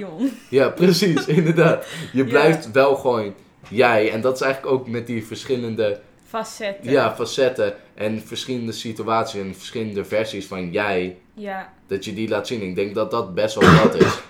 [0.50, 1.86] Ja, precies, inderdaad.
[2.12, 2.28] Je Ja.
[2.28, 3.34] blijft wel gewoon
[3.68, 4.10] jij.
[4.12, 6.90] En dat is eigenlijk ook met die verschillende Facetten.
[6.90, 11.72] ja, facetten en verschillende situaties en verschillende versies van jij, ja.
[11.86, 12.62] dat je die laat zien.
[12.62, 14.20] Ik denk dat dat best wel wat is.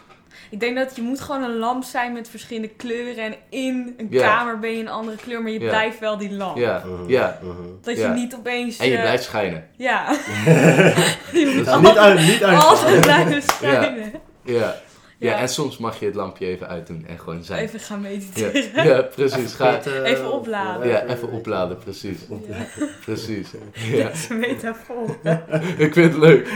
[0.54, 4.08] Ik denk dat je moet gewoon een lamp zijn met verschillende kleuren en in een
[4.08, 6.56] kamer ben je een andere kleur, maar je blijft wel die lamp.
[6.56, 7.38] Ja, ja.
[7.42, 7.52] mhm.
[7.82, 8.78] Dat je niet opeens...
[8.78, 9.68] En je eh, blijft schijnen.
[9.76, 10.10] Ja.
[11.32, 12.64] je moet Dus altijd, niet uit, niet uit.
[12.64, 14.12] altijd blijven schijnen.
[14.44, 14.74] Ja,
[15.18, 15.38] Ja, Ja.
[15.40, 17.62] en soms mag je het lampje even uitdoen en gewoon zijn.
[17.64, 18.84] Even gaan mediteren.
[18.88, 19.52] ja, precies.
[19.54, 20.88] Ga, Pitten, Even opladen.
[20.88, 22.18] ja, even opladen, precies.
[22.48, 22.66] Ja.
[23.04, 23.48] Precies.
[23.72, 24.04] Ja.
[24.04, 25.16] Dat is een metafoor.
[25.78, 26.48] Ik vind het leuk.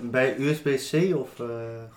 [0.00, 1.46] Bij USB-C of eh,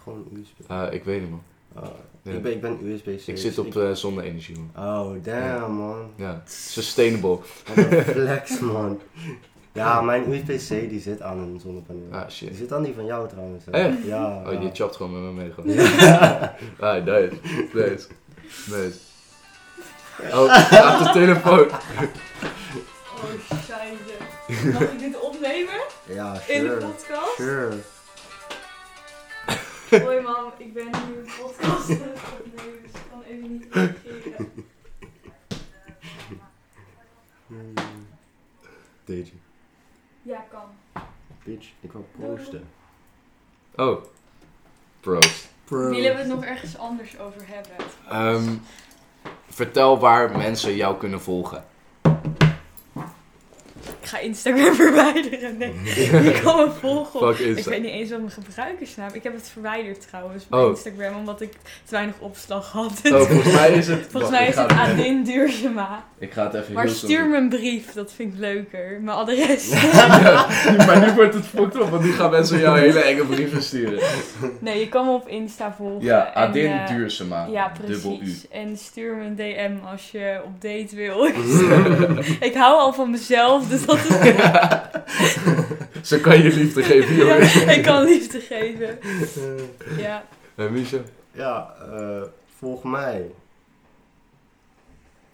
[0.03, 0.69] gewoon USB?
[0.71, 1.43] Ah, ik weet niet, man.
[1.75, 1.83] Oh,
[2.23, 2.31] Ja.
[2.31, 3.07] ik, ben, ik ben USB-C.
[3.07, 4.85] Ik dus zit op eh zonne-energie, man.
[4.85, 6.11] Oh, damn man.
[6.15, 7.37] Ja, sustainable.
[8.05, 8.99] Flex man.
[9.73, 12.07] Ja, mijn USB-C die zit aan een zonnepaneel.
[12.11, 12.55] Ah, Die shit.
[12.55, 13.65] zit aan die van jou trouwens.
[13.65, 13.71] hè?
[13.71, 14.03] Echt?
[14.03, 14.43] Ja.
[14.45, 14.59] Oh, ja.
[14.59, 15.73] je chopt gewoon met me mee, gewoon.
[15.73, 16.55] Ja.
[16.79, 17.33] Ah, nice.
[17.73, 18.07] Nice.
[18.67, 18.97] Nice.
[20.33, 21.67] Oh, gaat de telefoon.
[23.21, 23.25] Oh,
[23.63, 24.71] scheisse.
[24.71, 25.81] Mag ik dit opnemen?
[26.07, 26.85] ja, In de sure.
[26.85, 27.35] podcast?
[27.35, 27.75] Sure.
[30.05, 33.65] Hoi mam, ik ben nu een podcast aan het opnemen, dus ik kan even niet
[33.71, 34.53] reageren.
[37.47, 37.73] Hmm.
[39.05, 39.33] Deed je.
[41.49, 42.67] Bitch, ik wou proosten.
[43.75, 44.03] Oh.
[44.99, 45.47] Proost.
[45.67, 47.85] Willen we het nog ergens anders over hebben?
[48.09, 48.55] Ehm,
[49.47, 51.65] vertel waar mensen jou kunnen volgen.
[54.01, 55.57] Ik ga Instagram verwijderen.
[55.57, 55.73] Nee,
[56.23, 57.57] je kan me volgen.
[57.57, 60.69] Ik weet niet eens wat mijn gebruikersnaam Ik heb het verwijderd trouwens, mijn Oh.
[60.69, 62.91] Instagram, omdat ik te weinig opslag had.
[63.03, 64.07] Oh, volgens mij is het...
[64.11, 66.03] Volgens mij is het Adin Duursema.
[66.19, 68.99] Ik ga het even Maar stuur me een brief, dat vind ik leuker.
[69.01, 69.69] Mijn adres.
[69.93, 73.63] Ja, maar nu wordt het fucked op, want nu gaan mensen jou hele enge brieven
[73.63, 73.99] sturen.
[74.59, 76.05] Nee, je kan me op Insta volgen.
[76.05, 77.45] Ja, en, Adin eh, Duursema.
[77.51, 78.17] Ja, Dubbel U.
[78.17, 78.47] precies.
[78.47, 81.25] En stuur me een DM als je op date wil.
[82.49, 84.15] ik hou al van mezelf, dus dat is...
[86.09, 87.77] Zo kan je liefde geven, ja, jongen.
[87.77, 88.99] ik kan liefde geven.
[90.03, 90.23] Ja.
[90.55, 90.97] En Misha?
[91.31, 92.21] Ja, eh,
[92.57, 93.31] volg mij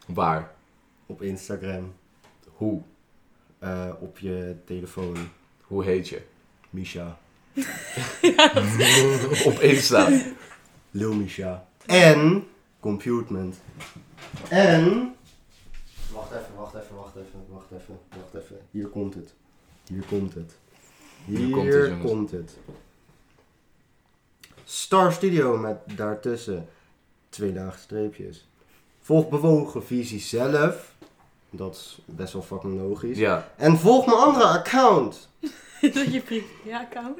[0.06, 0.52] Waar?
[1.06, 1.94] op Instagram.
[2.46, 2.82] Hoe?
[3.60, 5.16] eh, op je telefoon.
[5.62, 6.22] Hoe heet je?
[6.70, 7.18] Misha.
[9.46, 10.10] Op Insta.
[10.92, 11.66] Lil Misha.
[11.86, 12.48] En
[12.80, 13.56] Computement.
[14.50, 15.16] En...
[16.12, 16.85] Wacht even, wacht even,
[17.70, 18.60] wacht even, wacht even.
[18.72, 19.34] Hier komt het.
[19.88, 20.54] Hier komt het.
[21.26, 22.58] Hier, Hier komt het, komt het.
[24.64, 26.68] Star Studio met daartussen
[27.30, 28.48] twee dagen streepjes.
[29.02, 30.94] Volg Bewogen Visie zelf.
[31.50, 33.18] Dat is best wel fucking logisch.
[33.18, 33.52] Ja.
[33.56, 35.30] En volg mijn andere account.
[35.82, 37.20] Is dat je privé-account?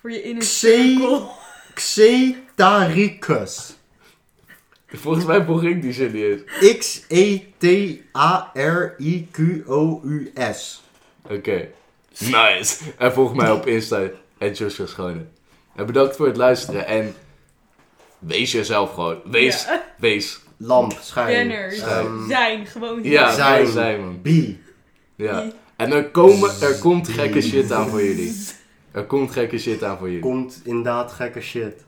[0.00, 1.26] Voor je inner Xe- circle.
[1.74, 3.76] Xetaricus.
[4.98, 6.42] Volgens mij volg ik die zin niet eens.
[6.60, 6.74] E
[9.54, 10.82] X-E-T-A-R-I-Q-O-U-S.
[11.30, 11.68] Oké.
[12.18, 12.76] Nice.
[12.98, 14.02] En volg mij op Insta.
[14.38, 15.24] En Joshua Schone.
[15.76, 16.86] En bedankt voor het luisteren.
[16.86, 17.14] En
[18.18, 19.20] wees jezelf gewoon.
[19.24, 19.64] Wees.
[19.64, 19.84] Ja.
[19.98, 20.40] Wees.
[20.56, 21.48] Lamp, schijn.
[21.48, 21.78] Banners.
[22.28, 23.66] Zijn, gewoon Ja, zijn.
[23.66, 24.00] Zijn.
[24.00, 24.20] man.
[24.22, 24.28] B.
[25.16, 25.50] Ja.
[25.76, 28.36] En er, komen, er komt gekke shit aan voor jullie.
[28.92, 30.22] Er komt gekke shit aan voor jullie.
[30.22, 31.83] Komt inderdaad gekke shit.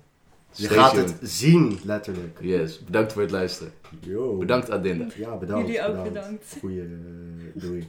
[0.56, 1.20] Je gaat tuned.
[1.20, 2.38] het zien, letterlijk.
[2.40, 2.84] Yes.
[2.84, 3.72] Bedankt voor het luisteren.
[4.00, 4.36] Yo.
[4.36, 5.06] Bedankt Adinda.
[5.16, 5.66] Ja, bedankt.
[5.66, 6.56] Jullie ook bedankt.
[6.60, 6.88] Goeie, eh,
[7.54, 7.88] doei.